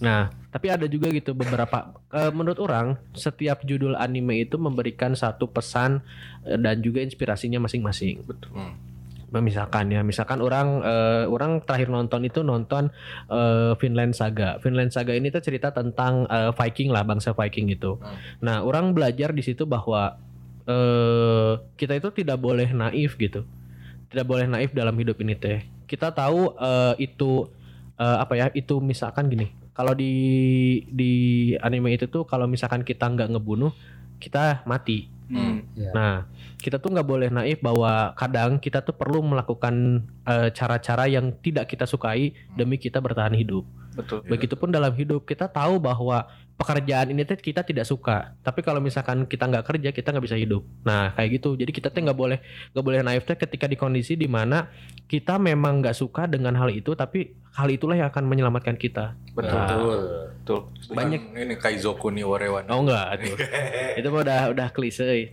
nah 0.00 0.22
tapi 0.48 0.70
ada 0.70 0.86
juga 0.86 1.10
gitu 1.10 1.34
beberapa 1.34 1.92
eh, 2.10 2.30
menurut 2.30 2.58
orang 2.58 2.94
setiap 3.12 3.62
judul 3.62 3.94
anime 3.94 4.42
itu 4.42 4.56
memberikan 4.56 5.14
satu 5.14 5.46
pesan 5.46 6.02
eh, 6.42 6.56
dan 6.56 6.80
juga 6.80 6.98
inspirasinya 6.98 7.62
masing-masing 7.62 8.24
betul 8.24 8.54
Hmm. 8.54 8.74
Misalkan 9.40 9.90
ya 9.90 10.04
misalkan 10.04 10.38
orang 10.44 10.82
eh, 10.84 11.24
orang 11.26 11.62
terakhir 11.64 11.88
nonton 11.90 12.22
itu 12.26 12.44
nonton 12.44 12.92
eh, 13.30 13.72
Finland 13.80 14.12
Saga. 14.12 14.60
Finland 14.60 14.92
Saga 14.92 15.16
ini 15.16 15.32
tuh 15.32 15.40
cerita 15.40 15.72
tentang 15.72 16.28
eh, 16.28 16.52
Viking 16.52 16.92
lah 16.92 17.06
bangsa 17.06 17.32
Viking 17.32 17.72
itu. 17.72 17.96
Hmm. 17.96 18.18
nah 18.42 18.56
orang 18.60 18.92
belajar 18.92 19.32
di 19.32 19.40
situ 19.40 19.64
bahwa 19.64 20.18
eh, 20.68 21.52
kita 21.78 21.96
itu 21.96 22.08
tidak 22.12 22.38
boleh 22.38 22.68
naif 22.70 23.16
gitu. 23.16 23.42
Tidak 24.12 24.26
boleh 24.28 24.46
naif 24.46 24.70
dalam 24.76 24.94
hidup 24.94 25.18
ini 25.24 25.34
teh. 25.34 25.64
Kita 25.88 26.12
tahu 26.12 26.54
eh, 26.58 26.94
itu 27.08 27.48
eh, 27.96 28.18
apa 28.20 28.34
ya 28.36 28.46
itu 28.52 28.82
misalkan 28.82 29.30
gini. 29.32 29.50
Kalau 29.74 29.90
di 29.90 30.12
di 30.86 31.12
anime 31.58 31.98
itu 31.98 32.06
tuh 32.06 32.22
kalau 32.22 32.46
misalkan 32.46 32.86
kita 32.86 33.10
nggak 33.10 33.34
ngebunuh 33.34 33.74
kita 34.22 34.62
mati 34.64 35.13
Hmm. 35.24 35.64
Nah, 35.96 36.28
kita 36.60 36.76
tuh 36.76 36.92
nggak 36.92 37.08
boleh 37.08 37.28
naif 37.32 37.60
bahwa 37.64 38.12
kadang 38.16 38.60
kita 38.60 38.84
tuh 38.84 38.92
perlu 38.92 39.24
melakukan 39.24 40.04
eh, 40.28 40.48
cara-cara 40.52 41.08
yang 41.08 41.32
tidak 41.40 41.68
kita 41.72 41.88
sukai 41.88 42.36
demi 42.56 42.76
kita 42.76 43.00
bertahan 43.00 43.32
hidup. 43.32 43.64
Betul. 43.94 44.26
Begitupun 44.26 44.74
dalam 44.74 44.92
hidup 44.92 45.24
kita 45.24 45.46
tahu 45.46 45.78
bahwa 45.78 46.26
pekerjaan 46.54 47.10
ini 47.10 47.26
tuh 47.26 47.34
kita 47.38 47.66
tidak 47.66 47.86
suka. 47.86 48.38
Tapi 48.40 48.62
kalau 48.62 48.78
misalkan 48.78 49.26
kita 49.26 49.50
nggak 49.50 49.66
kerja, 49.66 49.90
kita 49.90 50.14
nggak 50.14 50.24
bisa 50.24 50.38
hidup. 50.38 50.62
Nah, 50.86 51.10
kayak 51.18 51.42
gitu. 51.42 51.58
Jadi 51.58 51.70
kita 51.74 51.90
tuh 51.90 52.00
nggak 52.06 52.18
boleh 52.18 52.38
nggak 52.70 52.84
boleh 52.84 52.98
naif 53.02 53.26
tuh 53.26 53.34
ketika 53.34 53.66
di 53.66 53.74
kondisi 53.74 54.14
di 54.14 54.30
mana 54.30 54.70
kita 55.10 55.36
memang 55.36 55.82
nggak 55.82 55.96
suka 55.98 56.30
dengan 56.30 56.54
hal 56.54 56.70
itu, 56.70 56.94
tapi 56.94 57.34
hal 57.54 57.68
itulah 57.70 57.94
yang 57.94 58.10
akan 58.10 58.26
menyelamatkan 58.26 58.74
kita. 58.74 59.14
Betul. 59.34 59.54
Nah, 59.54 60.30
betul 60.44 60.60
Banyak. 60.90 61.38
ini 61.38 61.54
Kaizoku 61.56 62.10
ni 62.10 62.26
Warewan. 62.26 62.66
Oh 62.68 62.82
enggak 62.82 63.18
itu 63.98 64.08
mah 64.10 64.20
udah 64.22 64.40
udah 64.52 64.68
klise. 64.74 65.30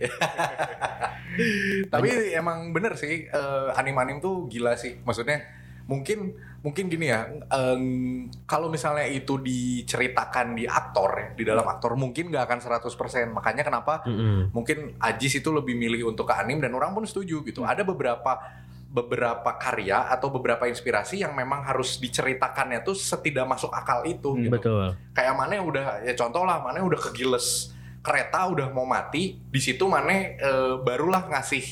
Tapi 1.92 2.08
emang 2.32 2.70
bener 2.70 2.94
sih 2.94 3.26
eh, 3.26 3.68
anim-anim 3.78 4.22
tuh 4.22 4.46
gila 4.46 4.78
sih. 4.78 5.02
Maksudnya 5.02 5.61
mungkin 5.86 6.36
mungkin 6.62 6.86
gini 6.86 7.10
ya. 7.10 7.26
em, 7.50 8.30
kalau 8.46 8.70
misalnya 8.70 9.06
itu 9.10 9.38
diceritakan 9.38 10.54
di 10.54 10.64
aktor 10.64 11.10
ya, 11.18 11.28
di 11.34 11.42
dalam 11.42 11.66
aktor 11.66 11.98
mungkin 11.98 12.30
nggak 12.30 12.44
akan 12.46 12.58
100%. 12.62 13.34
Makanya 13.34 13.66
kenapa 13.66 14.06
Mm-mm. 14.06 14.54
mungkin 14.54 14.94
Ajis 15.02 15.42
itu 15.42 15.50
lebih 15.50 15.74
milih 15.74 16.14
untuk 16.14 16.30
ke 16.30 16.34
anim 16.38 16.62
dan 16.62 16.72
orang 16.74 16.94
pun 16.94 17.02
setuju 17.02 17.42
gitu. 17.42 17.66
Ada 17.66 17.82
beberapa 17.82 18.38
beberapa 18.92 19.56
karya 19.56 20.12
atau 20.12 20.28
beberapa 20.28 20.68
inspirasi 20.68 21.24
yang 21.24 21.32
memang 21.32 21.64
harus 21.64 21.96
diceritakannya 21.96 22.84
tuh 22.84 22.92
setidak 22.92 23.48
masuk 23.48 23.72
akal 23.72 24.04
itu 24.04 24.36
gitu. 24.36 24.52
Betul. 24.52 24.92
Kayak 25.16 25.34
mana 25.34 25.52
yang 25.56 25.66
udah 25.66 26.04
ya 26.04 26.12
contoh 26.12 26.44
lah 26.44 26.60
mana 26.60 26.84
yang 26.84 26.92
udah 26.92 27.00
kegiles 27.00 27.72
kereta 28.04 28.50
udah 28.52 28.68
mau 28.68 28.84
mati 28.84 29.40
di 29.40 29.60
situ 29.62 29.88
mana 29.88 30.36
eh, 30.36 30.74
barulah 30.84 31.24
ngasih 31.32 31.64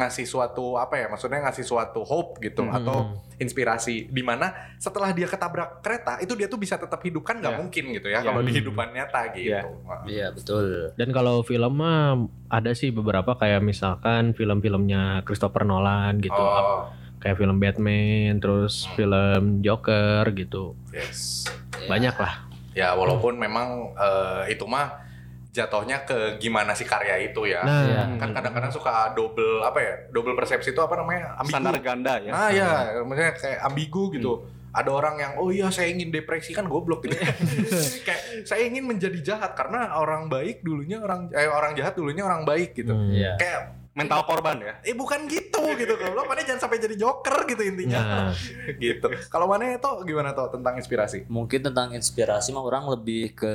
ngasih 0.00 0.24
suatu 0.24 0.74
apa 0.74 0.96
ya 0.96 1.06
maksudnya 1.06 1.44
ngasih 1.44 1.62
suatu 1.62 2.00
hope 2.00 2.40
gitu 2.40 2.62
Hmm. 2.62 2.72
atau 2.72 2.96
inspirasi 3.36 4.06
di 4.06 4.20
mana 4.20 4.48
setelah 4.76 5.10
dia 5.10 5.24
ketabrak 5.24 5.80
kereta 5.80 6.16
itu 6.18 6.32
dia 6.32 6.46
tuh 6.46 6.56
bisa 6.56 6.74
tetap 6.74 7.00
hidup 7.00 7.20
kan 7.22 7.36
nggak 7.36 7.52
Ya. 7.52 7.58
mungkin 7.58 7.84
gitu 7.90 8.08
ya 8.08 8.18
Ya. 8.18 8.26
kalau 8.26 8.40
di 8.40 8.48
Hmm. 8.48 8.56
kehidupan 8.56 8.88
nyata 8.90 9.20
gitu. 9.32 9.52
Ya. 9.52 9.62
Wah. 9.82 10.00
iya 10.04 10.26
betul 10.30 10.92
Dan 10.92 11.08
kalau 11.10 11.40
film 11.42 11.76
mah 11.76 12.16
ada 12.48 12.72
sih 12.72 12.88
beberapa 12.90 13.34
kayak 13.34 13.60
misalkan 13.60 14.32
film-filmnya 14.32 15.22
Christopher 15.22 15.62
Nolan 15.62 16.18
gitu, 16.18 16.34
Oh, 16.34 16.88
kayak 17.18 17.36
film 17.36 17.56
Batman, 17.56 18.38
terus 18.38 18.88
film 18.90 19.60
Joker 19.60 20.24
gitu. 20.32 20.72
yes. 20.90 21.44
Banyak 21.82 22.16
lah. 22.16 22.48
Ya 22.70 22.92
walaupun 22.92 23.34
memang 23.34 23.92
eh, 23.92 24.52
itu 24.52 24.64
mah 24.64 25.09
jatuhnya 25.50 26.02
ke 26.02 26.38
gimana 26.38 26.72
si 26.72 26.82
karya 26.82 27.18
itu 27.20 27.42
ya. 27.44 27.60
Nah, 27.60 27.82
Iya. 27.82 28.02
Kan 28.16 28.30
kadang-kadang 28.30 28.70
suka 28.70 29.10
double 29.12 29.60
apa 29.60 29.78
ya? 29.78 29.92
Double 30.08 30.32
persepsi 30.32 30.70
itu 30.70 30.78
apa 30.78 30.94
namanya? 30.94 31.34
Ambigu. 31.36 31.50
Standar 31.50 31.74
ganda 31.78 32.14
ya. 32.16 32.30
Nah 32.30 32.48
ya, 32.48 32.68
maksudnya 33.02 33.34
kayak 33.34 33.58
ambigu 33.64 34.10
gitu. 34.10 34.32
Ada 34.70 34.86
orang 34.86 35.18
yang 35.18 35.32
oh 35.34 35.50
iya 35.50 35.66
saya 35.66 35.90
ingin 35.90 36.14
depresi 36.14 36.54
kan 36.54 36.64
goblok 36.64 37.02
gitu. 37.02 37.18
kayak 38.06 38.46
saya 38.46 38.62
ingin 38.62 38.86
menjadi 38.86 39.18
jahat 39.20 39.58
karena 39.58 39.98
orang 39.98 40.30
baik 40.30 40.62
dulunya 40.62 41.02
orang 41.02 41.26
eh 41.30 41.44
orang 41.44 41.74
jahat 41.74 41.98
dulunya 41.98 42.22
orang 42.22 42.46
baik 42.46 42.78
gitu. 42.78 42.94
Hmm. 42.94 43.10
iya 43.10 43.34
Kayak 43.34 43.82
Mental 43.90 44.22
korban 44.22 44.62
ya. 44.62 44.78
eh 44.86 44.94
bukan 44.94 45.26
gitu 45.26 45.74
gitu 45.74 45.98
kalau 45.98 46.22
mana 46.22 46.46
jangan 46.46 46.62
sampai 46.62 46.78
jadi 46.78 46.94
joker 46.94 47.42
gitu 47.44 47.58
intinya. 47.66 47.98
Nah, 47.98 48.32
gitu. 48.78 49.10
Kalau 49.26 49.50
mana 49.50 49.74
itu 49.74 49.90
gimana 50.06 50.30
tuh 50.30 50.54
tentang 50.54 50.78
inspirasi? 50.78 51.26
mungkin 51.26 51.66
tentang 51.66 51.90
inspirasi 51.90 52.54
mah 52.54 52.62
orang 52.62 52.86
lebih 52.86 53.34
ke 53.34 53.50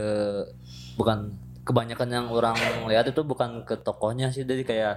bukan 0.96 1.32
kebanyakan 1.66 2.08
yang 2.08 2.26
orang 2.30 2.54
lihat 2.86 3.10
itu 3.10 3.26
bukan 3.26 3.66
ke 3.66 3.76
tokohnya 3.76 4.30
sih 4.30 4.46
jadi 4.46 4.62
kayak 4.62 4.96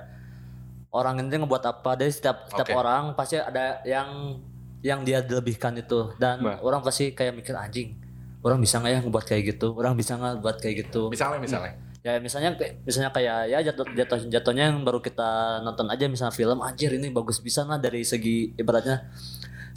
orang 0.92 1.20
ini 1.20 1.40
ngebuat 1.40 1.64
apa 1.64 1.96
dari 1.96 2.12
setiap 2.12 2.48
setiap 2.48 2.68
Oke. 2.68 2.76
orang 2.76 3.12
pasti 3.12 3.40
ada 3.40 3.81
yang 3.85 4.37
yang 4.85 5.02
dia 5.02 5.24
lebihkan 5.24 5.74
itu 5.74 6.12
dan 6.16 6.38
Bah. 6.38 6.61
orang 6.62 6.85
pasti 6.85 7.11
kayak 7.11 7.35
mikir 7.35 7.57
anjing 7.57 7.96
orang 8.44 8.62
bisa 8.62 8.78
nggak 8.78 8.92
ya 8.94 8.98
ngebuat 9.02 9.24
kayak 9.26 9.42
gitu 9.57 9.74
orang 9.74 9.98
bisa 9.98 10.14
nggak 10.14 10.38
buat 10.38 10.57
kayak 10.62 10.87
gitu 10.87 11.11
Misalnya 11.11 11.40
misalnya. 11.42 11.72
ya 11.98 12.14
misalnya 12.22 12.54
misalnya 12.87 13.11
kayak 13.11 13.50
ya 13.50 13.59
jatuh 13.59 13.85
jatuh 13.90 14.18
jatuhnya 14.31 14.70
yang 14.70 14.87
baru 14.87 15.02
kita 15.02 15.61
nonton 15.66 15.90
aja 15.90 16.07
misalnya 16.07 16.31
film 16.31 16.62
anjir 16.62 16.94
ini 16.94 17.11
bagus 17.11 17.42
bisa 17.42 17.66
lah 17.66 17.76
dari 17.76 18.07
segi 18.07 18.54
ibaratnya 18.54 19.11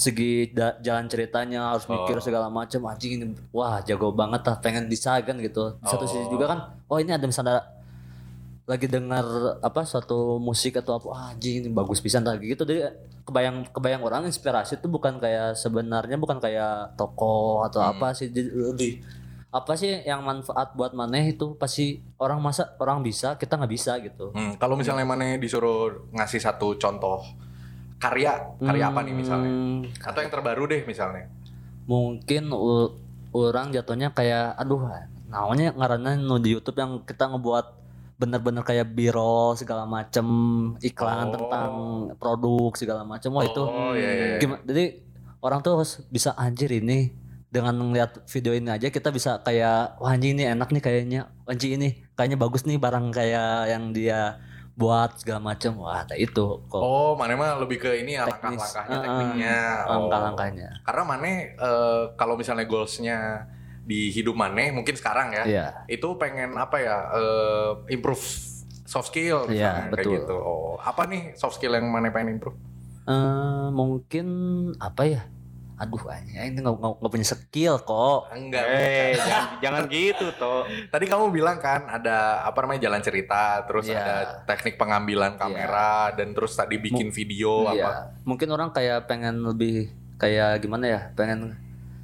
segi 0.02 0.32
da- 0.50 0.78
jalan 0.80 1.06
ceritanya 1.06 1.70
harus 1.70 1.86
mikir 1.86 2.16
Oh. 2.16 2.20
segala 2.20 2.50
macam 2.50 2.82
anjing 2.84 3.12
ini 3.16 3.26
wah 3.52 3.78
jago 3.80 4.10
banget 4.12 4.42
lah 4.42 4.58
pengen 4.58 4.86
desain 4.86 5.22
gitu 5.22 5.64
di 5.74 5.86
satu 5.86 6.04
sisi 6.04 6.26
Oh. 6.26 6.32
juga 6.32 6.46
kan 6.48 6.60
oh 6.84 6.98
ini 6.98 7.12
ada 7.12 7.24
misalnya 7.24 7.62
lagi 8.64 8.88
dengar 8.88 9.26
apa 9.60 9.82
suatu 9.84 10.18
musik 10.40 10.74
atau 10.76 10.96
apa 10.96 11.06
"Wah, 11.08 11.24
anjing 11.30 11.60
ini 11.60 11.70
bagus 11.70 12.00
pisan 12.00 12.24
lagi 12.24 12.46
gitu 12.48 12.64
jadi 12.64 12.94
kebayang 13.22 13.68
kebayang 13.70 14.02
orang 14.02 14.26
inspirasi 14.26 14.76
itu 14.76 14.88
bukan 14.88 15.18
kayak 15.18 15.54
sebenarnya 15.56 16.16
bukan 16.16 16.38
kayak 16.38 16.96
toko 16.96 17.62
atau 17.62 17.80
Hmm. 17.80 17.92
apa 17.92 18.08
sih 18.12 18.32
lebih 18.32 19.04
apa 19.52 19.76
sih 19.76 20.02
yang 20.02 20.24
manfaat 20.24 20.72
buat 20.72 20.92
maneh 20.92 21.36
itu 21.36 21.54
pasti 21.54 22.00
orang 22.16 22.40
masa 22.40 22.72
orang 22.78 23.04
bisa 23.04 23.36
kita 23.36 23.54
nggak 23.54 23.70
bisa 23.70 24.00
gitu 24.00 24.32
Hmm, 24.32 24.56
kalau 24.56 24.74
misalnya 24.74 25.04
mana 25.04 25.36
disuruh 25.36 26.08
ngasih 26.10 26.40
satu 26.40 26.74
contoh 26.76 27.20
karya, 28.02 28.34
karya 28.58 28.86
apa 28.88 29.00
nih 29.00 29.14
misalnya? 29.14 29.48
Hmm, 29.48 29.86
Atau 30.02 30.20
yang 30.20 30.32
terbaru 30.32 30.66
deh 30.66 30.82
misalnya. 30.84 31.30
mungkin 31.84 32.50
orang 33.32 33.70
jatuhnya 33.70 34.10
kayak 34.10 34.56
aduh 34.56 34.90
namanya 35.28 35.72
ngaranna 35.74 36.16
nu 36.16 36.38
di 36.38 36.52
YouTube 36.52 36.78
yang 36.78 37.02
kita 37.02 37.28
ngebuat 37.28 37.66
bener-bener 38.16 38.62
kayak 38.62 38.86
biro 38.88 39.54
segala 39.54 39.84
macem 39.84 40.26
iklan 40.80 41.26
Oh. 41.26 41.34
tentang 41.34 41.72
produk 42.16 42.72
segala 42.76 43.02
macem 43.04 43.30
wah 43.30 43.42
itu 43.42 43.60
Oh 43.60 43.92
iya 43.92 44.10
iya. 44.10 44.26
iya. 44.28 44.38
gimana 44.38 44.62
jadi 44.62 44.86
orang 45.40 45.60
tuh 45.60 45.72
harus 45.74 45.92
bisa 46.08 46.36
anjir 46.36 46.70
ini 46.70 47.12
dengan 47.48 47.74
ngeliat 47.74 48.24
video 48.26 48.54
ini 48.54 48.70
aja 48.70 48.88
kita 48.88 49.10
bisa 49.10 49.42
kayak 49.42 49.98
wah 49.98 50.12
anjing 50.12 50.38
ini 50.38 50.48
enak 50.48 50.70
nih 50.70 50.80
kayaknya 50.80 51.22
anjing 51.44 51.76
ini 51.76 51.90
kayaknya 52.14 52.38
bagus 52.38 52.64
nih 52.64 52.78
barang 52.78 53.10
kayak 53.10 53.52
yang 53.68 53.90
dia 53.90 54.38
buat 54.72 55.20
segala 55.20 55.52
macem 55.54 55.76
wah 55.76 56.02
ada 56.08 56.16
itu 56.16 56.64
kok 56.66 56.80
Oh, 56.82 57.14
mana 57.20 57.36
mah 57.36 57.60
lebih 57.60 57.78
ke 57.84 57.92
ini 58.02 58.16
ya 58.16 58.24
langkah-langkahnya, 58.26 58.88
Heeh. 58.88 59.04
tekniknya. 59.04 59.58
Oh. 59.86 59.92
langkah-langkahnya 59.92 60.70
Karena 60.88 61.04
mana 61.04 61.28
eh, 61.54 62.04
kalau 62.16 62.36
misalnya 62.40 62.66
goalsnya 62.66 63.18
di 63.82 64.14
hidup 64.14 64.38
mana 64.38 64.72
mungkin 64.72 64.94
sekarang 64.94 65.34
ya, 65.34 65.44
iya 65.44 65.66
itu 65.90 66.08
pengen 66.16 66.56
apa 66.56 66.78
ya 66.80 66.98
eh, 67.18 67.72
improve 67.92 68.22
soft 68.88 69.10
skill 69.12 69.48
misalnya, 69.50 69.90
kayak 69.90 69.94
betul. 69.98 70.14
gitu. 70.20 70.36
Oh, 70.38 70.76
apa 70.80 71.08
nih 71.08 71.34
soft 71.36 71.60
skill 71.60 71.76
yang 71.76 71.88
mana 71.92 72.12
pengen 72.12 72.38
improve? 72.40 72.56
Eh, 73.10 73.68
mungkin 73.74 74.28
apa 74.78 75.04
ya 75.10 75.22
aduh 75.82 76.04
anjing 76.06 76.38
ini 76.38 76.62
nggak 76.62 76.78
nggak- 76.78 77.10
punya 77.10 77.26
skill 77.26 77.82
kok 77.82 78.30
Enggak. 78.30 78.62
Eh, 78.64 79.12
jangan, 79.18 79.46
jangan 79.58 79.84
gitu 79.88 80.26
toh. 80.36 80.62
Tadi 80.88 81.06
kamu 81.06 81.26
bilang 81.30 81.58
kan 81.58 81.90
ada 81.90 82.46
apa 82.46 82.62
namanya 82.62 82.86
jalan 82.86 83.02
cerita, 83.02 83.66
terus 83.66 83.90
Iya. 83.90 83.98
ada 83.98 84.16
teknik 84.46 84.78
pengambilan 84.78 85.36
kamera 85.36 86.14
dan 86.14 86.32
terus 86.32 86.54
tadi 86.54 86.78
bikin 86.78 87.10
video 87.10 87.66
apa 87.66 87.76
Iya. 87.76 87.92
mungkin 88.22 88.48
orang 88.48 88.70
kayak 88.70 89.06
pengen 89.06 89.42
lebih 89.42 89.90
kayak 90.16 90.62
gimana 90.62 90.86
ya 90.86 91.02
pengen 91.12 91.58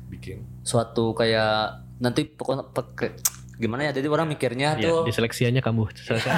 bikin. 0.08 0.42
suatu 0.62 1.14
kayak 1.14 1.78
nanti 1.98 2.26
pokoknya 2.26 2.66
peke- 2.68 3.14
gimana 3.58 3.82
ya 3.84 3.92
jadi 3.92 4.06
orang 4.08 4.28
mikirnya 4.28 4.74
Ya, 4.74 4.86
tuh 4.86 5.04
diseleksiannya 5.04 5.60
kamu. 5.60 5.90
Selesai. 5.92 6.30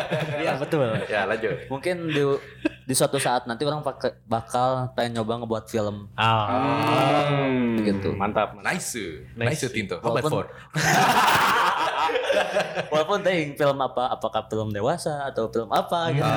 iya 0.42 0.54
betul 0.54 0.90
Ya 1.06 1.22
lanjut. 1.24 1.66
mungkin 1.66 2.06
di 2.06 2.22
di 2.84 2.92
suatu 2.92 3.16
saat 3.16 3.46
nanti 3.46 3.62
orang 3.62 3.80
pakai 3.80 4.20
bakal 4.24 4.92
pengen 4.92 5.16
nyoba 5.16 5.40
ngebuat 5.40 5.64
film 5.66 6.10
Ah. 6.14 7.30
Hmm, 7.30 7.80
Gitu. 7.80 8.12
Mantap. 8.12 8.58
Nice, 8.58 9.24
nice, 9.32 9.60
Nice. 9.60 9.70
Tinto. 9.70 9.96
Walaupun- 9.98 10.32
for? 10.34 10.44
walaupun 12.86 13.18
ting 13.20 13.54
film 13.54 13.78
apa 13.78 14.10
apakah 14.10 14.44
film 14.44 14.70
dewasa 14.70 15.26
atau 15.26 15.46
film 15.46 15.68
apa 15.68 16.10
gitu 16.10 16.30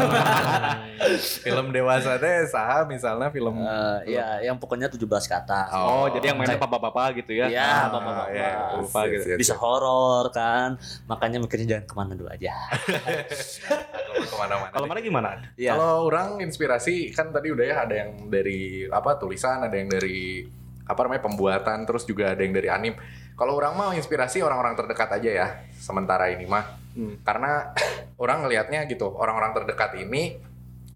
film 1.42 1.70
dewasa 1.70 2.18
teh 2.18 2.46
saha 2.46 2.86
misalnya 2.86 3.30
film 3.30 3.56
Eh, 3.58 4.14
ya 4.14 4.42
yang 4.42 4.56
pokoknya 4.56 4.88
17 4.88 5.02
ke 5.24 5.36
atas 5.36 5.70
Oh, 5.74 6.08
jadi 6.08 6.32
yang 6.32 6.38
mainnya 6.38 6.58
bapak-bapak 6.58 7.18
gitu 7.18 7.32
ya. 7.34 7.48
Iya, 7.48 7.64
Ah, 7.64 7.86
bapak-bapak. 7.90 8.28
ya, 8.30 8.50
siap, 8.82 9.06
gitu. 9.08 9.24
siap, 9.26 9.38
bisa 9.38 9.54
siap. 9.54 9.60
horor 9.60 10.26
kan 10.30 10.70
makanya 11.06 11.38
mikirnya 11.38 11.68
jangan 11.70 11.86
ke 11.86 11.96
mana 11.96 12.12
dulu 12.14 12.30
aja 12.30 12.54
Kalau 12.78 14.28
ke 14.32 14.36
mana-mana. 14.38 14.72
Kalau 14.72 14.86
mana 14.86 15.00
gimana? 15.00 15.30
Iya. 15.56 15.74
Kalau 15.74 16.08
orang 16.08 16.40
inspirasi 16.40 17.10
kan 17.10 17.30
tadi 17.30 17.50
udah 17.50 17.66
ya 17.66 17.76
ada 17.84 17.96
yang 17.98 18.12
dari 18.28 18.58
apa 18.86 19.16
tulisan, 19.16 19.62
ada 19.62 19.74
yang 19.74 19.88
dari 19.88 20.46
apa 20.84 21.00
namanya 21.02 21.20
pembuatan, 21.22 21.84
terus 21.84 22.04
juga 22.04 22.32
ada 22.32 22.40
yang 22.40 22.54
dari 22.54 22.70
anim. 22.70 22.94
Kalau 23.38 23.54
orang 23.54 23.78
mau 23.78 23.90
inspirasi 23.94 24.42
orang-orang 24.42 24.74
terdekat 24.74 25.22
aja 25.22 25.30
ya 25.30 25.48
sementara 25.78 26.34
ini 26.34 26.50
mah. 26.50 26.66
Hmm. 26.98 27.22
Karena 27.22 27.70
orang 28.24 28.44
ngelihatnya 28.44 28.90
gitu, 28.90 29.14
orang-orang 29.14 29.54
terdekat 29.54 29.94
ini 30.02 30.42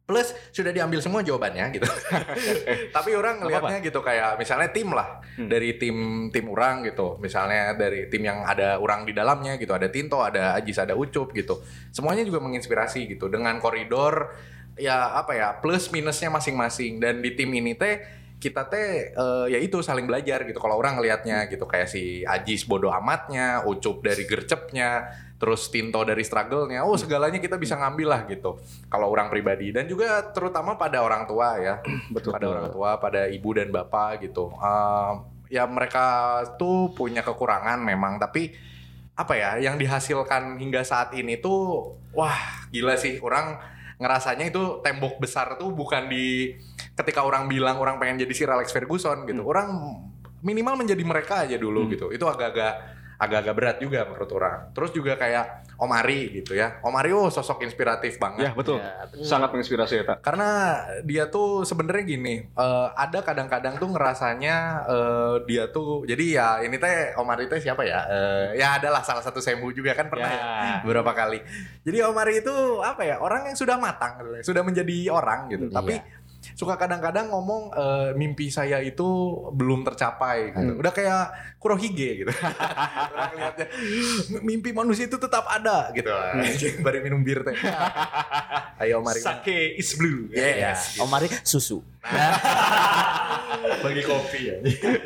plus 0.02 0.34
sudah 0.52 0.74
diambil 0.74 1.00
semua 1.00 1.22
jawabannya 1.22 1.72
gitu. 1.72 1.88
Tapi 2.98 3.16
orang 3.16 3.46
ngelihatnya 3.46 3.80
gitu 3.80 4.02
kayak 4.04 4.36
misalnya 4.36 4.74
tim 4.74 4.92
lah 4.92 5.22
Hmm. 5.32 5.48
dari 5.48 5.80
tim 5.80 6.28
tim 6.28 6.46
orang 6.52 6.84
gitu. 6.84 7.16
Misalnya 7.24 7.72
dari 7.80 8.12
tim 8.12 8.20
yang 8.28 8.44
ada 8.44 8.76
orang 8.84 9.08
di 9.08 9.16
dalamnya 9.16 9.56
gitu, 9.56 9.72
ada 9.72 9.88
Tinto, 9.88 10.20
ada 10.20 10.60
Ajis, 10.60 10.76
ada 10.76 10.92
Ucup 10.92 11.32
gitu. 11.32 11.64
Semuanya 11.96 12.28
juga 12.28 12.44
menginspirasi 12.44 13.08
gitu 13.16 13.32
dengan 13.32 13.56
koridor 13.64 14.36
ya 14.76 15.16
apa 15.16 15.36
ya 15.36 15.56
plus 15.60 15.92
minusnya 15.92 16.32
masing-masing 16.32 17.00
dan 17.00 17.20
di 17.20 17.32
tim 17.36 17.52
ini 17.52 17.76
teh 17.76 18.02
kita 18.42 18.66
teh 18.66 19.14
eh, 19.14 19.46
ya 19.54 19.60
itu 19.62 19.86
saling 19.86 20.10
belajar 20.10 20.42
gitu 20.50 20.58
kalau 20.58 20.82
orang 20.82 20.98
ngelihatnya 20.98 21.46
gitu 21.46 21.70
kayak 21.70 21.86
si 21.86 22.26
Ajis 22.26 22.66
bodoh 22.66 22.90
amatnya, 22.90 23.62
Ucup 23.70 24.02
dari 24.02 24.26
gercepnya, 24.26 25.14
terus 25.38 25.70
Tinto 25.70 26.02
dari 26.02 26.26
struggle-nya. 26.26 26.82
Oh, 26.82 26.98
segalanya 26.98 27.38
kita 27.38 27.62
bisa 27.62 27.78
ngambil 27.78 28.08
lah 28.10 28.22
gitu. 28.26 28.58
Kalau 28.90 29.14
orang 29.14 29.30
pribadi 29.30 29.70
dan 29.70 29.86
juga 29.86 30.34
terutama 30.34 30.74
pada 30.74 31.06
orang 31.06 31.30
tua 31.30 31.62
ya. 31.62 31.76
Betul. 32.16 32.34
Pada 32.34 32.46
orang 32.50 32.68
tua, 32.74 32.90
pada 32.98 33.30
ibu 33.30 33.50
dan 33.54 33.70
bapak 33.70 34.26
gitu. 34.26 34.50
Ehm, 34.58 35.30
ya 35.54 35.70
mereka 35.70 36.42
tuh 36.58 36.96
punya 36.98 37.22
kekurangan 37.22 37.78
memang 37.78 38.18
tapi 38.18 38.56
apa 39.12 39.36
ya 39.36 39.60
yang 39.60 39.76
dihasilkan 39.76 40.56
hingga 40.58 40.82
saat 40.88 41.12
ini 41.12 41.36
tuh 41.38 41.94
wah 42.16 42.66
gila 42.72 42.96
sih 42.96 43.20
orang 43.20 43.60
ngerasanya 44.02 44.50
itu 44.50 44.82
tembok 44.82 45.22
besar 45.22 45.60
tuh 45.62 45.70
bukan 45.70 46.10
di 46.10 46.58
ketika 46.94 47.22
orang 47.22 47.46
bilang 47.46 47.78
orang 47.78 47.98
pengen 47.98 48.20
jadi 48.20 48.34
Sir 48.34 48.50
Alex 48.50 48.70
Ferguson 48.70 49.24
gitu 49.24 49.42
orang 49.42 49.72
minimal 50.40 50.76
menjadi 50.76 51.02
mereka 51.02 51.44
aja 51.44 51.56
dulu 51.56 51.86
Hmm. 51.86 51.92
gitu 51.92 52.06
itu 52.10 52.24
agak-agak 52.24 53.00
agak-agak 53.18 53.54
berat 53.54 53.78
juga 53.78 54.02
menurut 54.04 54.34
orang 54.34 54.74
terus 54.74 54.90
juga 54.90 55.14
kayak 55.14 55.62
Om 55.78 55.94
Ari 55.94 56.42
gitu 56.42 56.54
ya 56.54 56.82
Om 56.82 56.94
Ari 56.96 57.14
oh 57.14 57.30
sosok 57.30 57.62
inspiratif 57.62 58.18
banget 58.18 58.50
Ya, 58.50 58.52
betul. 58.52 58.82
Ya, 58.82 59.06
betul. 59.06 59.22
Sangat 59.22 59.50
menginspirasi 59.50 59.94
ya, 59.96 60.04
Tak. 60.04 60.18
karena 60.22 60.50
dia 61.04 61.30
tuh 61.30 61.62
sebenarnya 61.62 62.02
gini 62.08 62.50
eh, 62.50 62.88
ada 62.92 63.22
kadang-kadang 63.22 63.78
tuh 63.78 63.94
ngerasanya 63.94 64.56
eh, 64.84 65.36
dia 65.46 65.70
tuh 65.70 66.02
jadi 66.04 66.26
ya 66.34 66.48
ini 66.62 66.76
teh 66.76 67.14
Omar 67.16 67.38
itu 67.40 67.54
siapa 67.60 67.86
ya 67.86 68.02
Eh, 68.04 68.58
ya 68.58 68.82
adalah 68.82 69.02
salah 69.02 69.22
satu 69.22 69.38
sembu 69.38 69.70
juga 69.70 69.94
kan 69.94 70.10
pernah 70.10 70.26
ya, 70.28 70.42
beberapa 70.82 71.14
kali 71.14 71.46
jadi 71.82 72.10
Omar 72.10 72.26
itu 72.28 72.54
apa 72.82 73.06
ya 73.06 73.18
orang 73.18 73.46
yang 73.46 73.56
sudah 73.56 73.78
matang 73.78 74.18
ya, 74.34 74.42
sudah 74.42 74.66
menjadi 74.66 74.98
orang 75.08 75.46
gitu 75.48 75.66
Iya. 75.66 75.78
tapi 75.78 75.94
suka 76.58 76.76
kadang-kadang 76.76 77.30
ngomong 77.30 77.72
eh, 77.74 78.10
mimpi 78.18 78.50
saya 78.50 78.82
itu 78.82 79.06
belum 79.54 79.86
tercapai 79.86 80.54
gitu. 80.54 80.74
Udah 80.82 80.94
kayak 80.94 81.24
Kurohige 81.62 82.26
gitu. 82.26 82.34
Orang 83.14 83.32
lihatnya 83.38 83.66
mimpi 84.42 84.74
manusia 84.74 85.06
itu 85.06 85.22
tetap 85.22 85.46
ada 85.46 85.94
gitu. 85.94 86.10
Bari 86.86 87.00
minum 87.06 87.22
bir 87.22 87.46
teh. 87.46 87.54
Ayo 88.82 89.00
mari. 89.06 89.22
Sake 89.22 89.78
is 89.78 89.94
blue. 89.94 90.34
Yes. 90.34 90.98
Om 90.98 91.06
Mari 91.06 91.30
susu 91.46 91.86
Bagi 93.82 94.02
kopi 94.02 94.40
ya. 94.50 94.58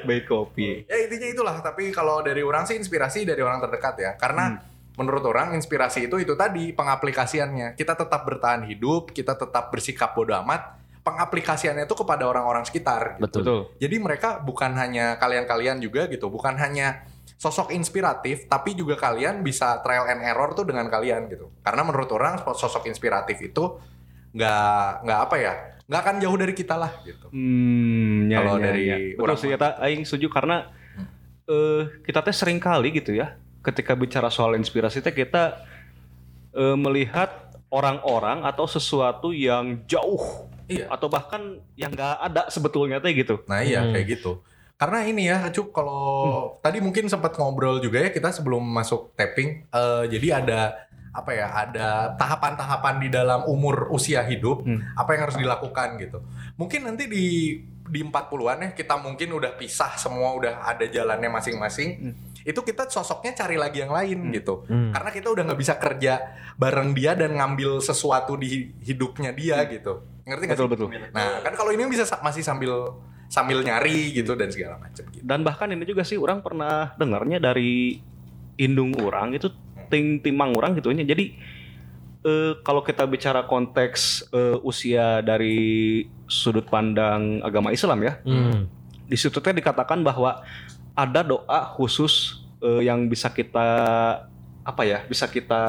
Baik 0.08 0.32
kopi. 0.32 0.88
ya 0.88 0.96
intinya 1.04 1.28
itulah 1.28 1.56
tapi 1.60 1.92
kalau 1.92 2.24
dari 2.24 2.40
orang 2.40 2.64
sih 2.64 2.80
inspirasi 2.80 3.28
dari 3.28 3.44
orang 3.44 3.60
terdekat 3.60 3.96
ya 4.00 4.12
karena 4.16 4.64
menurut 4.96 5.24
orang 5.28 5.52
inspirasi 5.60 6.08
itu 6.08 6.16
itu 6.24 6.34
tadi 6.40 6.72
pengaplikasiannya 6.72 7.76
kita 7.76 8.00
tetap 8.00 8.24
bertahan 8.24 8.64
hidup 8.64 9.12
kita 9.12 9.36
tetap 9.36 9.68
bersikap 9.68 10.16
bodoh 10.16 10.40
amat 10.40 10.85
pengaplikasiannya 11.06 11.86
itu 11.86 11.94
kepada 11.94 12.26
orang-orang 12.26 12.66
sekitar 12.66 13.22
gitu. 13.22 13.46
betul, 13.46 13.60
jadi 13.78 13.96
mereka 14.02 14.42
bukan 14.42 14.74
hanya 14.74 15.22
kalian-kalian 15.22 15.78
juga 15.78 16.10
gitu 16.10 16.34
bukan 16.34 16.58
hanya 16.58 17.06
sosok 17.38 17.70
inspiratif 17.78 18.50
tapi 18.50 18.74
juga 18.74 18.98
kalian 18.98 19.46
bisa 19.46 19.78
trial 19.86 20.10
and 20.10 20.26
error 20.26 20.58
tuh 20.58 20.66
dengan 20.66 20.90
kalian 20.90 21.30
gitu 21.30 21.54
karena 21.62 21.86
menurut 21.86 22.10
orang 22.10 22.42
sosok 22.58 22.90
inspiratif 22.90 23.38
itu 23.38 23.78
nggak 24.34 25.06
nggak 25.06 25.20
apa 25.30 25.36
ya 25.38 25.54
nggak 25.86 26.02
akan 26.02 26.16
jauh 26.18 26.38
dari 26.42 26.54
kita 26.58 26.76
lah 26.76 26.92
gitu 27.06 27.30
Hmm, 27.30 28.26
ya, 28.26 28.42
Kalau 28.42 28.58
ya, 28.58 28.64
dari 28.66 28.84
ya. 28.90 28.98
betul 29.14 29.38
sih 29.38 29.50
ya, 29.54 29.58
Tak. 29.62 29.78
Aing 29.86 30.02
setuju 30.10 30.28
karena 30.34 30.74
eh 31.46 32.02
kita 32.02 32.26
teh 32.26 32.34
sering 32.34 32.58
kali 32.58 32.90
gitu 32.90 33.14
ya 33.14 33.38
ketika 33.62 33.94
bicara 33.94 34.34
soal 34.34 34.58
inspirasi 34.58 35.06
teh 35.06 35.14
kita 35.14 35.62
eh, 36.58 36.74
melihat 36.74 37.30
orang-orang 37.70 38.42
atau 38.42 38.66
sesuatu 38.66 39.30
yang 39.30 39.86
jauh 39.86 40.50
Iya. 40.68 40.86
atau 40.90 41.08
bahkan 41.08 41.62
yang 41.76 41.92
nggak 41.92 42.16
ada 42.22 42.42
sebetulnya 42.50 42.98
teh 42.98 43.14
gitu. 43.14 43.42
Nah 43.46 43.62
iya 43.62 43.82
Hmm. 43.82 43.94
kayak 43.94 44.08
gitu. 44.18 44.42
Karena 44.76 45.08
ini 45.08 45.32
ya, 45.32 45.40
Cuk, 45.50 45.72
kalau 45.72 46.04
tadi 46.60 46.84
mungkin 46.84 47.08
sempat 47.08 47.40
ngobrol 47.40 47.80
juga 47.80 48.04
ya 48.04 48.10
kita 48.12 48.36
sebelum 48.36 48.60
masuk 48.60 49.16
tapping. 49.16 49.64
eh, 49.72 50.04
jadi 50.12 50.44
ada 50.44 50.60
apa 51.16 51.32
ya? 51.32 51.48
Ada 51.48 51.88
tahapan-tahapan 52.20 52.96
di 53.00 53.08
dalam 53.08 53.48
umur 53.48 53.88
usia 53.90 54.20
hidup. 54.22 54.68
Hmm. 54.68 54.84
Apa 54.94 55.16
yang 55.16 55.32
harus 55.32 55.40
dilakukan 55.40 55.96
gitu. 55.96 56.20
Mungkin 56.60 56.92
nanti 56.92 57.08
di 57.08 57.26
di 57.86 58.02
40-an 58.02 58.58
ya 58.66 58.70
kita 58.74 58.98
mungkin 58.98 59.30
udah 59.32 59.56
pisah 59.56 59.94
semua 59.96 60.34
udah 60.34 60.66
ada 60.66 60.90
jalannya 60.90 61.30
masing-masing. 61.30 61.90
Itu 62.44 62.60
kita 62.60 62.90
sosoknya 62.90 63.32
cari 63.32 63.56
lagi 63.56 63.80
yang 63.80 63.94
lain 63.94 64.28
gitu. 64.34 64.66
Hmm. 64.68 64.92
Karena 64.92 65.10
kita 65.10 65.32
udah 65.32 65.44
nggak 65.46 65.62
bisa 65.62 65.80
kerja 65.80 66.14
bareng 66.58 66.92
dia 66.92 67.16
dan 67.16 67.32
ngambil 67.32 67.80
sesuatu 67.80 68.36
di 68.36 68.76
hidupnya 68.84 69.32
dia 69.32 69.62
gitu. 69.70 70.04
Ngerti 70.26 70.44
nggak 70.44 70.58
Betul 70.58 70.70
betul. 70.70 70.88
Nah, 71.14 71.40
kan 71.40 71.54
kalau 71.54 71.70
ini 71.70 71.86
bisa 71.86 72.04
sa- 72.04 72.20
masih 72.20 72.42
sambil 72.42 72.98
sambil 73.26 73.62
nyari 73.62 74.10
gitu 74.12 74.34
dan 74.34 74.50
segala 74.50 74.78
macam 74.78 75.06
gitu. 75.10 75.22
Dan 75.22 75.42
bahkan 75.42 75.70
ini 75.70 75.82
juga 75.84 76.02
sih 76.02 76.18
orang 76.18 76.42
pernah 76.42 76.94
dengarnya 76.96 77.38
dari 77.38 78.02
indung 78.56 78.94
orang 78.98 79.34
itu 79.34 79.50
ting 79.88 80.18
timang 80.20 80.54
orang 80.54 80.74
gitu 80.74 80.90
ya. 80.90 81.06
Jadi 81.06 81.38
eh, 82.22 82.54
kalau 82.62 82.82
kita 82.82 83.06
bicara 83.06 83.46
konteks 83.46 84.30
eh, 84.30 84.58
usia 84.62 85.22
dari 85.22 86.02
sudut 86.26 86.66
pandang 86.66 87.42
agama 87.42 87.70
Islam 87.70 88.02
ya, 88.02 88.18
Hmm. 88.26 88.66
di 89.06 89.14
situ 89.14 89.38
teh 89.38 89.54
dikatakan 89.54 90.02
bahwa 90.02 90.42
ada 90.94 91.22
doa 91.22 91.60
khusus 91.70 92.42
eh, 92.60 92.82
yang 92.84 93.06
bisa 93.06 93.30
kita 93.30 93.68
apa 94.66 94.82
ya 94.82 95.06
bisa 95.06 95.30
kita 95.30 95.62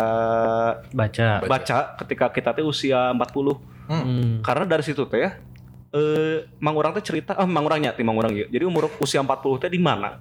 Baca. 0.88 1.44
baca 1.44 1.78
ketika 2.00 2.26
kita 2.32 2.50
teh 2.50 2.64
usia 2.64 3.12
40 3.12 3.60
Hmm. 3.86 4.42
karena 4.42 4.64
dari 4.66 4.82
situ 4.82 5.06
teh 5.06 5.20
ya 5.20 5.38
eh 5.94 6.48
mang 6.58 6.74
orang 6.74 6.90
teh 6.96 7.04
cerita 7.04 7.38
ah 7.38 7.46
mang 7.46 7.62
orangnya 7.62 7.94
tim 7.94 8.02
mang 8.02 8.16
orang 8.16 8.34
ya. 8.34 8.46
Jadi 8.48 8.64
umur 8.64 8.90
usia 8.98 9.22
40 9.22 9.30
teh 9.60 9.70
di 9.70 9.78
mana 9.78 10.18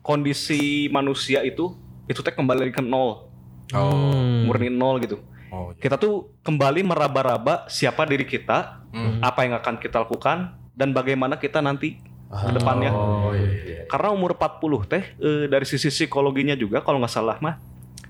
kondisi 0.00 0.90
manusia 0.90 1.44
itu 1.44 1.76
itu 2.08 2.18
teh 2.18 2.34
kembali 2.34 2.74
ke 2.74 2.82
nol, 2.82 3.30
Hmm. 3.70 4.44
murni 4.44 4.66
nol 4.68 4.98
gitu. 4.98 5.22
Oh, 5.52 5.70
Kita 5.76 5.94
tuh 5.94 6.32
kembali 6.42 6.80
meraba-raba 6.82 7.68
siapa 7.68 8.02
diri 8.02 8.24
kita, 8.24 8.82
Hmm. 8.90 9.20
apa 9.22 9.44
yang 9.44 9.54
akan 9.54 9.76
kita 9.78 10.02
lakukan 10.02 10.50
dan 10.74 10.90
bagaimana 10.90 11.36
kita 11.36 11.60
nanti 11.60 12.00
ke 12.26 12.50
depannya. 12.50 12.90
Oh, 12.90 13.30
iya, 13.30 13.48
iya. 13.62 13.80
Karena 13.86 14.10
umur 14.10 14.34
40 14.34 14.82
teh 14.82 15.04
eh, 15.14 15.44
dari 15.46 15.62
sisi 15.62 15.86
psikologinya 15.86 16.56
juga 16.56 16.80
kalau 16.80 16.98
nggak 16.98 17.12
salah 17.12 17.36
mah 17.38 17.60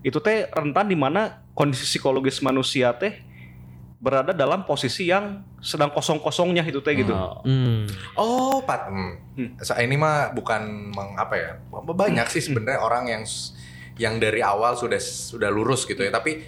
itu 0.02 0.18
teh 0.18 0.50
rentan 0.50 0.90
di 0.90 0.98
mana 0.98 1.42
kondisi 1.54 1.86
psikologis 1.86 2.42
manusia 2.42 2.90
teh 2.98 3.22
berada 4.02 4.34
dalam 4.34 4.66
posisi 4.66 5.06
yang 5.06 5.46
sedang 5.62 5.94
kosong-kosongnya 5.94 6.66
itu 6.66 6.82
teh 6.82 6.98
gitu. 6.98 7.14
Oh. 7.14 7.38
Hmm. 7.46 7.86
Oh, 8.18 8.58
Pat. 8.66 8.90
Hmm. 8.90 9.14
Hmm. 9.38 9.54
So, 9.62 9.78
ini 9.78 9.94
mah 9.94 10.34
bukan 10.34 10.90
meng, 10.90 11.14
apa 11.14 11.34
ya? 11.38 11.50
Banyak 11.70 12.26
sih 12.26 12.42
sebenarnya 12.42 12.82
orang 12.82 13.04
yang 13.06 13.22
yang 13.94 14.18
dari 14.18 14.42
awal 14.42 14.74
sudah 14.74 14.98
sudah 14.98 15.46
lurus 15.54 15.86
gitu 15.86 16.02
ya, 16.02 16.10
tapi 16.10 16.42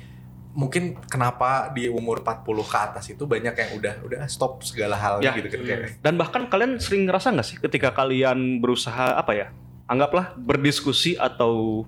mungkin 0.55 0.99
kenapa 1.07 1.71
di 1.71 1.87
umur 1.87 2.23
40 2.27 2.43
ke 2.67 2.79
atas 2.79 3.05
itu 3.11 3.23
banyak 3.27 3.55
yang 3.55 3.71
udah 3.79 3.95
udah 4.07 4.21
stop 4.27 4.63
segala 4.63 4.99
halnya 4.99 5.31
Ya. 5.31 5.39
gitu 5.39 5.51
kan 5.55 5.61
kayak. 5.63 6.03
Dan 6.03 6.15
bahkan 6.19 6.43
kalian 6.51 6.83
sering 6.83 7.07
ngerasa 7.07 7.31
nggak 7.35 7.47
sih 7.47 7.59
ketika 7.63 7.95
kalian 7.95 8.59
berusaha 8.59 9.15
apa 9.15 9.31
ya? 9.31 9.47
Anggaplah 9.87 10.35
berdiskusi 10.35 11.15
atau 11.15 11.85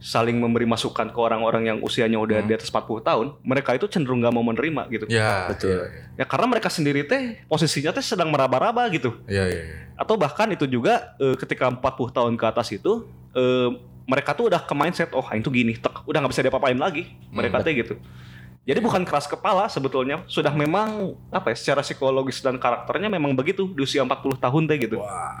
saling 0.00 0.40
memberi 0.40 0.64
masukan 0.64 1.12
ke 1.12 1.18
orang-orang 1.20 1.68
yang 1.68 1.78
usianya 1.84 2.16
udah 2.16 2.40
Hmm. 2.40 2.48
di 2.48 2.56
atas 2.56 2.72
40 2.72 3.04
tahun, 3.04 3.36
mereka 3.44 3.76
itu 3.76 3.84
cenderung 3.86 4.24
nggak 4.24 4.32
mau 4.32 4.40
menerima 4.42 4.88
gitu. 4.88 5.04
Ya, 5.12 5.52
Betul. 5.52 5.92
Ya 6.16 6.24
karena 6.24 6.48
mereka 6.48 6.72
sendiri 6.72 7.04
teh 7.04 7.36
posisinya 7.46 7.92
teh 7.92 8.00
sedang 8.00 8.32
meraba-raba 8.32 8.88
gitu. 8.88 9.20
Iya, 9.28 9.44
iya, 9.46 9.60
iya. 9.60 9.76
Atau 10.00 10.16
bahkan 10.16 10.48
itu 10.48 10.64
juga 10.64 11.12
eh, 11.20 11.36
ketika 11.36 11.68
40 11.68 12.10
tahun 12.10 12.34
ke 12.40 12.44
atas 12.48 12.72
itu 12.72 13.04
eh, 13.36 13.68
mereka 14.08 14.32
tuh 14.34 14.48
udah 14.50 14.64
ke 14.64 14.74
mindset 14.74 15.12
oh 15.12 15.22
itu 15.36 15.52
gini, 15.52 15.76
tek, 15.76 16.02
udah 16.02 16.18
nggak 16.24 16.32
bisa 16.32 16.42
diapa-apain 16.42 16.80
lagi. 16.80 17.14
Mereka 17.30 17.60
teh 17.60 17.76
gitu. 17.76 17.94
Jadi 18.60 18.76
bukan 18.84 19.02
keras 19.08 19.24
kepala 19.24 19.66
sebetulnya, 19.72 20.20
sudah 20.28 20.52
memang 20.52 21.16
apa 21.32 21.48
ya 21.50 21.56
secara 21.56 21.80
psikologis 21.80 22.44
dan 22.44 22.60
karakternya 22.60 23.08
memang 23.08 23.32
begitu 23.32 23.64
di 23.72 23.80
usia 23.82 24.04
40 24.04 24.36
tahun 24.36 24.62
teh 24.68 24.76
gitu. 24.84 25.00
Wah, 25.00 25.40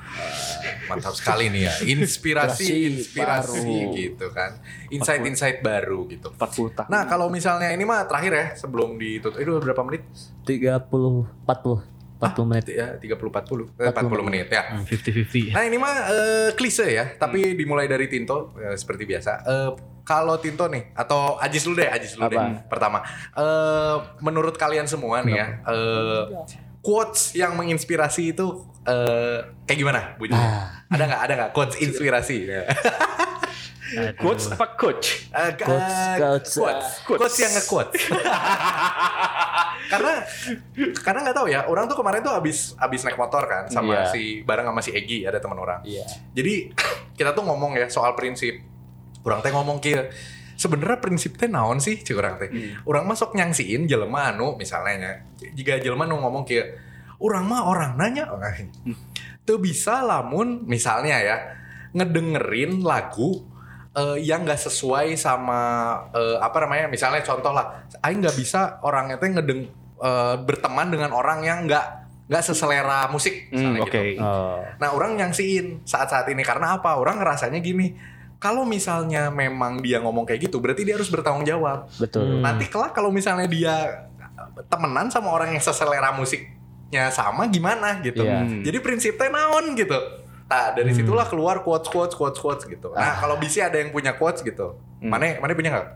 mantap 0.88 1.12
sekali 1.12 1.52
nih 1.52 1.68
ya. 1.68 1.74
Inspirasi, 1.84 2.64
Inspirasi 2.64 2.96
inspirasi 2.96 3.60
baru. 3.60 3.94
gitu 3.94 4.26
kan. 4.32 4.50
Insight-insight 4.88 5.60
baru 5.60 6.08
gitu. 6.08 6.32
40 6.32 6.72
tahun. 6.80 6.88
Nah, 6.88 7.04
kalau 7.04 7.28
misalnya 7.28 7.68
ini 7.68 7.84
mah 7.84 8.08
terakhir 8.08 8.32
ya 8.32 8.46
sebelum 8.56 8.96
ditutup. 8.96 9.36
Itu 9.36 9.52
berapa 9.60 9.82
menit? 9.84 10.08
30 10.48 11.28
40 11.44 11.99
40 12.20 12.44
menit. 12.44 12.64
Ya, 12.68 12.88
30 13.00 13.16
40. 13.32 13.72
Eh, 13.80 13.88
40 13.90 14.28
menit 14.28 14.46
ya. 14.52 14.62
50-50. 14.84 15.56
Nah 15.56 15.62
ini 15.64 15.76
mah 15.80 15.94
eh, 16.06 16.50
klise 16.52 16.84
ya, 16.86 17.16
tapi 17.16 17.56
dimulai 17.56 17.88
dari 17.88 18.06
Tinto 18.06 18.52
eh, 18.60 18.76
seperti 18.76 19.08
biasa. 19.08 19.32
Eh, 19.42 19.70
kalau 20.04 20.36
Tinto 20.36 20.68
nih, 20.68 20.92
atau 20.92 21.40
Ajis 21.40 21.64
dulu 21.64 21.80
deh, 21.80 21.88
Ajis 21.88 22.12
dulu 22.14 22.28
deh. 22.28 22.38
Pertama, 22.68 23.00
eh, 23.32 23.96
menurut 24.20 24.54
kalian 24.54 24.84
semua 24.84 25.24
nih 25.24 25.34
ya, 25.34 25.46
eh, 25.64 26.22
quotes 26.84 27.32
yang 27.32 27.56
menginspirasi 27.56 28.36
itu 28.36 28.46
eh, 28.84 29.40
kayak 29.64 29.78
gimana 29.78 30.00
bunyinya? 30.20 30.84
Ada 30.92 31.04
nggak? 31.08 31.20
Ada 31.24 31.32
nggak 31.40 31.50
quotes 31.56 31.76
inspirasi? 31.80 32.36
Coach 34.22 34.46
apa 34.54 34.78
coach? 34.78 35.26
Eh, 35.34 35.50
Quotes, 35.58 35.98
eh, 35.98 36.14
quotes, 36.14 36.50
quotes, 36.54 36.86
quotes 37.02 37.34
yang 37.42 37.50
nge-quote. 37.58 37.98
karena 39.90 40.22
karena 41.02 41.18
nggak 41.26 41.36
tahu 41.36 41.46
ya, 41.50 41.66
orang 41.66 41.90
tuh 41.90 41.98
kemarin 41.98 42.22
tuh 42.22 42.30
abis 42.30 42.78
abis 42.78 43.02
naik 43.02 43.18
motor 43.18 43.42
kan 43.44 43.66
sama 43.66 44.06
Iya. 44.06 44.14
si 44.14 44.22
bareng 44.46 44.70
sama 44.70 44.80
si 44.80 44.94
Egi 44.94 45.26
ada 45.26 45.42
teman 45.42 45.58
orang. 45.58 45.82
Iya. 45.82 46.06
Jadi 46.30 46.70
kita 47.18 47.34
tuh 47.34 47.42
ngomong 47.42 47.74
ya 47.74 47.90
soal 47.90 48.14
prinsip. 48.14 48.54
Orang 49.20 49.42
teh 49.42 49.50
ngomong 49.50 49.82
kia 49.82 50.06
sebenarnya 50.54 50.96
prinsip 50.96 51.36
teh 51.36 51.50
naon 51.50 51.76
sih 51.76 51.98
cik 51.98 52.16
orang 52.16 52.38
teh. 52.38 52.48
Orang 52.86 53.04
masuk 53.04 53.34
nyangsiin 53.34 53.84
jelema 53.84 54.30
anu 54.30 54.54
misalnya 54.54 54.94
nya. 54.96 55.12
Jika 55.52 55.76
jelema 55.76 56.06
nu 56.06 56.16
ngomong 56.16 56.46
kia 56.46 56.64
orang 57.20 57.44
mah 57.44 57.68
orang 57.68 58.00
nanya 58.00 58.24
tuh 59.42 59.58
bisa 59.58 60.00
lamun 60.00 60.64
misalnya 60.64 61.20
ya 61.20 61.36
ngedengerin 61.92 62.80
lagu 62.80 63.44
eh, 63.92 64.22
yang 64.22 64.46
gak 64.46 64.56
sesuai 64.56 65.18
sama 65.18 65.60
eh, 66.14 66.38
apa 66.38 66.64
namanya 66.64 66.86
misalnya 66.86 67.20
contoh 67.20 67.50
lah 67.50 67.84
aing 68.00 68.22
nggak 68.22 68.36
bisa 68.38 68.78
orangnya 68.80 69.18
teh 69.18 69.28
ngedeng 69.28 69.66
eh, 70.00 70.36
berteman 70.40 70.88
dengan 70.88 71.12
orang 71.12 71.44
yang 71.44 71.68
nggak 71.68 72.00
nggak 72.30 72.42
seselera 72.46 73.10
musik 73.10 73.50
Hmm, 73.50 73.74
misalnya 73.74 73.80
Oke. 73.82 74.00
gitu. 74.14 74.22
Oh. 74.22 74.62
Nah, 74.78 74.88
orang 74.94 75.18
nyangsiin 75.18 75.82
saat-saat 75.82 76.30
ini 76.30 76.46
karena 76.46 76.78
apa? 76.78 76.94
Orang 76.94 77.18
ngerasanya 77.18 77.58
gini, 77.58 77.98
kalau 78.38 78.62
misalnya 78.62 79.34
memang 79.34 79.82
dia 79.82 79.98
ngomong 79.98 80.22
kayak 80.30 80.46
gitu, 80.46 80.62
berarti 80.62 80.86
dia 80.86 80.94
harus 80.94 81.10
bertanggung 81.10 81.42
jawab. 81.42 81.90
Betul. 81.98 82.38
Hmm. 82.38 82.46
Nanti 82.46 82.70
kelak 82.70 82.94
kalau 82.94 83.10
misalnya 83.10 83.50
dia 83.50 84.06
temenan 84.70 85.10
sama 85.10 85.34
orang 85.34 85.52
yang 85.52 85.62
seselera 85.62 86.14
musiknya 86.14 87.10
sama 87.10 87.50
gimana 87.50 87.98
gitu. 88.00 88.22
Iya. 88.22 88.46
Hmm. 88.46 88.62
Jadi 88.62 88.78
prinsipnya 88.78 89.26
naon 89.26 89.74
gitu. 89.74 89.98
Nah, 90.50 90.74
dari 90.74 90.90
situlah 90.90 91.26
keluar 91.30 91.62
quotes 91.62 91.86
quotes 91.86 92.14
quotes 92.14 92.38
quotes 92.38 92.62
gitu. 92.66 92.90
Nah, 92.90 93.18
kalau 93.18 93.38
bisa 93.38 93.66
ada 93.66 93.78
yang 93.78 93.94
punya 93.94 94.14
quotes 94.14 94.42
gitu. 94.42 94.78
Mana 95.02 95.38
mana 95.42 95.50
punya 95.54 95.70
nggak? 95.74 95.86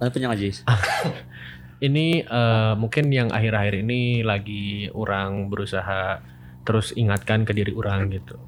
Mana 0.00 0.08
punya 0.12 0.26
nggak 0.32 0.40
Jis? 0.40 0.64
Ini 1.82 2.26
eh, 2.26 2.74
mungkin 2.78 3.10
yang 3.10 3.32
akhir-akhir 3.34 3.82
ini 3.82 4.22
lagi 4.22 4.88
orang 4.94 5.50
berusaha 5.50 6.22
terus 6.64 6.94
ingatkan 6.96 7.44
ke 7.44 7.52
diri 7.52 7.74
orang 7.74 8.10
gitu. 8.14 8.38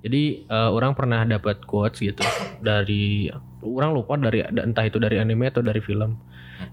Jadi 0.00 0.48
eh, 0.48 0.70
orang 0.70 0.96
pernah 0.96 1.22
dapat 1.28 1.64
quotes 1.68 2.00
gitu 2.00 2.24
dari 2.64 3.28
orang 3.60 3.92
lupa 3.92 4.16
dari 4.16 4.40
entah 4.44 4.84
itu 4.88 4.96
dari 4.96 5.20
anime 5.20 5.52
atau 5.52 5.60
dari 5.60 5.78
film. 5.84 6.16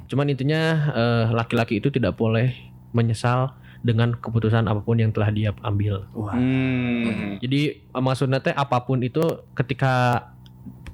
Cuman 0.08 0.32
intinya 0.32 0.62
eh, 0.96 1.26
laki-laki 1.36 1.84
itu 1.84 1.92
tidak 1.92 2.16
boleh 2.16 2.56
menyesal 2.96 3.54
dengan 3.86 4.16
keputusan 4.18 4.66
apa 4.66 4.82
pun 4.82 4.98
yang 4.98 5.14
telah 5.14 5.30
dia 5.30 5.54
ambil. 5.62 6.08
Hmm. 6.12 7.38
Jadi 7.40 7.88
maksudnya 7.94 8.42
teh 8.42 8.56
apa 8.56 8.84
pun 8.84 9.00
itu 9.06 9.22
ketika 9.54 10.28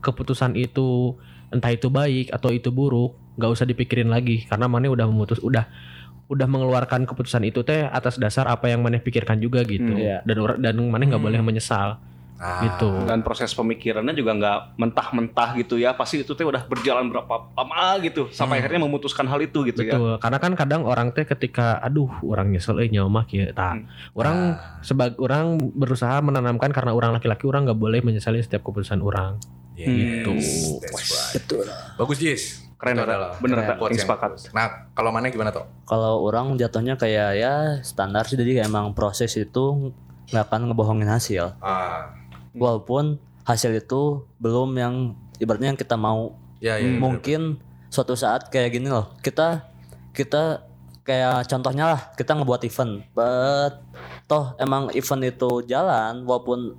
keputusan 0.03 0.59
itu 0.59 1.15
entah 1.53 1.71
itu 1.71 1.87
baik 1.87 2.33
atau 2.33 2.51
itu 2.51 2.73
buruk, 2.73 3.15
nggak 3.33 3.49
usah 3.49 3.65
dipikirin 3.65 4.07
lagi 4.07 4.45
karena 4.45 4.65
Mane 4.65 4.87
udah 4.87 5.05
memutus 5.05 5.39
udah 5.39 5.65
udah 6.25 6.47
mengeluarkan 6.47 7.03
keputusan 7.03 7.43
itu 7.43 7.61
teh 7.61 7.83
atas 7.83 8.15
dasar 8.15 8.47
apa 8.47 8.67
yang 8.67 8.79
Mane 8.79 8.97
pikirkan 8.97 9.37
juga 9.37 9.61
gitu. 9.63 9.89
Hmm, 9.89 9.99
iya. 9.99 10.17
Dan 10.23 10.37
orang 10.39 10.57
dan 10.57 10.73
Mane 10.79 11.03
nggak 11.09 11.17
Hmm. 11.17 11.27
boleh 11.27 11.41
menyesal 11.41 11.89
Ah, 12.35 12.59
gitu. 12.59 12.91
Dan 13.07 13.23
proses 13.23 13.55
pemikirannya 13.55 14.11
juga 14.11 14.35
nggak 14.35 14.57
mentah-mentah 14.75 15.55
gitu 15.55 15.79
ya. 15.79 15.95
Pasti 15.95 16.19
itu 16.19 16.33
teh 16.33 16.43
udah 16.43 16.65
berjalan 16.65 17.07
berapa 17.07 17.53
lama 17.53 18.01
gitu 18.01 18.27
sampai 18.29 18.57
Hmm. 18.57 18.61
akhirnya 18.65 18.81
memutuskan 18.83 19.23
hal 19.25 19.39
itu 19.39 19.63
gitu 19.63 19.79
ya. 19.79 19.95
Betul, 19.95 20.11
karena 20.19 20.37
kan 20.37 20.51
kadang 20.53 20.81
orang 20.83 21.09
teh 21.09 21.23
ketika 21.23 21.79
aduh 21.79 22.09
orang 22.21 22.51
nyesel 22.51 22.75
euy 22.77 22.89
nyawa 22.89 23.07
mah 23.07 23.25
kieu 23.25 23.47
tah. 23.51 23.77
Hmm. 23.77 23.87
Orang 24.11 24.37
Ah. 24.53 24.81
sebagai 24.81 25.15
orang 25.17 25.55
berusaha 25.55 26.19
menanamkan 26.19 26.69
karena 26.69 26.91
orang 26.91 27.15
laki-laki 27.15 27.45
orang 27.45 27.63
nggak 27.63 27.79
boleh 27.79 27.99
menyesali 28.01 28.43
setiap 28.43 28.59
keputusan 28.61 28.99
orang. 28.99 29.39
Yes, 29.73 29.87
Gitu. 29.87 30.31
that's 30.81 30.93
right. 30.93 31.33
Betul. 31.33 31.65
Bagus 31.95 32.17
Jis. 32.17 32.43
Keren 32.83 32.99
Itu 32.99 33.07
adalah 33.07 33.31
Bener 33.39 33.63
yang 33.63 33.95
sepakat. 33.95 34.51
Nah, 34.51 34.91
kalau 34.91 35.15
mana 35.15 35.31
gimana 35.31 35.55
tuh? 35.55 35.63
Kalau 35.87 36.19
orang 36.19 36.59
jatuhnya 36.59 36.99
kayak 36.99 37.31
ya 37.39 37.55
standar 37.79 38.27
sih 38.27 38.35
jadi 38.35 38.67
emang 38.67 38.91
proses 38.91 39.31
itu 39.39 39.95
nggak 40.27 40.51
akan 40.51 40.67
ngebohongin 40.67 41.07
hasil. 41.07 41.55
Ah, 41.63 42.11
Walaupun 42.51 43.23
hasil 43.47 43.71
itu 43.79 44.27
belum 44.43 44.75
yang 44.75 45.15
ibaratnya 45.39 45.71
yang 45.71 45.79
kita 45.79 45.95
mau. 45.95 46.35
ya 46.59 46.75
ya. 46.75 46.83
Hmm. 46.83 46.99
bener. 46.99 47.03
Mungkin 47.07 47.41
suatu 47.87 48.19
saat 48.19 48.51
kayak 48.51 48.75
gini 48.75 48.91
loh. 48.91 49.15
Kita 49.23 49.63
kita 50.11 50.67
kayak 51.07 51.47
contohnya 51.47 51.87
lah 51.95 52.01
kita 52.19 52.35
ngebuat 52.35 52.67
event, 52.67 52.99
but 53.15 53.79
toh 54.27 54.59
emang 54.59 54.91
event 54.91 55.23
itu 55.23 55.63
jalan 55.71 56.27
walaupun 56.27 56.75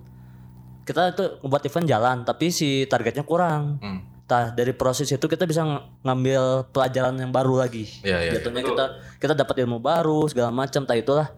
kita 0.84 1.16
itu 1.16 1.40
ngebuat 1.40 1.64
event 1.64 1.86
jalan 1.88 2.16
tapi 2.28 2.52
si 2.52 2.84
targetnya 2.84 3.24
kurang. 3.24 3.80
Hmm. 3.80 4.13
Nah 4.24 4.50
dari 4.50 4.72
proses 4.72 5.04
itu 5.06 5.20
kita 5.20 5.44
bisa 5.44 5.62
ng- 5.62 6.00
ngambil 6.00 6.42
pelajaran 6.70 7.14
yang 7.14 7.28
baru 7.28 7.60
lagi. 7.60 7.84
Iya, 8.00 8.18
iya, 8.24 8.32
Jatuhnya 8.34 8.62
kita 8.62 8.84
kita 9.18 9.34
dapat 9.34 9.56
ilmu 9.60 9.78
baru 9.78 10.24
segala 10.26 10.48
macam. 10.48 10.82
Tak 10.82 10.96
itulah 10.96 11.28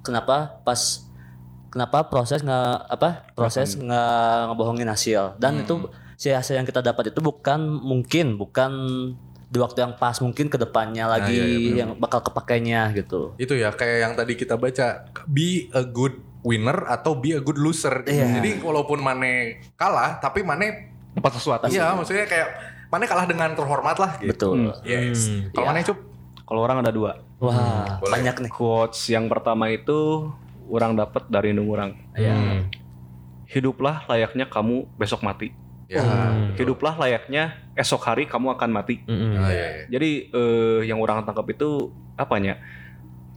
kenapa 0.00 0.60
pas 0.60 1.06
kenapa 1.70 2.06
proses 2.06 2.38
nggak 2.38 2.76
apa 2.88 3.08
proses 3.32 3.74
nggak 3.74 4.38
ngebohongin 4.48 4.86
hasil 4.86 5.34
dan 5.36 5.58
Hmm. 5.58 5.62
itu 5.62 5.74
si 6.14 6.30
hasil 6.30 6.54
yang 6.54 6.62
kita 6.62 6.78
dapat 6.78 7.10
itu 7.10 7.18
bukan 7.18 7.58
mungkin 7.58 8.34
bukan 8.34 8.70
di 9.44 9.58
waktu 9.58 9.82
yang 9.82 9.94
pas 9.94 10.18
mungkin 10.18 10.46
ke 10.46 10.58
depannya 10.58 11.06
lagi 11.06 11.34
iya, 11.34 11.46
iya, 11.46 11.74
yang 11.80 11.94
bakal 11.94 12.18
kepakainya 12.20 12.90
gitu. 12.92 13.34
Itu 13.36 13.54
ya 13.54 13.70
kayak 13.70 13.98
yang 14.00 14.12
tadi 14.14 14.34
kita 14.34 14.58
baca, 14.58 15.06
be 15.24 15.70
a 15.70 15.82
good 15.82 16.14
winner 16.42 16.74
atau 16.84 17.14
be 17.14 17.32
a 17.32 17.40
good 17.40 17.54
loser. 17.54 18.02
Iya. 18.02 18.38
Jadi 18.38 18.58
walaupun 18.58 18.98
Mane 18.98 19.62
kalah, 19.74 20.18
tapi 20.18 20.42
Mane 20.42 20.93
Dapat 21.14 21.32
sesuatu. 21.32 21.64
iya 21.68 21.94
maksudnya 21.94 22.26
kayak 22.26 22.48
Mane 22.90 23.10
kalah 23.10 23.26
dengan 23.26 23.50
terhormat 23.54 23.96
lah 23.98 24.12
gitu. 24.18 24.54
Betul. 24.54 24.70
Yes. 24.82 25.26
Hmm. 25.26 25.50
Kalau 25.50 25.66
Iya. 25.66 25.70
Mane 25.72 25.80
cup, 25.82 25.98
Kalau 26.44 26.60
orang 26.60 26.78
ada 26.78 26.92
dua. 26.92 27.12
Wah 27.40 27.98
Boleh. 27.98 28.12
banyak 28.12 28.34
nih. 28.46 28.50
Quotes 28.52 29.00
yang 29.08 29.26
pertama 29.26 29.66
itu 29.66 30.30
orang 30.68 30.94
dapat 30.94 31.26
dari 31.26 31.50
indung 31.50 31.72
orang. 31.72 31.96
Iya. 32.14 32.34
Hmm. 32.36 32.60
Hiduplah 33.44 34.06
layaknya 34.06 34.46
kamu 34.46 34.86
besok 34.94 35.22
mati. 35.22 35.50
ya. 35.84 36.00
Hmm. 36.00 36.54
Hiduplah 36.54 36.96
layaknya 36.96 37.60
esok 37.74 38.02
hari 38.02 38.24
kamu 38.24 38.54
akan 38.54 38.70
mati. 38.70 39.04
Mm-mm. 39.04 39.36
Ah, 39.36 39.50
iya, 39.50 39.66
iya. 39.74 39.84
Jadi 39.90 40.10
eh, 40.30 40.80
yang 40.86 40.96
orang 40.98 41.22
tangkap 41.22 41.44
itu 41.50 41.90
apanya? 42.14 42.56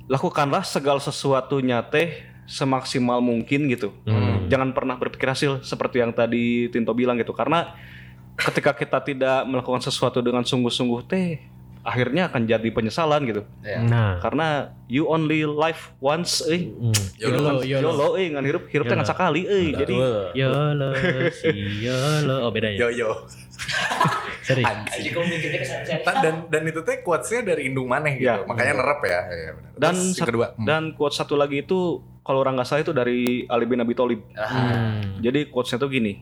Lakukanlah 0.08 0.64
segala 0.64 1.04
sesuatunya 1.04 1.84
teh 1.84 2.24
semaksimal 2.48 3.20
mungkin 3.20 3.68
gitu. 3.68 3.92
Hmm. 4.08 4.48
Jangan 4.48 4.72
pernah 4.72 4.96
berpikir 4.96 5.28
hasil 5.28 5.62
seperti 5.68 6.00
yang 6.00 6.16
tadi 6.16 6.72
Tinto 6.72 6.96
bilang 6.96 7.20
gitu. 7.20 7.36
Karena 7.36 7.76
ketika 8.40 8.72
kita 8.72 9.04
tidak 9.04 9.44
melakukan 9.46 9.84
sesuatu 9.84 10.24
dengan 10.24 10.48
sungguh-sungguh 10.48 11.02
teh 11.06 11.57
akhirnya 11.88 12.28
akan 12.28 12.44
jadi 12.44 12.68
penyesalan 12.68 13.24
gitu. 13.24 13.48
Iya. 13.64 13.80
Nah. 13.88 14.20
Karena 14.20 14.76
you 14.92 15.08
only 15.08 15.48
live 15.48 15.80
once 16.04 16.44
eh. 16.44 16.68
Hmm. 16.68 16.92
YOLO. 17.16 17.40
YOLO, 17.40 17.52
YOLO. 17.64 17.80
YOLO 17.80 18.08
eh 18.20 18.28
ngan 18.36 18.44
hirup 18.44 18.68
hirup 18.68 18.86
teh 18.86 18.96
ngan 19.00 19.08
sakali 19.08 19.48
eh. 19.48 19.72
Jadi. 19.72 19.96
YOLO, 20.36 20.90
si 21.32 21.48
YOLO. 21.88 22.36
Oh 22.44 22.52
beda 22.52 22.76
ya? 22.76 22.92
Yo 22.92 23.08
yo. 23.08 23.10
Ta- 26.04 26.20
dan 26.24 26.48
dan 26.48 26.64
itu 26.68 26.80
teh 26.84 27.04
quotesnya 27.04 27.56
dari 27.56 27.72
Indung 27.72 27.88
Maneh 27.88 28.20
gitu. 28.20 28.28
Ya. 28.32 28.44
Makanya 28.44 28.74
nerep 28.80 29.00
ya. 29.04 29.20
Iya, 29.28 29.52
benar. 29.56 29.72
dan 29.76 29.94
Terus 29.96 30.04
yang 30.04 30.16
sat- 30.16 30.28
kedua. 30.28 30.48
hmm. 30.56 30.66
dan 30.68 30.84
quote 30.92 31.16
satu 31.16 31.36
lagi 31.36 31.64
itu 31.64 31.80
kalau 32.24 32.44
orang 32.44 32.60
nggak 32.60 32.68
salah 32.68 32.84
itu 32.84 32.92
dari 32.92 33.48
Ali 33.48 33.64
bin 33.64 33.80
Abi 33.80 33.96
Thalib. 33.96 34.22
Hmm. 34.36 35.24
Jadi 35.24 35.48
quotesnya 35.48 35.80
tuh 35.80 35.88
gini. 35.88 36.20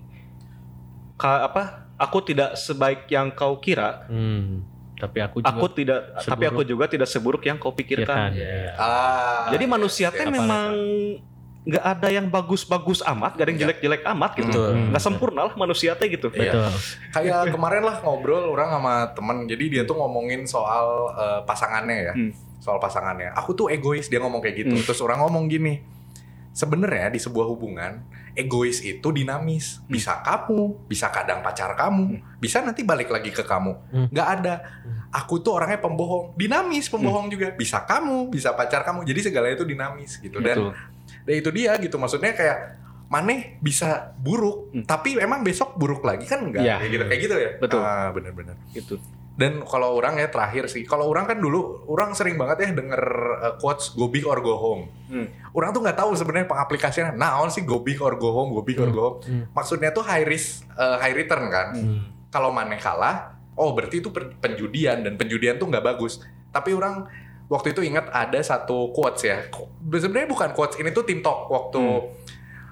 Ka, 1.18 1.48
apa? 1.48 1.90
Aku 1.96 2.22
tidak 2.22 2.54
sebaik 2.54 3.08
yang 3.08 3.32
kau 3.32 3.58
kira. 3.58 4.06
Hmm. 4.06 4.62
Tapi 5.06 5.20
aku 5.22 5.38
juga 5.40 5.54
Aku 5.54 5.66
tidak 5.70 6.00
seburuk 6.16 6.28
tapi 6.28 6.44
aku 6.46 6.62
juga 6.64 6.86
tidak 6.88 7.08
seburuk 7.08 7.44
yang 7.44 7.58
kau 7.58 7.72
pikirkan. 7.72 8.30
pikirkan. 8.30 8.30
Ya. 8.34 8.74
Ah. 8.76 9.46
Jadi 9.50 9.66
manusia 9.66 10.08
teh 10.10 10.22
Oke. 10.22 10.34
memang 10.34 10.70
nggak 11.66 11.82
ada 11.82 12.08
yang 12.10 12.28
bagus-bagus 12.28 13.02
amat, 13.04 13.34
gak 13.34 13.42
ada 13.42 13.50
yang 13.50 13.58
Iya. 13.58 13.66
jelek-jelek 13.66 14.02
amat 14.08 14.32
gitu. 14.36 14.54
Betul. 14.54 14.70
Nggak 14.90 15.02
sempurna 15.02 15.42
lah 15.44 15.54
manusia 15.56 15.92
teh 15.94 16.08
gitu. 16.08 16.30
Iya. 16.30 16.54
Betul. 16.54 16.70
kayak 17.10 17.42
kemarin 17.58 17.82
lah 17.82 17.96
ngobrol 18.00 18.46
orang 18.48 18.70
sama 18.72 18.94
temen 19.12 19.38
jadi 19.46 19.66
dia 19.68 19.84
tuh 19.84 19.96
ngomongin 19.96 20.46
soal 20.46 20.86
eh, 21.12 21.40
pasangannya 21.42 21.98
ya 22.04 22.14
Hmm. 22.14 22.32
soal 22.58 22.78
pasangannya 22.78 23.30
aku 23.32 23.54
tuh 23.54 23.68
egois 23.68 24.06
dia 24.06 24.18
ngomong 24.18 24.42
kayak 24.42 24.56
gitu 24.60 24.74
Hmm. 24.74 24.84
terus 24.84 25.00
orang 25.00 25.22
ngomong 25.22 25.46
gini 25.48 25.82
sebenarnya 26.52 27.10
di 27.10 27.20
sebuah 27.20 27.46
hubungan 27.46 28.02
egois 28.36 28.80
itu 28.80 29.08
dinamis 29.10 29.80
Hmm. 29.80 29.90
bisa 29.90 30.20
kamu 30.20 30.86
bisa 30.86 31.08
kadang 31.10 31.40
pacar 31.40 31.74
kamu 31.74 32.20
bisa 32.38 32.60
nanti 32.60 32.84
balik 32.84 33.08
lagi 33.08 33.32
ke 33.32 33.42
kamu 33.42 33.74
Hmm. 33.90 34.08
nggak 34.12 34.28
ada 34.36 34.54
aku 35.10 35.40
tuh 35.40 35.56
orangnya 35.56 35.80
pembohong 35.80 36.36
dinamis 36.36 36.92
pembohong 36.92 37.32
juga 37.32 37.52
bisa 37.52 37.82
kamu 37.82 38.30
bisa 38.30 38.52
pacar 38.52 38.84
kamu 38.84 39.02
jadi 39.04 39.20
segalanya 39.24 39.56
itu 39.56 39.66
dinamis 39.66 40.20
gitu 40.20 40.38
dan 40.38 40.60
Betul. 40.60 40.72
dan 41.24 41.34
itu 41.34 41.50
dia 41.50 41.72
gitu 41.80 41.96
maksudnya 41.96 42.32
kayak 42.32 42.60
Maneh 43.06 43.62
bisa 43.62 44.18
buruk, 44.18 44.74
Hmm. 44.74 44.82
tapi 44.82 45.14
emang 45.22 45.46
besok 45.46 45.78
buruk 45.78 46.02
lagi 46.02 46.26
kan 46.26 46.42
enggak? 46.42 46.66
Iya. 46.66 46.82
Kayak 46.82 46.90
gitu, 46.90 47.04
kayak 47.06 47.22
gitu 47.22 47.36
ya. 47.38 47.52
Betul. 47.62 47.80
Ah, 47.80 48.10
benar-benar. 48.10 48.58
Gitu. 48.74 48.98
Dan 49.36 49.68
kalau 49.68 50.00
orang 50.00 50.16
ya 50.16 50.32
terakhir 50.32 50.72
sih, 50.72 50.88
kalau 50.88 51.12
orang 51.12 51.28
kan 51.28 51.36
dulu 51.44 51.84
orang 51.92 52.16
sering 52.16 52.40
banget 52.40 52.64
ya 52.64 52.70
denger 52.72 53.04
uh, 53.44 53.54
quotes 53.60 53.92
go 53.92 54.08
big 54.08 54.24
or 54.24 54.40
go 54.40 54.56
home. 54.56 54.88
Hmm. 55.12 55.28
Orang 55.52 55.76
tuh 55.76 55.84
nggak 55.84 56.00
tahu 56.00 56.16
sebenarnya 56.16 56.48
pengaplikasiannya. 56.48 57.20
Nah, 57.20 57.44
sih 57.52 57.68
go 57.68 57.84
big 57.84 58.00
or 58.00 58.16
go 58.16 58.32
home, 58.32 58.56
go 58.56 58.64
big 58.64 58.80
or 58.80 58.88
go 58.88 59.02
home. 59.04 59.18
Hmm. 59.28 59.44
Maksudnya 59.52 59.92
tuh 59.92 60.08
high 60.08 60.24
risk, 60.24 60.64
uh, 60.80 60.96
high 61.04 61.12
return 61.12 61.52
kan. 61.52 61.76
Hmm. 61.76 62.00
Kalau 62.32 62.56
Maneh 62.56 62.80
kalah, 62.80 63.36
oh 63.60 63.76
berarti 63.76 64.00
itu 64.00 64.08
penjudian 64.16 65.04
dan 65.04 65.20
penjudian 65.20 65.60
tuh 65.60 65.68
nggak 65.68 65.84
bagus. 65.84 66.24
Tapi 66.56 66.72
orang 66.72 67.04
waktu 67.52 67.76
itu 67.76 67.84
ingat 67.84 68.08
ada 68.16 68.40
satu 68.40 68.96
quotes 68.96 69.28
ya. 69.28 69.52
Sebenarnya 69.84 70.32
bukan 70.32 70.56
quotes, 70.56 70.80
ini 70.80 70.96
tuh 70.96 71.04
tim 71.04 71.20
talk 71.20 71.52
waktu 71.52 71.84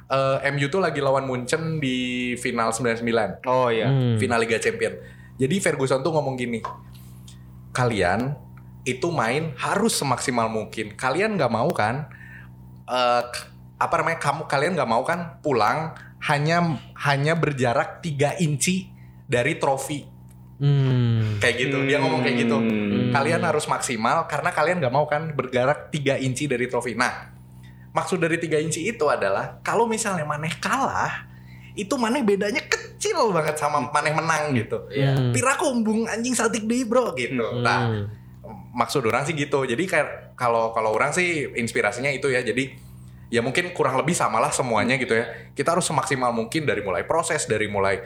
uh, 0.09 0.37
MU 0.53 0.67
tuh 0.69 0.81
lagi 0.81 0.99
lawan 0.99 1.25
Munchen 1.25 1.79
di 1.79 2.31
final 2.37 2.73
99 2.73 3.43
Oh 3.47 3.69
iya. 3.69 3.87
Hmm. 3.89 4.15
final 4.15 4.39
Liga 4.41 4.57
Champion. 4.61 4.93
Jadi 5.35 5.57
Ferguson 5.57 5.99
tuh 5.99 6.13
ngomong 6.13 6.35
gini, 6.35 6.61
kalian 7.71 8.37
itu 8.83 9.09
main 9.09 9.55
harus 9.57 9.95
semaksimal 9.95 10.45
mungkin. 10.47 10.93
Kalian 10.93 11.35
nggak 11.35 11.51
mau 11.51 11.69
kan? 11.71 12.09
eh, 12.83 13.23
k- 13.23 13.47
apa 13.79 13.95
namanya? 13.95 14.19
Kamu 14.19 14.43
kalian 14.43 14.75
nggak 14.75 14.91
mau 14.91 15.01
kan 15.01 15.39
pulang 15.39 15.95
hanya 16.27 16.79
hanya 16.99 17.33
berjarak 17.33 18.03
3 18.03 18.35
inci 18.39 18.91
dari 19.23 19.55
trofi 19.55 20.03
Hmm. 20.59 21.39
kayak 21.39 21.55
gitu. 21.59 21.77
Dia 21.83 21.99
ngomong 21.99 22.21
kayak 22.21 22.37
gitu. 22.43 22.55
Hmm. 22.59 23.11
Kalian 23.11 23.41
harus 23.41 23.67
maksimal 23.67 24.27
karena 24.27 24.51
kalian 24.51 24.79
nggak 24.79 24.93
mau 24.93 25.07
kan 25.07 25.31
berjarak 25.31 25.91
3 25.91 26.19
inci 26.19 26.47
dari 26.47 26.67
trofi. 26.67 26.91
Nah, 26.93 27.31
maksud 27.91 28.19
dari 28.19 28.35
3 28.35 28.59
inci 28.59 28.83
itu 28.83 29.07
adalah 29.07 29.59
kalau 29.59 29.87
misalnya 29.87 30.23
Maneh 30.23 30.55
kalah, 30.59 31.23
itu 31.73 31.95
Maneh 31.95 32.19
bedanya 32.23 32.59
kecil 32.63 32.82
banget 33.11 33.59
sama 33.59 33.91
Maneh 33.91 34.15
menang 34.15 34.55
gitu. 34.55 34.87
Iya. 34.87 35.11
Hmm. 35.11 35.35
Piraku 35.35 35.65
embung 35.67 36.07
anjing 36.07 36.31
saltik 36.31 36.63
deh 36.63 36.87
bro 36.87 37.11
gitu. 37.13 37.35
Hmm. 37.35 37.59
Nah, 37.59 37.79
maksud 38.71 39.03
orang 39.03 39.25
sih 39.25 39.33
gitu. 39.33 39.67
Jadi 39.67 39.83
kayak 39.83 40.37
kalau 40.37 40.71
kalau 40.71 40.95
orang 40.95 41.11
sih 41.11 41.51
inspirasinya 41.51 42.07
itu 42.07 42.31
ya. 42.31 42.39
Jadi 42.39 42.71
ya 43.27 43.41
mungkin 43.41 43.73
kurang 43.73 43.97
lebih 43.97 44.13
samalah 44.13 44.53
semuanya 44.53 44.95
gitu 44.95 45.11
ya. 45.11 45.27
Kita 45.51 45.73
harus 45.73 45.83
semaksimal 45.83 46.31
mungkin 46.31 46.63
dari 46.63 46.79
mulai 46.79 47.03
proses, 47.03 47.43
dari 47.43 47.67
mulai 47.67 47.99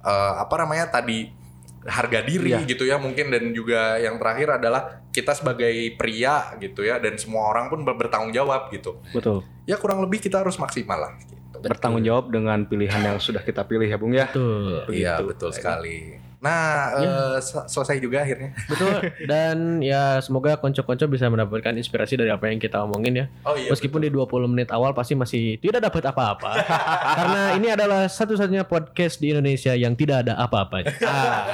eh, 0.00 0.32
apa 0.36 0.54
namanya 0.54 0.92
tadi 0.92 1.42
harga 1.84 2.24
diri 2.24 2.48
Iya. 2.48 2.64
gitu 2.64 2.88
ya 2.88 2.96
mungkin 2.96 3.28
dan 3.28 3.52
juga 3.52 4.00
yang 4.00 4.16
terakhir 4.16 4.56
adalah 4.56 5.04
kita 5.12 5.36
sebagai 5.36 5.68
pria 6.00 6.56
gitu 6.56 6.80
ya 6.80 6.96
dan 6.96 7.20
semua 7.20 7.52
orang 7.52 7.68
pun 7.68 7.84
ber- 7.84 8.00
bertanggung 8.00 8.32
jawab 8.32 8.72
gitu. 8.72 9.04
Betul. 9.12 9.44
Ya 9.68 9.76
kurang 9.76 10.00
lebih 10.00 10.16
kita 10.16 10.40
harus 10.40 10.56
maksimal 10.56 10.96
lah 10.96 11.12
gitu. 11.20 11.36
Bertanggung 11.66 12.04
jawab 12.04 12.28
dengan 12.28 12.58
pilihan 12.64 13.00
yang 13.00 13.16
sudah 13.16 13.40
kita 13.40 13.64
pilih 13.64 13.86
ya, 13.86 13.96
Bung 13.96 14.12
ya. 14.12 14.28
Betul. 14.28 14.88
Iya 14.90 15.14
betul 15.20 15.50
sekali. 15.50 16.20
Nah, 16.44 16.92
eh, 17.00 17.36
se- 17.40 17.64
selesai 17.64 18.04
juga 18.04 18.20
akhirnya. 18.20 18.52
Betul. 18.68 19.00
Dan 19.24 19.80
ya 19.80 20.20
semoga 20.20 20.60
konco-konco 20.60 21.08
bisa 21.08 21.24
mendapatkan 21.32 21.72
inspirasi 21.72 22.20
dari 22.20 22.28
apa 22.28 22.52
yang 22.52 22.60
kita 22.60 22.84
omongin 22.84 23.24
ya. 23.24 23.26
Oh 23.48 23.56
iya. 23.56 23.72
Meskipun 23.72 24.04
di 24.04 24.12
20 24.12 24.52
menit 24.52 24.68
awal 24.68 24.92
pasti 24.92 25.16
masih 25.16 25.56
tidak 25.56 25.88
dapat 25.88 26.04
apa-apa. 26.04 26.52
Karena 27.16 27.56
ini 27.56 27.72
adalah 27.72 28.04
satu-satunya 28.12 28.68
podcast 28.68 29.24
di 29.24 29.32
Indonesia 29.32 29.72
yang 29.72 29.96
tidak 29.96 30.28
ada 30.28 30.36
apa-apanya. 30.36 30.92
Ah, 31.08 31.48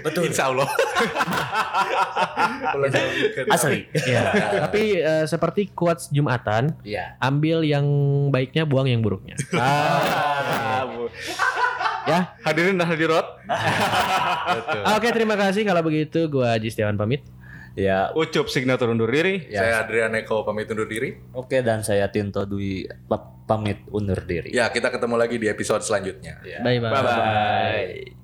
betul. 0.00 0.22
Insya 0.26 0.48
Allah. 0.48 0.68
Asli. 3.50 3.86
ya. 4.04 4.22
Tapi 4.64 4.82
eh, 4.96 5.24
seperti 5.24 5.70
quotes 5.70 6.08
Jumatan, 6.08 6.74
Iya. 6.82 7.16
ambil 7.18 7.62
yang 7.62 7.84
baiknya, 8.30 8.64
buang 8.64 8.86
yang 8.86 9.00
buruknya. 9.00 9.36
Ah, 9.54 10.84
Bu. 10.86 11.08
Ya. 12.04 12.36
Hadirin 12.42 12.76
dan 12.76 12.84
hadirat, 12.86 13.24
Betul. 14.46 14.80
Oke, 14.92 15.08
terima 15.10 15.34
kasih 15.34 15.64
kalau 15.64 15.80
begitu 15.80 16.28
gua 16.28 16.54
Haji 16.54 16.68
Setiawan 16.68 16.94
pamit. 16.94 17.24
Ya. 17.74 18.14
ucup 18.14 18.46
signatur 18.46 18.86
undur 18.86 19.10
diri. 19.10 19.50
Ya. 19.50 19.58
Saya 19.58 19.74
Adrian 19.82 20.14
Eko 20.14 20.46
pamit 20.46 20.70
undur 20.70 20.86
diri. 20.86 21.18
Oke 21.34 21.58
dan 21.58 21.82
saya 21.82 22.06
Tinto 22.06 22.46
Dwi 22.46 22.86
pa- 23.04 23.34
pamit 23.44 23.82
undur 23.90 24.22
diri. 24.22 24.54
Ya, 24.54 24.70
kita 24.70 24.94
ketemu 24.94 25.18
lagi 25.18 25.42
di 25.42 25.50
episode 25.50 25.82
selanjutnya. 25.82 26.38
Ya. 26.46 26.62
Bye 26.62 26.78
bye. 26.78 26.92
Bye-bye. 26.92 27.90
Apa 27.90 28.06
pun 28.06 28.23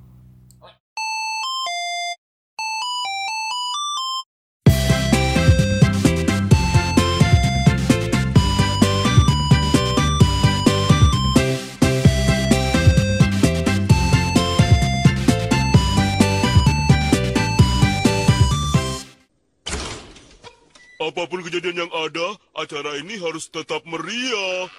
acara 22.71 23.03
ini 23.03 23.19
harus 23.19 23.51
tetap 23.51 23.83
meriah. 23.83 24.71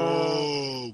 Oh, 0.00 0.88